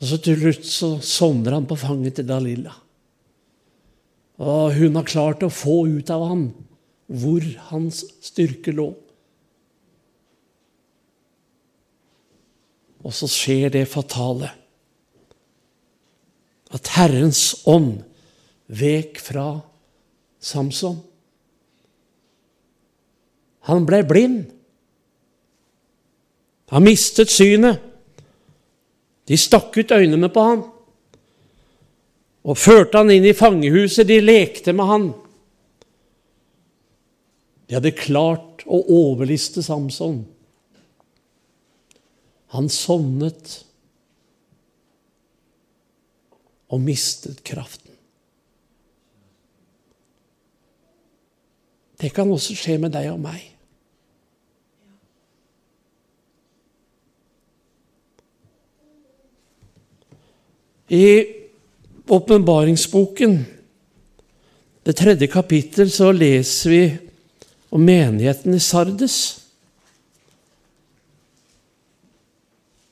Og 0.00 0.08
så 0.08 0.18
til 0.24 0.38
slutt 0.40 0.66
så 0.66 0.90
sovner 1.04 1.58
han 1.58 1.68
på 1.70 1.78
fanget 1.78 2.18
til 2.18 2.28
Dalila. 2.28 2.72
Og 4.40 4.72
hun 4.78 4.96
har 4.96 5.08
klart 5.08 5.44
å 5.44 5.52
få 5.52 5.84
ut 5.92 6.10
av 6.12 6.24
ham 6.30 6.48
hvor 7.10 7.44
hans 7.68 8.04
styrke 8.24 8.72
lå. 8.72 8.88
Og 13.00 13.14
så 13.16 13.28
skjer 13.30 13.72
det 13.74 13.86
fatale 13.90 14.50
at 16.70 16.90
Herrens 16.94 17.42
ånd 17.68 18.02
vek 18.70 19.18
fra 19.22 19.60
Samson. 20.40 21.00
Han 23.70 23.86
ble 23.86 24.02
blind. 24.06 24.50
Han 26.74 26.86
mistet 26.86 27.30
synet. 27.30 27.80
De 29.30 29.38
stakk 29.38 29.76
ut 29.78 29.94
øynene 29.94 30.30
på 30.32 30.42
han 30.42 30.62
og 32.40 32.56
førte 32.56 32.98
han 32.98 33.12
inn 33.12 33.26
i 33.28 33.36
fangehuset. 33.36 34.08
De 34.08 34.18
lekte 34.22 34.72
med 34.74 34.88
han. 34.88 35.08
De 37.68 37.76
hadde 37.76 37.92
klart 37.94 38.64
å 38.66 38.80
overliste 38.90 39.62
Samson. 39.62 40.24
Han 42.56 42.66
sovnet 42.72 43.60
og 46.70 46.82
mistet 46.82 47.44
kraften. 47.46 47.94
Det 52.00 52.10
kan 52.16 52.30
også 52.32 52.56
skje 52.56 52.78
med 52.80 52.94
deg 52.96 53.10
og 53.12 53.20
meg. 53.22 53.44
I 60.90 61.26
åpenbaringsboken, 62.06 63.46
det 64.82 64.96
tredje 64.96 65.26
kapittel, 65.26 65.90
så 65.90 66.10
leser 66.12 66.70
vi 66.70 66.82
om 67.70 67.84
menigheten 67.86 68.54
i 68.54 68.60
Sardes. 68.60 69.16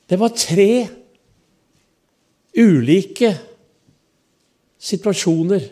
Det 0.09 0.19
var 0.19 0.31
tre 0.31 0.87
ulike 2.55 3.33
situasjoner 4.79 5.67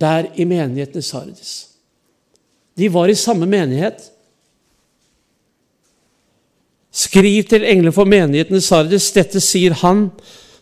der 0.00 0.30
i 0.34 0.46
menigheten 0.46 1.02
i 1.02 1.02
Sardes. 1.02 1.52
De 2.78 2.92
var 2.92 3.10
i 3.10 3.18
samme 3.18 3.46
menighet. 3.46 3.98
Skriv 6.92 7.44
til 7.50 7.64
engelen 7.64 7.92
for 7.92 8.04
menigheten 8.08 8.56
i 8.56 8.64
Sardes. 8.64 9.10
Dette 9.12 9.42
sier 9.42 9.74
han 9.82 10.06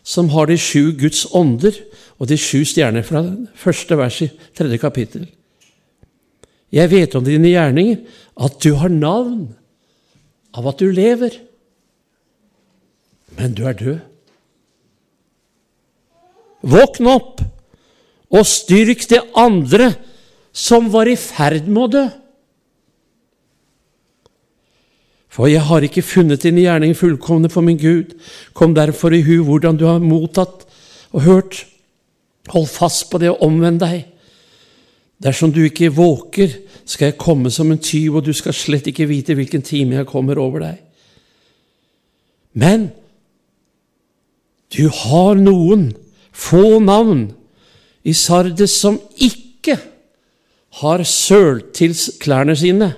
som 0.03 0.29
har 0.33 0.49
de 0.49 0.57
sju 0.57 0.91
Guds 0.97 1.25
ånder 1.35 1.75
og 2.19 2.29
de 2.29 2.37
sju 2.39 2.63
stjerner 2.67 3.05
fra 3.05 3.23
første 3.57 3.97
vers 3.97 4.21
i 4.25 4.29
tredje 4.57 4.81
kapittel. 4.81 5.25
Jeg 6.71 6.91
vet 6.91 7.15
om 7.17 7.25
dine 7.25 7.51
gjerninger, 7.51 7.97
at 8.39 8.61
du 8.63 8.75
har 8.79 8.91
navn 8.93 9.49
av 10.55 10.69
at 10.71 10.79
du 10.79 10.91
lever, 10.91 11.35
men 13.37 13.55
du 13.55 13.65
er 13.67 13.75
død. 13.79 13.99
Våkn 16.61 17.09
opp 17.09 17.41
og 18.31 18.47
styrk 18.47 19.03
det 19.09 19.21
andre 19.35 19.91
som 20.53 20.91
var 20.93 21.09
i 21.09 21.17
ferd 21.19 21.67
med 21.67 21.83
å 21.83 21.91
dø. 21.91 22.05
For 25.31 25.47
jeg 25.47 25.63
har 25.63 25.85
ikke 25.85 26.03
funnet 26.03 26.43
din 26.43 26.59
gjerning 26.59 26.91
fullkomne 26.97 27.49
for 27.49 27.63
min 27.63 27.79
Gud. 27.79 28.17
Kom 28.53 28.75
derfor 28.75 29.15
i 29.15 29.23
hu 29.23 29.43
hvordan 29.47 29.79
du 29.79 29.85
har 29.87 30.03
mottatt 30.03 30.65
og 31.15 31.23
hørt. 31.23 31.61
Hold 32.51 32.67
fast 32.67 33.07
på 33.11 33.21
det 33.21 33.31
og 33.31 33.43
omvend 33.47 33.79
deg. 33.79 34.03
Dersom 35.21 35.53
du 35.53 35.61
ikke 35.63 35.93
våker, 35.93 36.49
skal 36.85 37.11
jeg 37.11 37.21
komme 37.21 37.51
som 37.53 37.69
en 37.71 37.79
tyv, 37.79 38.17
og 38.17 38.25
du 38.25 38.33
skal 38.33 38.55
slett 38.57 38.89
ikke 38.89 39.07
vite 39.07 39.35
hvilken 39.37 39.61
time 39.63 39.99
jeg 39.99 40.09
kommer 40.09 40.39
over 40.41 40.65
deg. 40.65 40.79
Men 42.57 42.89
du 44.75 44.89
har 44.89 45.39
noen 45.39 45.91
få 46.31 46.81
navn 46.83 47.29
i 48.03 48.15
Sardes 48.17 48.73
som 48.81 48.97
ikke 49.21 49.77
har 50.81 51.03
sølt 51.07 51.71
til 51.77 51.95
klærne 52.19 52.55
sine. 52.57 52.89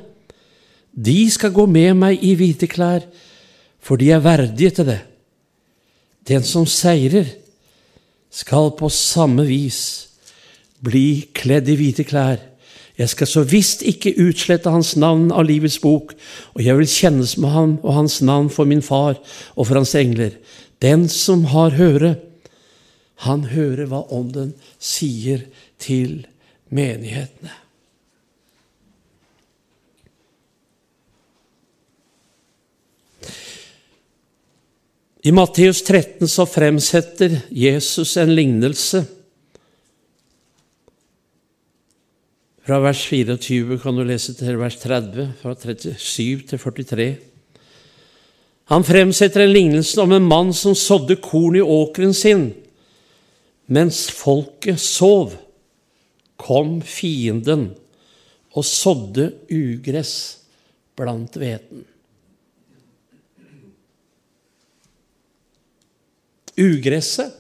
De 0.94 1.26
skal 1.34 1.54
gå 1.54 1.66
med 1.66 1.98
meg 1.98 2.22
i 2.24 2.36
hvite 2.38 2.70
klær, 2.70 3.06
for 3.82 4.00
de 4.00 4.12
er 4.14 4.24
verdige 4.24 4.78
til 4.78 4.88
det. 4.92 5.02
Den 6.30 6.46
som 6.46 6.68
seirer, 6.70 7.28
skal 8.34 8.72
på 8.74 8.88
samme 8.90 9.44
vis 9.46 10.10
bli 10.82 11.28
kledd 11.38 11.68
i 11.70 11.76
hvite 11.78 12.06
klær. 12.08 12.40
Jeg 12.98 13.10
skal 13.10 13.30
så 13.30 13.44
visst 13.46 13.82
ikke 13.86 14.16
utslette 14.22 14.70
hans 14.74 14.96
navn 14.98 15.32
av 15.34 15.46
livets 15.46 15.80
bok, 15.82 16.14
og 16.54 16.62
jeg 16.62 16.78
vil 16.78 16.90
kjennes 16.90 17.36
med 17.42 17.54
ham 17.54 17.74
og 17.82 17.98
hans 17.98 18.20
navn 18.26 18.52
for 18.54 18.70
min 18.70 18.82
far 18.86 19.18
og 19.56 19.68
for 19.68 19.78
hans 19.78 19.96
engler. 19.98 20.34
Den 20.82 21.08
som 21.10 21.46
har 21.54 21.78
høre, 21.78 22.16
han 23.26 23.48
hører 23.54 23.88
hva 23.90 24.04
Ånden 24.14 24.54
sier 24.82 25.46
til 25.82 26.24
menighetene. 26.74 27.63
I 35.24 35.32
Matteus 35.32 35.80
13 35.88 36.28
så 36.28 36.44
fremsetter 36.46 37.38
Jesus 37.48 38.18
en 38.20 38.34
lignelse. 38.36 39.06
Fra 42.64 42.80
vers 42.84 43.04
24 43.08 43.78
kan 43.80 43.96
du 43.96 44.04
lese 44.08 44.36
til 44.36 44.60
vers 44.60 44.76
30, 44.82 45.30
fra 45.40 45.54
37 45.56 46.44
til 46.50 46.60
43. 46.60 47.08
Han 48.72 48.84
fremsetter 48.84 49.46
en 49.46 49.56
lignelse 49.56 50.04
om 50.04 50.12
en 50.12 50.28
mann 50.28 50.52
som 50.56 50.76
sådde 50.76 51.22
korn 51.24 51.56
i 51.56 51.64
åkeren 51.64 52.14
sin. 52.16 52.50
Mens 53.72 54.10
folket 54.12 54.84
sov, 54.84 55.32
kom 56.36 56.82
fienden 56.84 57.70
og 58.52 58.68
sådde 58.68 59.30
ugress 59.48 60.44
blant 61.00 61.40
hveten. 61.40 61.88
Ugresset, 66.60 67.34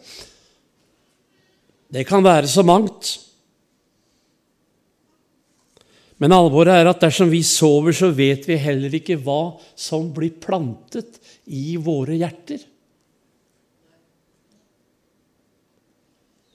det 1.93 2.07
kan 2.09 2.23
være 2.25 2.49
så 2.49 2.63
mangt. 2.65 3.11
Men 6.17 6.33
alvoret 6.33 6.73
er 6.73 6.89
at 6.89 7.01
dersom 7.03 7.29
vi 7.29 7.43
sover, 7.45 7.93
så 7.93 8.09
vet 8.15 8.47
vi 8.47 8.57
heller 8.57 8.93
ikke 8.97 9.19
hva 9.21 9.55
som 9.77 10.07
blir 10.15 10.33
plantet 10.41 11.19
i 11.45 11.75
våre 11.77 12.15
hjerter. 12.17 12.61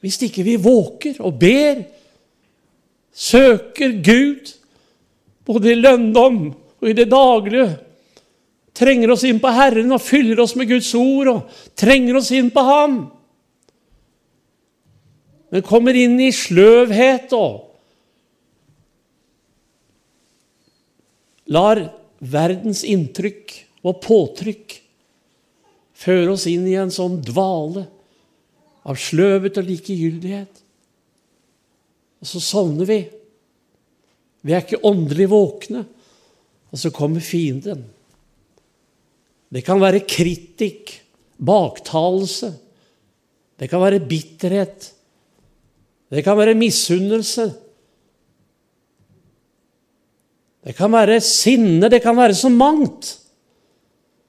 Hvis 0.02 0.18
ikke 0.26 0.46
vi 0.46 0.56
våker 0.62 1.18
og 1.26 1.38
ber, 1.38 1.82
søker 3.12 3.98
Gud, 4.02 4.54
både 5.46 5.72
i 5.72 5.78
lønndom 5.78 6.40
og 6.54 6.86
i 6.88 6.94
det 6.96 7.08
daglige, 7.10 7.68
trenger 8.78 9.12
oss 9.14 9.24
inn 9.26 9.40
på 9.42 9.50
Herren 9.52 9.90
og 9.94 10.02
fyller 10.04 10.40
oss 10.42 10.54
med 10.58 10.70
Guds 10.70 10.90
ord 10.98 11.32
og 11.32 11.62
trenger 11.78 12.20
oss 12.20 12.30
inn 12.36 12.52
på 12.54 12.62
Ham, 12.66 12.98
men 15.48 15.64
kommer 15.64 15.96
inn 15.96 16.18
i 16.20 16.28
sløvhet 16.34 17.32
og 17.36 17.64
lar 21.48 21.80
verdens 22.20 22.82
inntrykk 22.84 23.54
og 23.88 24.02
påtrykk 24.04 24.76
føre 25.98 26.34
oss 26.34 26.46
inn 26.50 26.66
i 26.68 26.76
en 26.78 26.92
sånn 26.92 27.18
dvale 27.24 27.86
av 28.88 28.98
sløvet 29.00 29.58
og 29.60 29.68
likegyldighet. 29.68 30.62
Og 32.18 32.28
så 32.28 32.42
sovner 32.42 32.88
vi. 32.88 32.98
Vi 34.46 34.54
er 34.54 34.64
ikke 34.64 34.82
åndelig 34.86 35.28
våkne. 35.32 35.84
Og 36.68 36.80
så 36.80 36.92
kommer 36.94 37.24
fienden. 37.24 37.86
Det 39.48 39.62
kan 39.64 39.80
være 39.80 40.04
kritikk, 40.04 40.92
baktalelse. 41.38 42.52
Det 43.58 43.68
kan 43.70 43.80
være 43.82 44.02
bitterhet. 44.04 44.90
Det 46.12 46.24
kan 46.24 46.36
være 46.38 46.56
misunnelse. 46.58 47.48
Det 50.64 50.74
kan 50.76 50.92
være 50.92 51.20
sinne, 51.24 51.88
det 51.88 52.02
kan 52.04 52.16
være 52.16 52.36
så 52.36 52.50
mangt 52.52 53.14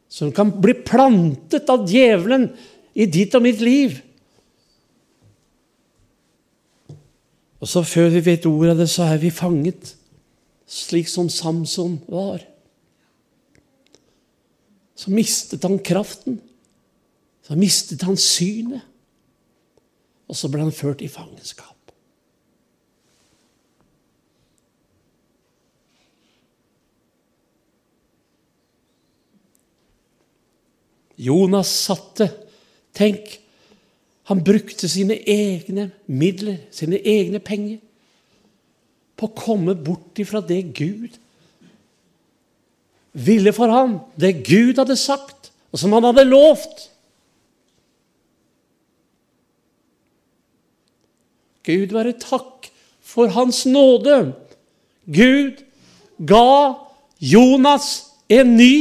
som 0.09 0.31
kan 0.33 0.51
bli 0.61 0.73
plantet 0.85 1.69
av 1.69 1.83
djevelen 1.87 2.47
i 2.97 3.05
ditt 3.05 3.35
og 3.37 3.43
mitt 3.45 3.59
liv. 3.61 3.97
Og 7.59 7.67
så 7.69 7.83
før 7.85 8.09
vi 8.15 8.23
vet 8.25 8.47
ordet 8.49 8.73
av 8.73 8.81
det, 8.81 8.87
så 8.89 9.05
er 9.11 9.19
vi 9.21 9.33
fanget, 9.33 9.93
slik 10.69 11.11
som 11.11 11.29
Samson 11.29 11.99
var. 12.09 12.41
Så 14.99 15.11
mistet 15.11 15.63
han 15.63 15.79
kraften. 15.79 16.41
Så 17.47 17.55
mistet 17.55 18.03
han 18.03 18.17
synet. 18.19 18.83
Og 20.27 20.35
så 20.35 20.49
ble 20.51 20.65
han 20.65 20.75
ført 20.75 21.01
i 21.01 21.07
fangenskap. 21.09 21.75
Jonas 31.19 31.71
satte 31.87 32.29
Tenk, 32.95 33.37
han 34.27 34.41
brukte 34.43 34.89
sine 34.91 35.15
egne 35.29 35.85
midler, 36.11 36.57
sine 36.75 36.97
egne 37.07 37.39
penger, 37.39 37.77
på 39.15 39.29
å 39.29 39.35
komme 39.37 39.75
bort 39.77 40.19
ifra 40.19 40.41
det 40.43 40.57
Gud 40.75 41.15
ville 43.25 43.53
for 43.53 43.71
ham, 43.71 43.99
det 44.19 44.43
Gud 44.47 44.79
hadde 44.79 44.97
sagt, 44.97 45.51
og 45.71 45.79
som 45.81 45.93
han 45.93 46.07
hadde 46.07 46.27
lovt. 46.27 46.87
Gud 51.67 51.93
være 51.93 52.15
takk 52.17 52.69
for 53.05 53.29
hans 53.33 53.65
nåde. 53.69 54.33
Gud 55.05 55.59
ga 56.25 56.75
Jonas 57.19 57.89
en 58.29 58.55
ny 58.57 58.73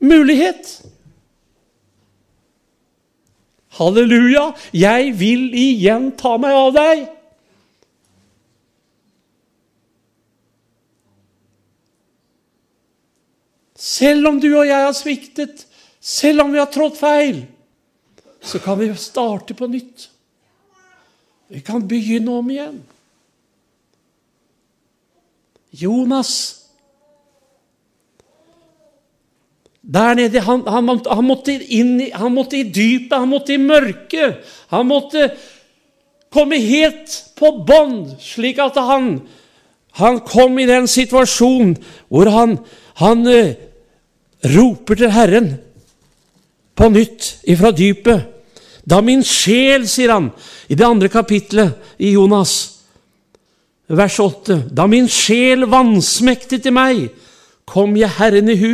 mulighet. 0.00 0.80
Halleluja! 3.78 4.50
Jeg 4.74 5.14
vil 5.20 5.48
igjen 5.56 6.10
ta 6.18 6.34
meg 6.40 6.56
av 6.56 6.74
deg. 6.76 7.06
Selv 13.80 14.28
om 14.28 14.40
du 14.40 14.50
og 14.52 14.66
jeg 14.68 14.84
har 14.84 14.92
sviktet, 14.96 15.64
selv 16.00 16.44
om 16.44 16.52
vi 16.52 16.60
har 16.60 16.68
trådt 16.72 16.98
feil, 17.00 17.44
så 18.44 18.60
kan 18.60 18.76
vi 18.80 18.90
starte 19.00 19.56
på 19.56 19.68
nytt. 19.72 20.08
Vi 21.48 21.60
kan 21.64 21.86
begynne 21.88 22.38
om 22.40 22.50
igjen. 22.52 22.80
Jonas 25.70 26.32
Der 29.80 30.14
nede, 30.14 30.42
han, 30.44 30.60
han, 30.68 30.90
han, 31.08 31.24
måtte 31.24 31.54
inn 31.72 32.02
han 32.12 32.34
måtte 32.34 32.58
i 32.58 32.66
dypet, 32.68 33.16
han 33.16 33.30
måtte 33.30 33.54
i 33.56 33.62
mørket. 33.62 34.44
Han 34.70 34.86
måtte 34.90 35.30
komme 36.30 36.60
helt 36.62 37.16
på 37.40 37.50
bånd, 37.66 38.12
slik 38.22 38.60
at 38.62 38.76
han, 38.76 39.22
han 39.98 40.20
kom 40.28 40.60
i 40.60 40.68
den 40.68 40.86
situasjonen 40.86 41.74
hvor 42.12 42.28
han, 42.30 42.58
han 43.00 43.26
eh, 43.26 43.56
roper 44.44 44.96
til 44.96 45.12
Herren 45.12 45.50
på 46.76 46.88
nytt 46.88 47.40
ifra 47.50 47.72
dypet. 47.76 48.26
Da 48.88 49.00
min 49.04 49.22
sjel, 49.26 49.84
sier 49.88 50.14
han 50.14 50.30
i 50.70 50.76
det 50.78 50.86
andre 50.86 51.10
kapitlet 51.12 51.76
i 52.00 52.14
Jonas, 52.14 52.54
vers 53.90 54.16
8, 54.22 54.62
da 54.72 54.86
min 54.88 55.08
sjel 55.10 55.66
vansmektet 55.70 56.66
i 56.70 56.72
meg, 56.74 57.04
kom 57.68 57.92
jeg 57.98 58.16
Herren 58.16 58.50
i 58.50 58.56
hu 58.58 58.72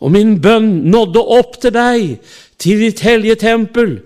og 0.00 0.10
min 0.14 0.38
bønn 0.42 0.88
nådde 0.90 1.22
opp 1.36 1.60
til 1.62 1.74
deg, 1.74 2.18
til 2.58 2.82
ditt 2.82 3.04
hellige 3.04 3.38
tempel. 3.44 3.96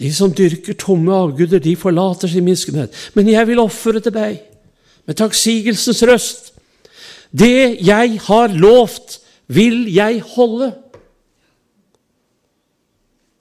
De 0.00 0.10
som 0.16 0.32
dyrker 0.32 0.78
tomme 0.80 1.12
avguder, 1.12 1.60
de 1.60 1.76
forlater 1.76 2.28
sin 2.28 2.44
miskunnhet. 2.44 2.94
Men 3.14 3.28
jeg 3.28 3.46
vil 3.50 3.60
ofre 3.60 4.00
til 4.00 4.14
deg 4.16 4.38
med 5.10 5.18
takksigelsens 5.18 6.04
røst. 6.06 6.52
Det 7.34 7.82
jeg 7.82 8.20
har 8.28 8.52
lovt, 8.54 9.18
vil 9.50 9.88
jeg 9.90 10.20
holde. 10.36 10.70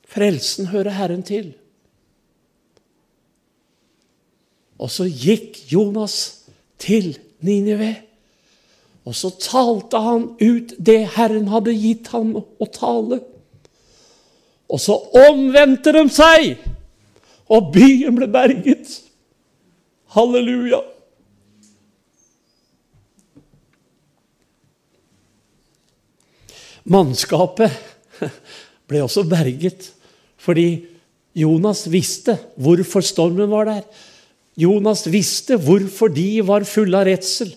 Frelsen 0.09 0.71
hører 0.73 0.97
Herren 0.97 1.21
til. 1.21 1.51
Og 4.81 4.89
så 4.89 5.05
gikk 5.05 5.61
Jonas 5.69 6.17
til 6.81 7.11
Ninive. 7.45 7.93
Og 9.05 9.13
så 9.13 9.29
talte 9.37 10.01
han 10.01 10.29
ut 10.41 10.73
det 10.81 11.03
Herren 11.19 11.51
hadde 11.53 11.77
gitt 11.77 12.09
ham 12.15 12.33
å 12.39 12.73
tale. 12.73 13.21
Og 14.69 14.81
så 14.81 14.97
omvendte 15.29 15.93
de 15.93 16.07
seg, 16.13 16.55
og 17.49 17.69
byen 17.73 18.17
ble 18.17 18.29
berget. 18.33 19.03
Halleluja. 20.17 20.81
Mannskapet 26.89 27.73
ble 28.89 29.03
også 29.05 29.25
berget 29.29 29.91
fordi 30.39 30.85
Jonas 31.37 31.83
visste 31.91 32.37
hvorfor 32.57 33.03
stormen 33.05 33.51
var 33.51 33.67
der. 33.67 33.83
Jonas 34.59 35.05
visste 35.11 35.59
hvorfor 35.61 36.11
de 36.11 36.39
var 36.47 36.65
fulle 36.67 36.97
av 36.97 37.07
redsel. 37.07 37.51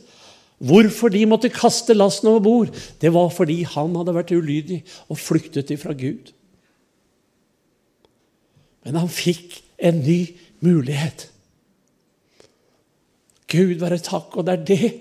Hvorfor 0.63 1.11
de 1.11 1.25
måtte 1.27 1.51
kaste 1.51 1.95
lasten 1.97 2.29
over 2.31 2.43
bord. 2.45 2.77
Det 3.03 3.11
var 3.15 3.31
fordi 3.35 3.63
han 3.67 3.97
hadde 3.99 4.15
vært 4.15 4.35
ulydig 4.35 4.83
og 5.09 5.19
flyktet 5.19 5.73
ifra 5.75 5.95
Gud. 5.99 6.31
Men 8.83 8.99
han 8.99 9.11
fikk 9.11 9.61
en 9.83 10.03
ny 10.03 10.21
mulighet. 10.63 11.29
Gud 13.51 13.83
være 13.83 13.99
takk, 14.03 14.37
og 14.37 14.47
det 14.47 14.55
er 14.55 14.65
det 14.69 14.93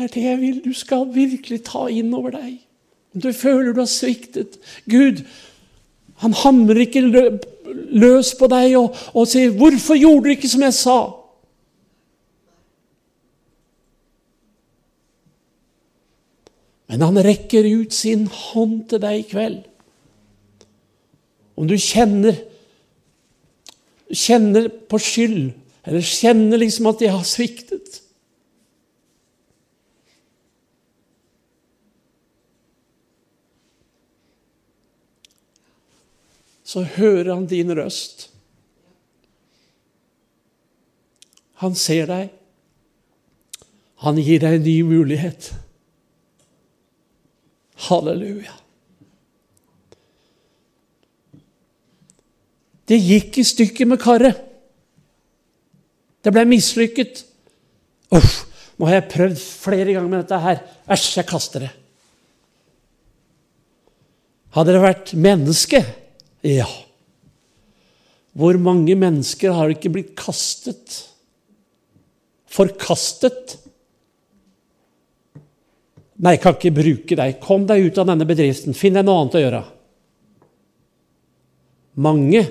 Det 0.00 0.06
er 0.06 0.14
det 0.14 0.22
jeg 0.24 0.40
vil 0.40 0.60
du 0.64 0.72
skal 0.72 1.02
virkelig 1.12 1.58
ta 1.68 1.82
inn 1.92 2.14
over 2.16 2.32
deg. 2.32 2.54
Om 3.12 3.20
du 3.20 3.32
føler 3.36 3.74
du 3.74 3.82
har 3.82 3.90
sviktet 3.90 4.56
Gud, 4.88 5.20
han 6.24 6.32
hamrer 6.40 6.86
ikke 6.86 7.02
løs 7.04 8.30
på 8.38 8.48
deg 8.48 8.78
og, 8.78 8.96
og 9.12 9.28
sier 9.28 9.52
'Hvorfor 9.52 10.00
gjorde 10.00 10.24
du 10.24 10.30
ikke 10.32 10.48
som 10.48 10.64
jeg 10.64 10.74
sa?' 10.74 11.16
Men 16.88 17.00
han 17.00 17.20
rekker 17.22 17.68
ut 17.80 17.92
sin 17.92 18.26
hånd 18.26 18.88
til 18.88 18.98
deg 19.04 19.18
i 19.18 19.28
kveld. 19.28 19.60
Om 21.56 21.68
du 21.68 21.76
kjenner, 21.76 22.40
kjenner 24.10 24.66
på 24.88 24.98
skyld, 24.98 25.52
eller 25.86 26.00
kjenner 26.00 26.58
liksom 26.58 26.88
at 26.90 26.98
de 26.98 27.12
har 27.12 27.22
sviktet 27.22 27.99
Så 36.70 36.84
hører 36.86 37.32
han 37.32 37.48
din 37.50 37.72
røst. 37.74 38.28
Han 41.60 41.74
ser 41.76 42.06
deg. 42.08 42.30
Han 44.04 44.20
gir 44.22 44.40
deg 44.40 44.60
en 44.60 44.64
ny 44.64 44.76
mulighet. 44.86 45.50
Halleluja. 47.88 48.54
Det 52.90 52.98
gikk 52.98 53.40
i 53.42 53.46
stykker 53.46 53.90
med 53.90 54.00
karet. 54.02 54.38
Det 56.20 56.32
ble 56.34 56.46
mislykket. 56.48 57.24
Uff, 58.14 58.44
nå 58.76 58.88
har 58.88 59.00
jeg 59.00 59.10
prøvd 59.12 59.42
flere 59.42 59.94
ganger 59.94 60.10
med 60.10 60.22
dette 60.22 60.40
her. 60.42 60.62
Æsj, 60.90 61.10
jeg 61.18 61.28
kaster 61.28 61.66
det. 61.66 61.70
Hadde 64.56 64.74
det 64.74 64.82
vært 64.82 65.12
menneske 65.14 65.82
Ja. 66.46 66.68
Hvor 68.32 68.56
mange 68.62 68.94
mennesker 68.96 69.52
har 69.56 69.72
ikke 69.72 69.92
blitt 69.92 70.14
kastet? 70.18 71.02
Forkastet? 72.50 73.58
Nei, 76.20 76.36
jeg 76.36 76.42
kan 76.42 76.56
ikke 76.56 76.76
bruke 76.76 77.16
deg. 77.16 77.38
Kom 77.42 77.66
deg 77.68 77.88
ut 77.88 78.00
av 78.00 78.08
denne 78.10 78.26
bedriften. 78.28 78.76
Finn 78.76 78.96
deg 78.96 79.06
noe 79.06 79.22
annet 79.22 79.36
å 79.38 79.44
gjøre. 79.44 79.60
Mange 82.00 82.42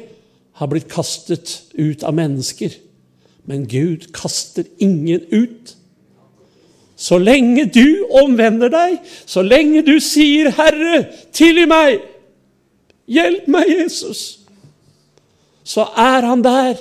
har 0.59 0.69
blitt 0.69 0.89
kastet 0.91 1.53
ut 1.77 2.03
av 2.03 2.17
mennesker, 2.17 2.73
men 3.47 3.63
Gud 3.69 4.09
kaster 4.13 4.65
ingen 4.83 5.23
ut. 5.31 5.75
Så 6.99 7.15
lenge 7.21 7.63
du 7.71 8.03
omvender 8.19 8.71
deg, 8.73 8.97
så 9.25 9.41
lenge 9.45 9.85
du 9.87 9.95
sier 10.03 10.51
'Herre, 10.51 11.05
tilgi 11.31 11.65
meg', 11.69 12.01
'Hjelp 13.09 13.47
meg, 13.49 13.67
Jesus', 13.67 14.39
så 15.65 15.87
er 15.97 16.25
han 16.25 16.41
der, 16.45 16.77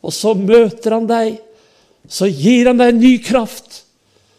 og 0.00 0.12
så 0.12 0.32
møter 0.34 0.96
han 0.96 1.06
deg. 1.08 1.38
Så 2.08 2.28
gir 2.32 2.70
han 2.70 2.80
deg 2.80 2.96
ny 2.96 3.12
kraft. 3.22 3.84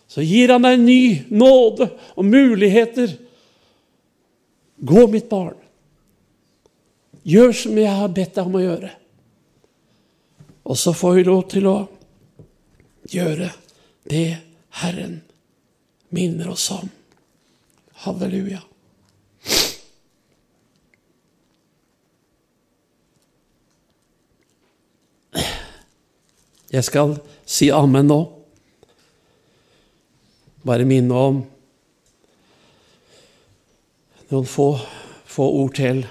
Så 0.10 0.26
gir 0.26 0.52
han 0.52 0.66
deg 0.66 0.82
ny 0.82 1.02
nåde 1.30 1.88
og 2.18 2.26
muligheter. 2.26 3.14
Gå, 4.82 5.06
mitt 5.08 5.30
barn. 5.30 5.58
Gjør 7.24 7.54
som 7.54 7.78
jeg 7.78 7.94
har 8.02 8.14
bedt 8.14 8.34
deg 8.36 8.50
om 8.50 8.58
å 8.58 8.64
gjøre. 8.64 8.90
Og 10.68 10.78
så 10.78 10.94
får 10.94 11.16
vi 11.18 11.28
lov 11.30 11.44
til 11.54 11.70
å 11.70 11.78
gjøre 13.14 13.52
det 14.10 14.28
Herren 14.82 15.20
minner 16.12 16.52
oss 16.54 16.68
om. 16.74 16.90
Halleluja. 18.04 18.62
Jeg 26.72 26.88
skal 26.88 27.18
si 27.44 27.68
amen 27.74 28.08
nå. 28.08 28.20
Bare 30.64 30.86
minne 30.88 31.18
om 31.18 31.42
noen 34.32 34.48
få, 34.48 34.70
få 35.28 35.48
ord 35.60 35.74
til. 35.76 36.06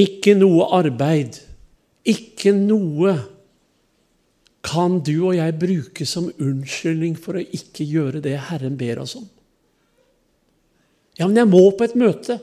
Ikke 0.00 0.36
noe 0.38 0.70
arbeid, 0.78 1.36
ikke 2.08 2.54
noe 2.56 3.16
kan 4.64 5.00
du 5.04 5.14
og 5.26 5.34
jeg 5.36 5.58
bruke 5.60 6.06
som 6.08 6.28
unnskyldning 6.30 7.16
for 7.20 7.36
å 7.36 7.44
ikke 7.44 7.84
gjøre 7.88 8.22
det 8.24 8.36
Herren 8.48 8.76
ber 8.80 9.02
oss 9.02 9.16
om. 9.18 9.26
Ja, 11.18 11.26
men 11.26 11.36
jeg 11.36 11.50
må 11.50 11.64
på 11.76 11.84
et 11.84 11.98
møte. 11.98 12.38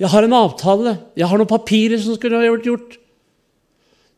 Jeg 0.00 0.10
har 0.10 0.26
en 0.26 0.36
avtale. 0.36 0.96
Jeg 1.16 1.28
har 1.30 1.38
noen 1.38 1.50
papirer 1.50 2.00
som 2.02 2.16
skulle 2.16 2.40
ha 2.40 2.50
vært 2.50 2.66
gjort. 2.68 2.96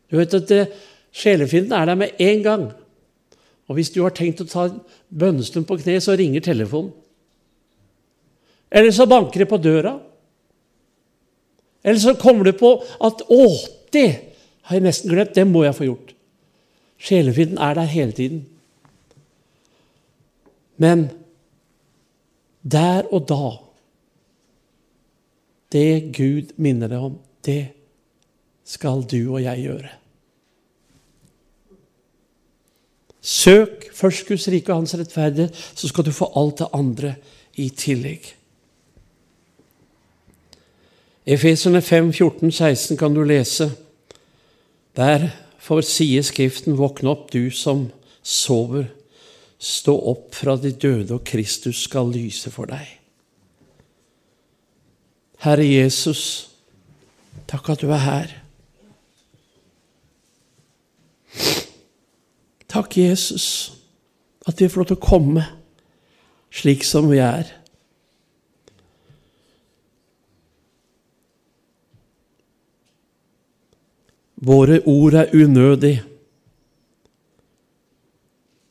Du 0.09 0.17
vet 0.17 0.33
at 0.37 0.53
eh, 0.55 0.71
Sjelefienden 1.17 1.73
er 1.73 1.87
der 1.89 1.97
med 1.97 2.19
en 2.21 2.43
gang. 2.45 2.65
Og 3.67 3.77
hvis 3.77 3.89
du 3.93 4.01
har 4.03 4.13
tenkt 4.15 4.41
å 4.43 4.47
ta 4.47 4.67
bønnestund 5.09 5.67
på 5.67 5.79
kne, 5.81 5.97
så 6.03 6.15
ringer 6.17 6.43
telefonen. 6.45 6.91
Eller 8.71 8.93
så 8.95 9.07
banker 9.09 9.43
det 9.43 9.49
på 9.49 9.59
døra. 9.63 9.95
Eller 11.87 12.01
så 12.03 12.17
kommer 12.19 12.49
det 12.49 12.57
på 12.59 12.73
at 12.83 13.21
'Å, 13.23 13.43
det 13.95 14.09
har 14.67 14.75
jeg 14.75 14.83
nesten 14.83 15.11
glemt. 15.11 15.33
Det 15.33 15.47
må 15.47 15.63
jeg 15.63 15.75
få 15.75 15.87
gjort'. 15.87 16.13
Sjelefienden 16.99 17.57
er 17.57 17.73
der 17.73 17.87
hele 17.87 18.11
tiden. 18.11 18.45
Men 20.77 21.09
der 22.63 23.07
og 23.11 23.27
da 23.29 23.66
Det 25.71 26.13
Gud 26.15 26.53
minner 26.55 26.91
deg 26.91 27.07
om, 27.09 27.17
det 27.45 27.63
skal 28.67 29.03
du 29.07 29.19
og 29.33 29.41
jeg 29.43 29.63
gjøre. 29.67 29.93
Søk 33.27 33.89
først 33.95 34.27
Guds 34.27 34.47
rike 34.47 34.71
og 34.71 34.83
hans 34.83 34.95
rettferdighet, 34.95 35.55
så 35.75 35.89
skal 35.89 36.05
du 36.07 36.13
få 36.15 36.29
alt 36.39 36.61
det 36.61 36.69
andre 36.73 37.15
i 37.59 37.67
tillegg. 37.69 38.29
Efeserne 41.27 41.81
5, 41.81 42.13
14, 42.13 42.51
16 42.51 42.97
kan 42.97 43.13
du 43.13 43.23
lese. 43.27 43.71
Der 44.95 45.27
for 45.59 45.83
sier 45.83 46.23
Skriften, 46.23 46.77
våkne 46.79 47.11
opp, 47.11 47.27
du 47.33 47.51
som 47.51 47.89
sover. 48.23 48.87
Stå 49.59 49.97
opp 50.13 50.37
fra 50.37 50.55
de 50.55 50.71
døde, 50.71 51.17
og 51.17 51.25
Kristus 51.27 51.83
skal 51.83 52.13
lyse 52.13 52.51
for 52.53 52.69
deg. 52.71 52.96
Herre 55.43 55.65
Jesus, 55.65 56.49
takk 57.47 57.69
at 57.69 57.81
du 57.81 57.91
er 57.93 58.01
her. 58.01 58.33
Takk, 62.67 62.97
Jesus, 62.97 63.77
at 64.47 64.59
vi 64.59 64.67
får 64.67 64.81
lov 64.81 64.89
til 64.89 64.97
å 64.97 65.05
komme 65.05 65.45
slik 66.53 66.83
som 66.87 67.09
vi 67.11 67.21
er. 67.21 67.49
Våre 74.37 74.81
ord 74.85 75.17
er 75.17 75.33
unødig. 75.33 75.95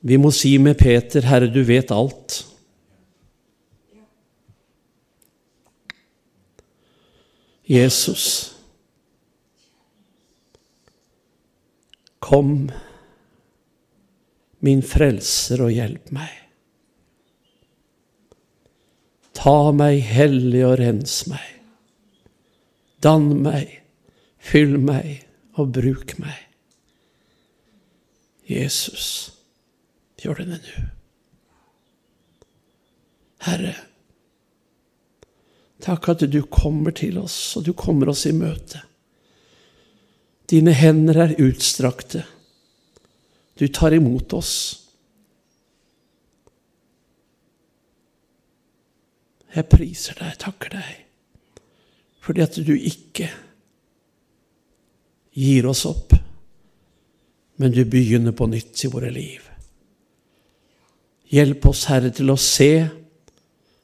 Vi 0.07 0.19
må 0.23 0.31
si 0.31 0.57
med 0.59 0.79
Peter, 0.79 1.21
'Herre, 1.21 1.51
du 1.51 1.63
vet 1.67 1.91
alt'. 1.91 2.56
Jesus, 7.67 8.55
kom, 12.23 12.71
min 14.63 14.83
frelser, 14.87 15.65
og 15.67 15.75
hjelp 15.75 16.13
meg. 16.15 16.33
Ta 19.37 19.73
meg 19.75 19.99
hellig 20.07 20.63
og 20.67 20.77
rens 20.81 21.21
meg. 21.31 21.49
Dann 23.03 23.29
meg, 23.43 23.81
fyll 24.39 24.79
meg 24.79 25.27
og 25.59 25.75
bruk 25.77 26.17
meg. 26.23 26.39
Jesus, 28.47 29.35
gjør 30.23 30.45
det 30.45 30.49
nå. 30.55 30.87
Herre, 33.47 33.75
takk 35.87 36.11
at 36.13 36.25
du 36.31 36.41
kommer 36.51 36.95
til 36.97 37.19
oss, 37.21 37.57
og 37.57 37.67
du 37.67 37.73
kommer 37.79 38.11
oss 38.11 38.25
i 38.27 38.35
møte. 38.35 38.83
Dine 40.51 40.75
hender 40.75 41.23
er 41.25 41.39
utstrakte. 41.43 42.25
Du 43.59 43.67
tar 43.73 43.95
imot 43.97 44.35
oss. 44.37 44.53
Jeg 49.57 49.71
priser 49.73 50.19
deg, 50.21 50.37
takker 50.43 50.75
deg, 50.77 50.93
fordi 52.21 52.45
at 52.45 52.59
du 52.61 52.75
ikke 52.77 53.31
gir 55.37 55.69
oss 55.71 55.87
opp. 55.89 56.13
men 57.57 57.73
du 57.73 57.85
begynner 57.89 58.35
på 58.37 58.47
nytt 58.53 58.83
i 58.85 58.89
våre 58.93 59.09
liv. 59.09 59.41
Hjelp 61.33 61.65
oss, 61.71 61.87
Herre, 61.89 62.11
til 62.13 62.29
å 62.29 62.37
se 62.37 62.69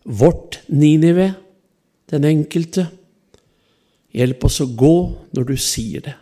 vårt 0.05 0.59
Ninive, 0.69 1.31
den 2.13 2.27
enkelte. 2.29 2.87
Hjelp 4.13 4.45
oss 4.45 4.61
å 4.61 4.69
gå 4.69 4.97
når 5.33 5.49
du 5.49 5.55
sier 5.57 6.05
det. 6.05 6.17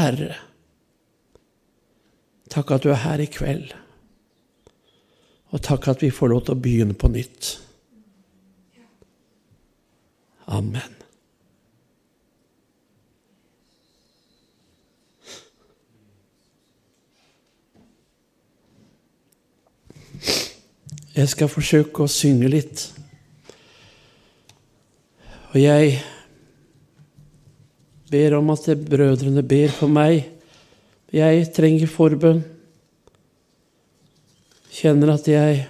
Herre, 0.00 0.36
takk 2.48 2.72
at 2.72 2.86
du 2.86 2.92
er 2.94 3.02
her 3.02 3.20
i 3.20 3.28
kveld. 3.28 3.74
Og 5.50 5.60
takk 5.66 5.90
at 5.90 6.04
vi 6.04 6.12
får 6.14 6.30
lov 6.30 6.46
til 6.46 6.56
å 6.56 6.62
begynne 6.62 6.96
på 6.96 7.10
nytt. 7.12 7.56
Amen. 10.50 10.96
Jeg 21.10 21.28
skal 21.28 21.50
forsøke 21.50 22.06
å 22.06 22.10
synge 22.10 22.48
litt. 22.48 22.86
Og 25.50 25.58
jeg 25.58 25.96
ber 28.10 28.36
om 28.38 28.52
at 28.54 28.68
brødrene 28.86 29.42
ber 29.42 29.72
for 29.74 29.90
meg. 29.90 30.28
Jeg 31.10 31.48
trenger 31.56 31.90
forbønn. 31.90 32.44
Kjenner 34.70 35.10
at 35.16 35.26
jeg 35.26 35.64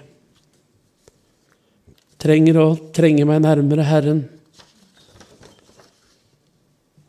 trenger 2.21 2.61
å 2.61 2.67
trenge 2.93 3.25
meg 3.25 3.41
nærmere 3.41 3.87
Herren. 3.89 4.21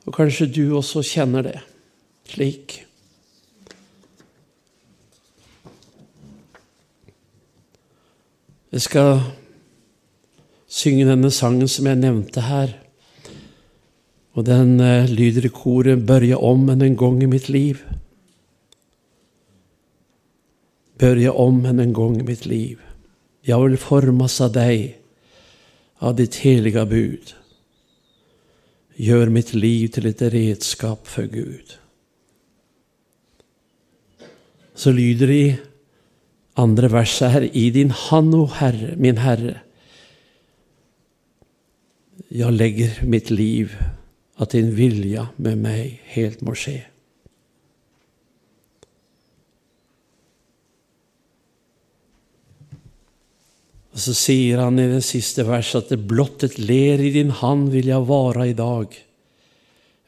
Og 0.07 0.15
kanskje 0.15 0.47
du 0.47 0.63
også 0.79 1.03
kjenner 1.03 1.43
det 1.49 1.59
slik. 2.31 2.79
Jeg 8.71 8.87
skal 8.87 9.40
synge 10.71 11.07
denne 11.09 11.31
sangen 11.33 11.69
som 11.69 11.89
jeg 11.89 11.99
nevnte 11.99 12.45
her. 12.47 12.75
Og 14.31 14.45
den 14.47 14.79
eh, 14.79 15.09
lyder 15.11 15.49
i 15.49 15.51
koret 15.51 16.05
'Børje 16.07 16.37
om 16.37 16.69
enn 16.71 16.81
en 16.85 16.95
gang 16.97 17.19
i 17.23 17.27
mitt 17.27 17.49
liv'. 17.49 17.83
Børje 20.97 21.33
om 21.33 21.65
enn 21.65 21.79
en 21.79 21.93
gang 21.93 22.19
i 22.19 22.23
mitt 22.23 22.45
liv. 22.45 22.79
Jeg 23.47 23.59
vil 23.59 23.77
formas 23.77 24.39
av 24.41 24.53
deg, 24.53 24.95
av 25.99 26.15
ditt 26.15 26.35
heliga 26.45 26.85
bud. 26.85 27.33
Gjør 29.01 29.33
mitt 29.33 29.53
liv 29.53 29.89
til 29.89 30.07
et 30.07 30.21
redskap 30.21 31.07
for 31.07 31.25
Gud. 31.25 31.77
Så 34.75 34.93
lyder 34.93 35.27
det 35.27 35.41
i 35.41 35.57
andre 36.57 36.91
verset 36.91 37.31
her, 37.31 37.41
i 37.41 37.69
din 37.69 37.91
hand, 37.91 38.35
o 38.35 38.45
Herre, 38.45 38.95
min 38.97 39.17
Herre, 39.17 39.61
jeg 42.31 42.55
legger 42.55 43.01
mitt 43.03 43.29
liv, 43.31 43.73
at 44.39 44.55
din 44.55 44.71
vilja 44.75 45.27
med 45.35 45.59
meg 45.59 45.99
helt 46.13 46.39
må 46.45 46.55
skje. 46.55 46.79
Og 53.91 53.99
Så 53.99 54.15
sier 54.15 54.63
han 54.63 54.79
i 54.79 54.87
det 54.87 55.03
siste 55.03 55.43
verset 55.45 55.83
at 55.83 55.91
det 55.91 56.07
blott 56.07 56.45
et 56.47 56.55
ler 56.57 57.03
i 57.03 57.11
din 57.11 57.33
hand 57.41 57.69
vil 57.75 57.91
jeg 57.91 58.07
vara 58.07 58.47
i 58.47 58.55
dag, 58.55 58.95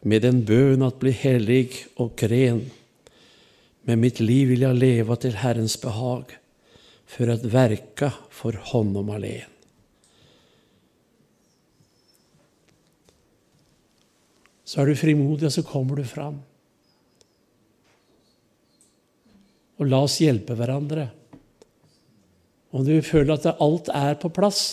med 0.07 0.25
en 0.27 0.41
bøn 0.47 0.83
at 0.87 0.99
bli 0.99 1.11
hellig 1.15 1.67
og 1.99 2.23
ren. 2.31 2.63
Med 3.83 3.99
mitt 3.99 4.23
liv 4.23 4.55
vil 4.55 4.63
jeg 4.63 4.79
leva 4.79 5.19
til 5.19 5.35
Herrens 5.43 5.75
behag, 5.79 6.31
for 7.03 7.29
at 7.31 7.43
verka 7.51 8.13
for 8.31 8.55
honom 8.71 9.11
alene. 9.11 9.52
Så 14.73 14.81
er 14.81 14.89
du 14.89 14.97
frimodig, 14.97 15.45
og 15.45 15.53
så 15.53 15.61
kommer 15.61 15.99
du 16.01 16.05
fram. 16.09 16.39
Og 19.77 19.85
la 19.85 19.99
oss 20.01 20.15
hjelpe 20.23 20.55
hverandre. 20.57 21.11
Om 22.73 22.81
du 22.87 22.95
føler 23.05 23.35
at 23.35 23.61
alt 23.61 23.91
er 23.93 24.17
på 24.17 24.31
plass, 24.33 24.63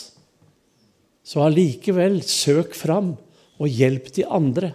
så 1.20 1.44
allikevel 1.44 2.22
søk 2.24 2.72
fram 2.72 3.12
og 3.60 3.68
hjelp 3.68 4.08
de 4.16 4.24
andre. 4.24 4.72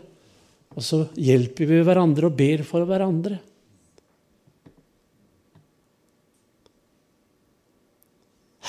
Og 0.78 0.86
så 0.86 1.02
hjelper 1.18 1.74
vi 1.74 1.82
hverandre 1.88 2.30
og 2.30 2.38
ber 2.38 2.62
for 2.68 2.86
hverandre. 2.86 3.42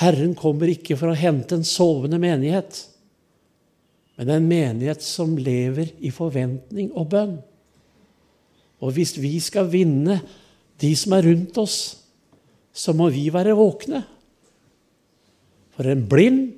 Herren 0.01 0.33
kommer 0.37 0.73
ikke 0.73 0.97
for 0.97 1.13
å 1.13 1.21
hente 1.21 1.53
en 1.53 1.69
sovende 1.69 2.17
menighet, 2.21 2.81
men 4.17 4.33
en 4.33 4.49
menighet 4.49 5.03
som 5.05 5.35
lever 5.37 5.91
i 6.01 6.09
forventning 6.13 6.89
og 6.97 7.11
bønn. 7.13 7.37
Og 8.81 8.93
hvis 8.93 9.15
vi 9.21 9.35
skal 9.41 9.69
vinne 9.69 10.19
de 10.81 10.91
som 10.97 11.15
er 11.17 11.25
rundt 11.29 11.57
oss, 11.61 11.77
så 12.73 12.93
må 12.97 13.09
vi 13.13 13.27
være 13.33 13.57
våkne. 13.57 14.03
For 15.77 15.89
en 15.89 16.05
blind 16.09 16.57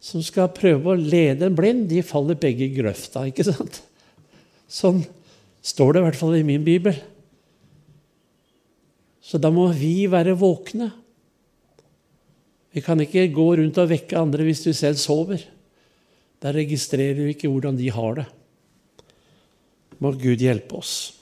som 0.00 0.24
skal 0.24 0.52
prøve 0.56 0.92
å 0.92 1.00
lede 1.00 1.48
en 1.48 1.56
blind, 1.56 1.86
de 1.88 2.04
faller 2.04 2.38
begge 2.40 2.66
i 2.66 2.74
grøfta. 2.76 3.26
ikke 3.28 3.44
sant? 3.48 3.82
Sånn 4.68 5.02
står 5.64 5.92
det 5.92 6.00
i 6.00 6.06
hvert 6.08 6.20
fall 6.20 6.36
i 6.38 6.46
min 6.46 6.64
bibel. 6.64 6.96
Så 9.20 9.40
da 9.40 9.52
må 9.52 9.68
vi 9.76 10.08
være 10.10 10.36
våkne. 10.40 10.88
Vi 12.72 12.80
kan 12.84 13.00
ikke 13.02 13.28
gå 13.34 13.48
rundt 13.60 13.80
og 13.82 13.90
vekke 13.90 14.20
andre 14.20 14.46
hvis 14.46 14.64
du 14.64 14.72
selv 14.76 15.00
sover. 15.00 15.42
Da 16.40 16.52
registrerer 16.56 17.20
vi 17.20 17.34
ikke 17.34 17.50
hvordan 17.52 17.76
de 17.76 17.90
har 17.92 18.20
det. 18.22 18.26
Må 20.00 20.14
Gud 20.16 20.40
hjelpe 20.40 20.78
oss. 20.80 21.19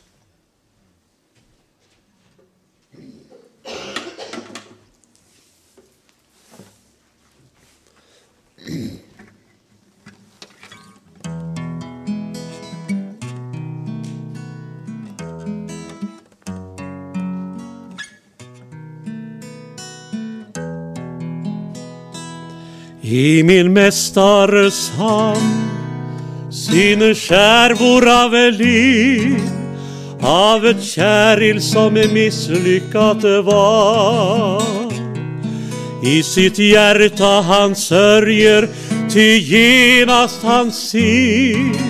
I 23.11 23.43
min 23.43 23.73
mestares 23.73 24.91
hand 24.99 26.53
synes 26.53 27.23
skjærvor 27.25 28.05
av 28.05 28.35
liv 28.53 29.39
av 30.21 30.67
et 30.69 30.83
kjæril 30.85 31.61
som 31.65 31.97
er 31.97 32.11
mislykkat 32.13 33.25
var. 33.47 34.93
I 36.05 36.21
sitt 36.21 36.61
hjerte 36.61 37.31
han 37.49 37.73
sørger, 37.75 38.69
til 39.09 39.41
genast 39.41 40.45
han 40.45 40.69
sier 40.69 41.81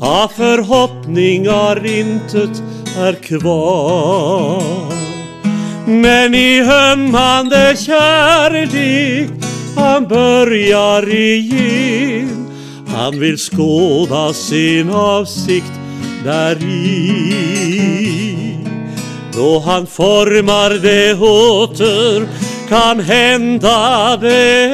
av 0.00 0.32
forhåpningar 0.32 1.82
intet 1.84 2.62
er 2.96 3.20
kvar. 3.20 4.96
Men 5.84 6.32
i 6.32 6.62
ømmande 6.64 7.76
kjærlighet 7.84 9.47
han 9.78 10.08
börjar 10.08 11.14
igen. 11.14 12.50
Han 12.86 13.20
vill 13.20 13.38
skåda 13.38 14.32
sin 14.32 14.90
avsikt 14.90 15.72
däri 16.24 17.38
Då 19.32 19.58
han 19.58 19.86
formar 19.86 20.70
det 20.70 21.14
åter 21.14 22.28
kan 22.68 23.00
hända 23.00 24.16
det. 24.16 24.68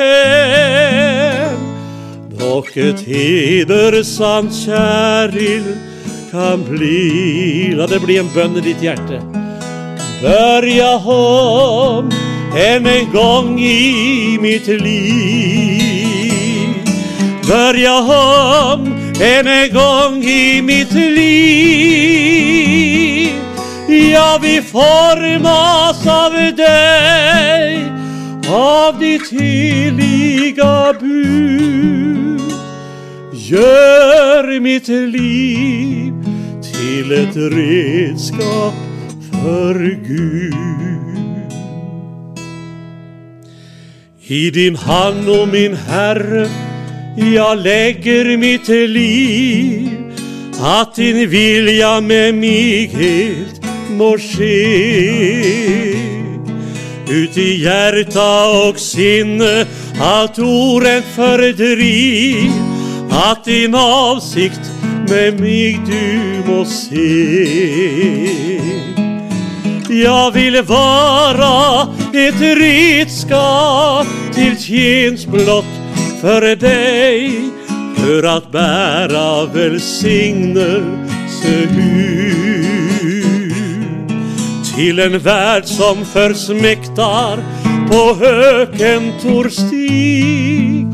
Dock 2.39 2.77
ett 2.77 3.01
hedersamt 3.01 4.55
käril 4.55 5.63
kan 6.31 6.65
bli. 6.65 7.75
La 7.77 7.87
det 7.87 8.01
bli 8.01 8.19
en 8.19 8.29
bønn 8.35 8.57
i 8.57 8.61
ditt 8.61 8.83
hjerte. 8.83 9.23
Börja 10.23 10.97
om 10.97 12.11
än 12.57 12.87
en 12.87 13.13
gång 13.13 13.61
i 13.61 14.39
mitt 14.41 14.67
liv. 14.67 15.85
Börja 17.49 17.99
om 17.99 18.95
än 19.21 19.47
en 19.47 19.73
gång 19.73 20.25
i 20.25 20.63
mitt 20.63 20.93
liv. 20.93 22.15
Jag 24.13 24.39
vill 24.39 24.63
formas 24.63 26.07
av 26.07 26.33
dig, 26.57 27.85
av 28.49 28.99
ditt 28.99 29.31
heliga 29.31 30.93
bud. 31.01 32.41
Gör 33.33 34.61
mitt 34.61 34.89
liv 34.89 36.13
till 36.63 37.13
ett 37.13 37.37
redskap 37.37 38.75
for 39.31 39.75
Gud. 40.07 41.24
I 44.27 44.51
din 44.51 44.75
hand, 44.75 45.29
o 45.29 45.47
min 45.47 45.75
Herre, 45.75 46.49
jag 47.35 47.59
lägger 47.59 48.37
mitt 48.37 48.69
liv, 48.69 49.89
att 50.61 50.95
din 50.95 51.29
vilja 51.31 52.01
med 52.01 52.35
mig 52.35 52.87
helt 52.87 53.63
må 53.91 54.19
ske. 54.19 54.95
Ut 57.11 57.39
i 57.39 57.63
hjärta 57.63 58.69
och 58.69 58.79
sinne 58.79 59.67
allt 60.01 60.39
orätt 60.39 61.05
fördriv, 61.15 62.53
att 63.11 63.45
din 63.45 63.75
avsikt 63.75 64.73
med 65.09 65.41
mig 65.41 65.81
du 65.87 66.43
må 66.53 66.65
se. 66.65 67.45
Jag 70.03 70.31
vill 70.31 70.63
vara 70.63 71.83
ett 72.13 72.41
redskap 72.41 74.07
till 74.35 74.59
tjänst 74.59 75.27
blott 75.29 75.65
för 76.21 76.57
dig 76.57 77.41
för 77.97 78.23
att 78.23 78.53
bära 78.53 79.47
välsignelse 79.47 80.85
ut 81.79 82.35
till 84.77 84.99
en 84.99 85.19
värld 85.19 85.65
som 85.65 86.05
försmäktar 86.05 87.39
på 87.89 88.15
Hökentorstig 88.25 89.53
stig. 89.53 90.87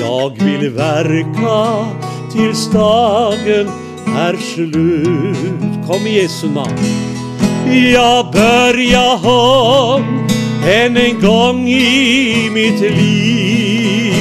Jag 0.00 0.44
vill 0.44 0.70
verka 0.70 1.86
tills 2.32 2.70
dagen 2.70 3.70
är 4.16 4.36
slut. 4.54 5.86
Kom 5.86 6.06
i 6.06 6.22
Jesu 6.22 6.46
namn. 6.46 7.25
Jag 7.74 8.30
börjar 8.32 9.26
om 9.26 10.26
än 10.66 10.96
en 10.96 11.20
gång 11.20 11.68
i 11.68 12.50
mitt 12.50 12.80
liv. 12.80 14.14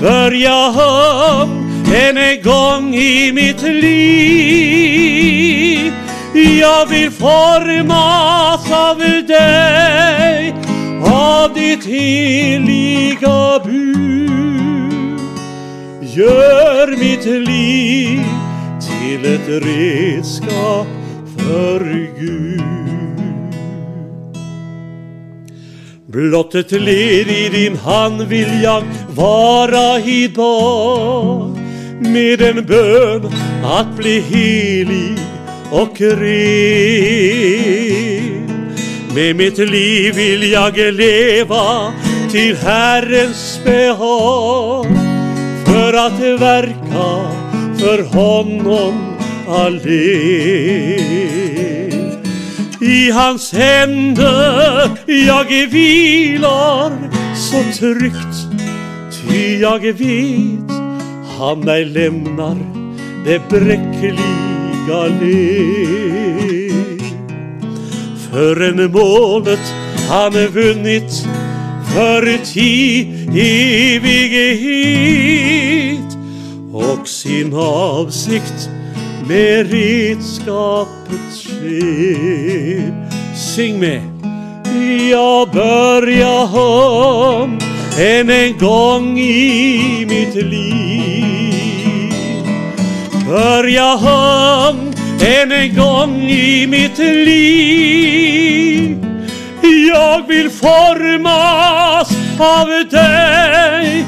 Börja 0.00 0.68
om 0.68 1.66
än 1.94 2.16
en 2.16 2.42
gång 2.42 2.94
i 2.94 3.32
mitt 3.32 3.62
liv. 3.62 4.76
Jag 6.60 6.86
vill 6.86 7.10
formas 7.10 8.70
av 8.70 8.98
dig, 9.26 10.54
av 11.04 11.54
ditt 11.54 11.84
heliga 11.86 13.60
bud. 13.64 15.20
Gör 16.00 16.96
mitt 16.96 17.24
liv 17.24 18.24
till 18.80 19.24
ett 19.34 19.48
redskap 19.64 20.86
Gud. 22.18 22.62
Blott 26.06 26.54
ett 26.54 26.72
led 26.72 27.28
i 27.28 27.48
din 27.52 27.76
hand 27.76 28.22
vill 28.22 28.62
jag 28.62 28.82
vara 29.14 30.00
idag 30.00 31.58
med 32.00 32.42
en 32.42 32.66
bön 32.66 33.32
att 33.64 33.96
bli 33.96 34.20
helig 34.20 35.18
och 35.70 36.00
ren. 36.00 37.36
Med 39.14 39.36
mitt 39.36 39.58
liv 39.58 40.14
vill 40.14 40.52
jag 40.52 40.76
leva 40.76 41.92
till 42.30 42.56
Herrens 42.56 43.60
behag 43.64 44.86
för 45.64 45.92
att 45.92 46.20
verka 46.40 47.32
för 47.78 48.02
honom 48.16 49.15
allen. 49.48 49.82
I 52.80 53.10
hans 53.10 53.50
hende 53.50 54.32
jeg 55.06 55.68
hviler 55.70 56.92
så 57.34 57.62
trygt, 57.78 58.36
ty 59.12 59.60
jeg 59.62 59.98
vet 59.98 60.76
han 61.36 61.64
meg 61.64 61.86
lemnar 61.92 62.56
det 63.26 63.40
bräckliga 63.50 65.02
led. 65.20 67.02
en 68.36 68.92
målet 68.92 69.74
han 70.08 70.32
vunnit 70.32 71.26
för 71.94 72.38
ti 72.44 73.00
evighet 73.96 74.86
och 76.72 77.08
sin 77.08 77.54
avsikt 77.54 78.70
med 79.28 79.70
redskapet 79.70 81.34
sker. 81.34 82.92
Sing 83.36 83.80
med. 83.80 84.02
Jag 85.10 85.50
börjar 85.50 86.56
om 86.58 87.58
än 87.98 88.30
en 88.30 88.58
gång 88.58 89.18
i 89.18 90.06
mitt 90.08 90.34
liv. 90.34 92.12
Börja 93.28 93.94
om 93.94 94.92
än 95.20 95.52
en 95.52 95.76
gång 95.76 96.22
i 96.22 96.66
mitt 96.66 96.98
liv. 96.98 98.26
Jag 99.88 100.28
vill 100.28 100.50
formas 100.50 102.10
av 102.38 102.66
dig, 102.90 104.04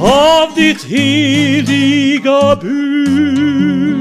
av 0.00 0.54
ditt 0.54 0.84
heliga 0.84 2.56
bud. 2.56 3.97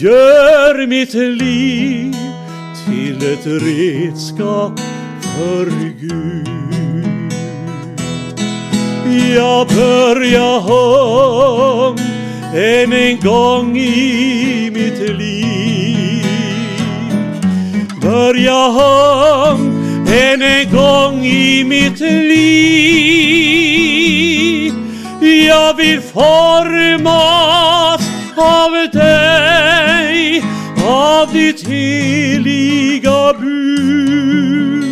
Gör 0.00 0.86
mitt 0.86 1.14
liv 1.14 2.14
til 2.86 3.16
et 3.32 3.46
redskap 3.46 4.80
for 5.20 5.64
Gud. 6.00 7.32
Jag 9.36 9.66
börjar 9.66 10.70
om 10.70 11.96
än 12.54 12.92
en 12.92 13.20
gång 13.20 13.78
i 13.78 14.70
mitt 14.70 14.98
liv. 15.18 16.26
Börja 18.02 18.66
om 19.46 19.60
än 20.12 20.42
en 20.42 20.70
gång 20.72 21.26
i 21.26 21.64
mitt 21.64 22.00
liv. 22.00 23.08
Jag 25.48 25.74
vill 25.76 26.00
formas 26.00 27.38
av 28.36 28.68
av 28.68 29.77
ditt 31.32 31.68
heliga 31.68 33.32
bud. 33.40 34.84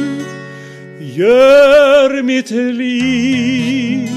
Gör 1.01 2.23
mitt 2.23 2.51
liv 2.51 4.11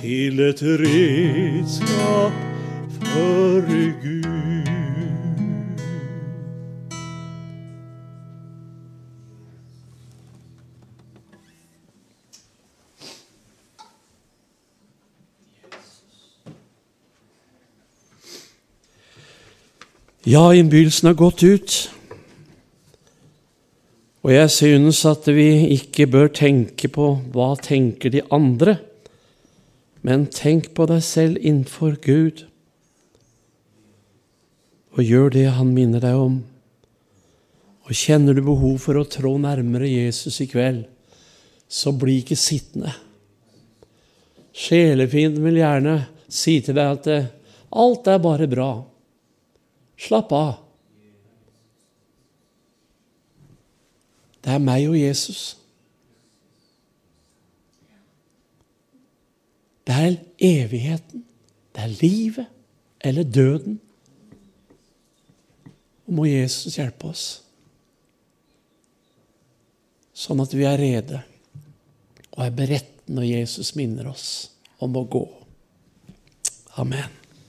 till 0.00 0.48
ett 0.48 0.62
redskap 0.62 2.32
för 3.02 3.62
Gud. 4.02 4.17
Ja, 20.28 20.54
innbydelsen 20.54 21.06
har 21.06 21.14
gått 21.16 21.42
ut. 21.42 21.74
Og 24.26 24.32
jeg 24.34 24.50
synes 24.52 24.98
at 25.08 25.24
vi 25.32 25.46
ikke 25.72 26.04
bør 26.10 26.26
tenke 26.36 26.90
på 26.92 27.06
hva 27.32 27.54
tenker 27.64 28.12
de 28.12 28.20
andre, 28.34 28.74
men 30.04 30.26
tenk 30.28 30.74
på 30.76 30.84
deg 30.90 31.00
selv 31.06 31.38
innenfor 31.40 31.96
Gud, 32.04 32.42
og 34.98 35.00
gjør 35.00 35.32
det 35.32 35.46
Han 35.56 35.72
minner 35.72 36.04
deg 36.04 36.20
om. 36.20 36.36
Og 37.88 37.96
kjenner 37.96 38.36
du 38.36 38.42
behov 38.44 38.76
for 38.84 39.00
å 39.00 39.06
trå 39.08 39.32
nærmere 39.40 39.88
Jesus 39.88 40.42
i 40.44 40.48
kveld, 40.50 40.84
så 41.72 41.94
bli 41.96 42.18
ikke 42.20 42.36
sittende. 42.36 42.92
Sjelefienden 44.52 45.48
vil 45.48 45.62
gjerne 45.62 45.96
si 46.28 46.58
til 46.60 46.76
deg 46.76 46.94
at 46.98 47.12
eh, 47.16 47.32
alt 47.72 48.12
er 48.12 48.20
bare 48.20 48.50
bra. 48.50 48.70
Slapp 49.98 50.32
av. 50.32 50.52
Det 54.44 54.54
er 54.54 54.62
meg 54.62 54.86
og 54.88 54.96
Jesus. 54.96 55.56
Det 59.88 59.96
er 59.96 60.16
evigheten. 60.38 61.24
Det 61.74 61.84
er 61.84 61.98
livet 62.00 62.46
eller 63.00 63.22
døden. 63.22 63.80
Og 66.06 66.14
må 66.16 66.24
Jesus 66.24 66.78
hjelpe 66.78 67.10
oss, 67.10 67.24
sånn 70.16 70.40
at 70.40 70.54
vi 70.56 70.64
er 70.64 70.80
rede 70.80 71.20
og 72.32 72.46
er 72.46 72.56
beredt 72.56 73.12
når 73.12 73.28
Jesus 73.28 73.74
minner 73.76 74.08
oss 74.14 74.28
om 74.80 74.96
å 74.96 75.04
gå. 75.04 75.24
Amen. 76.80 77.17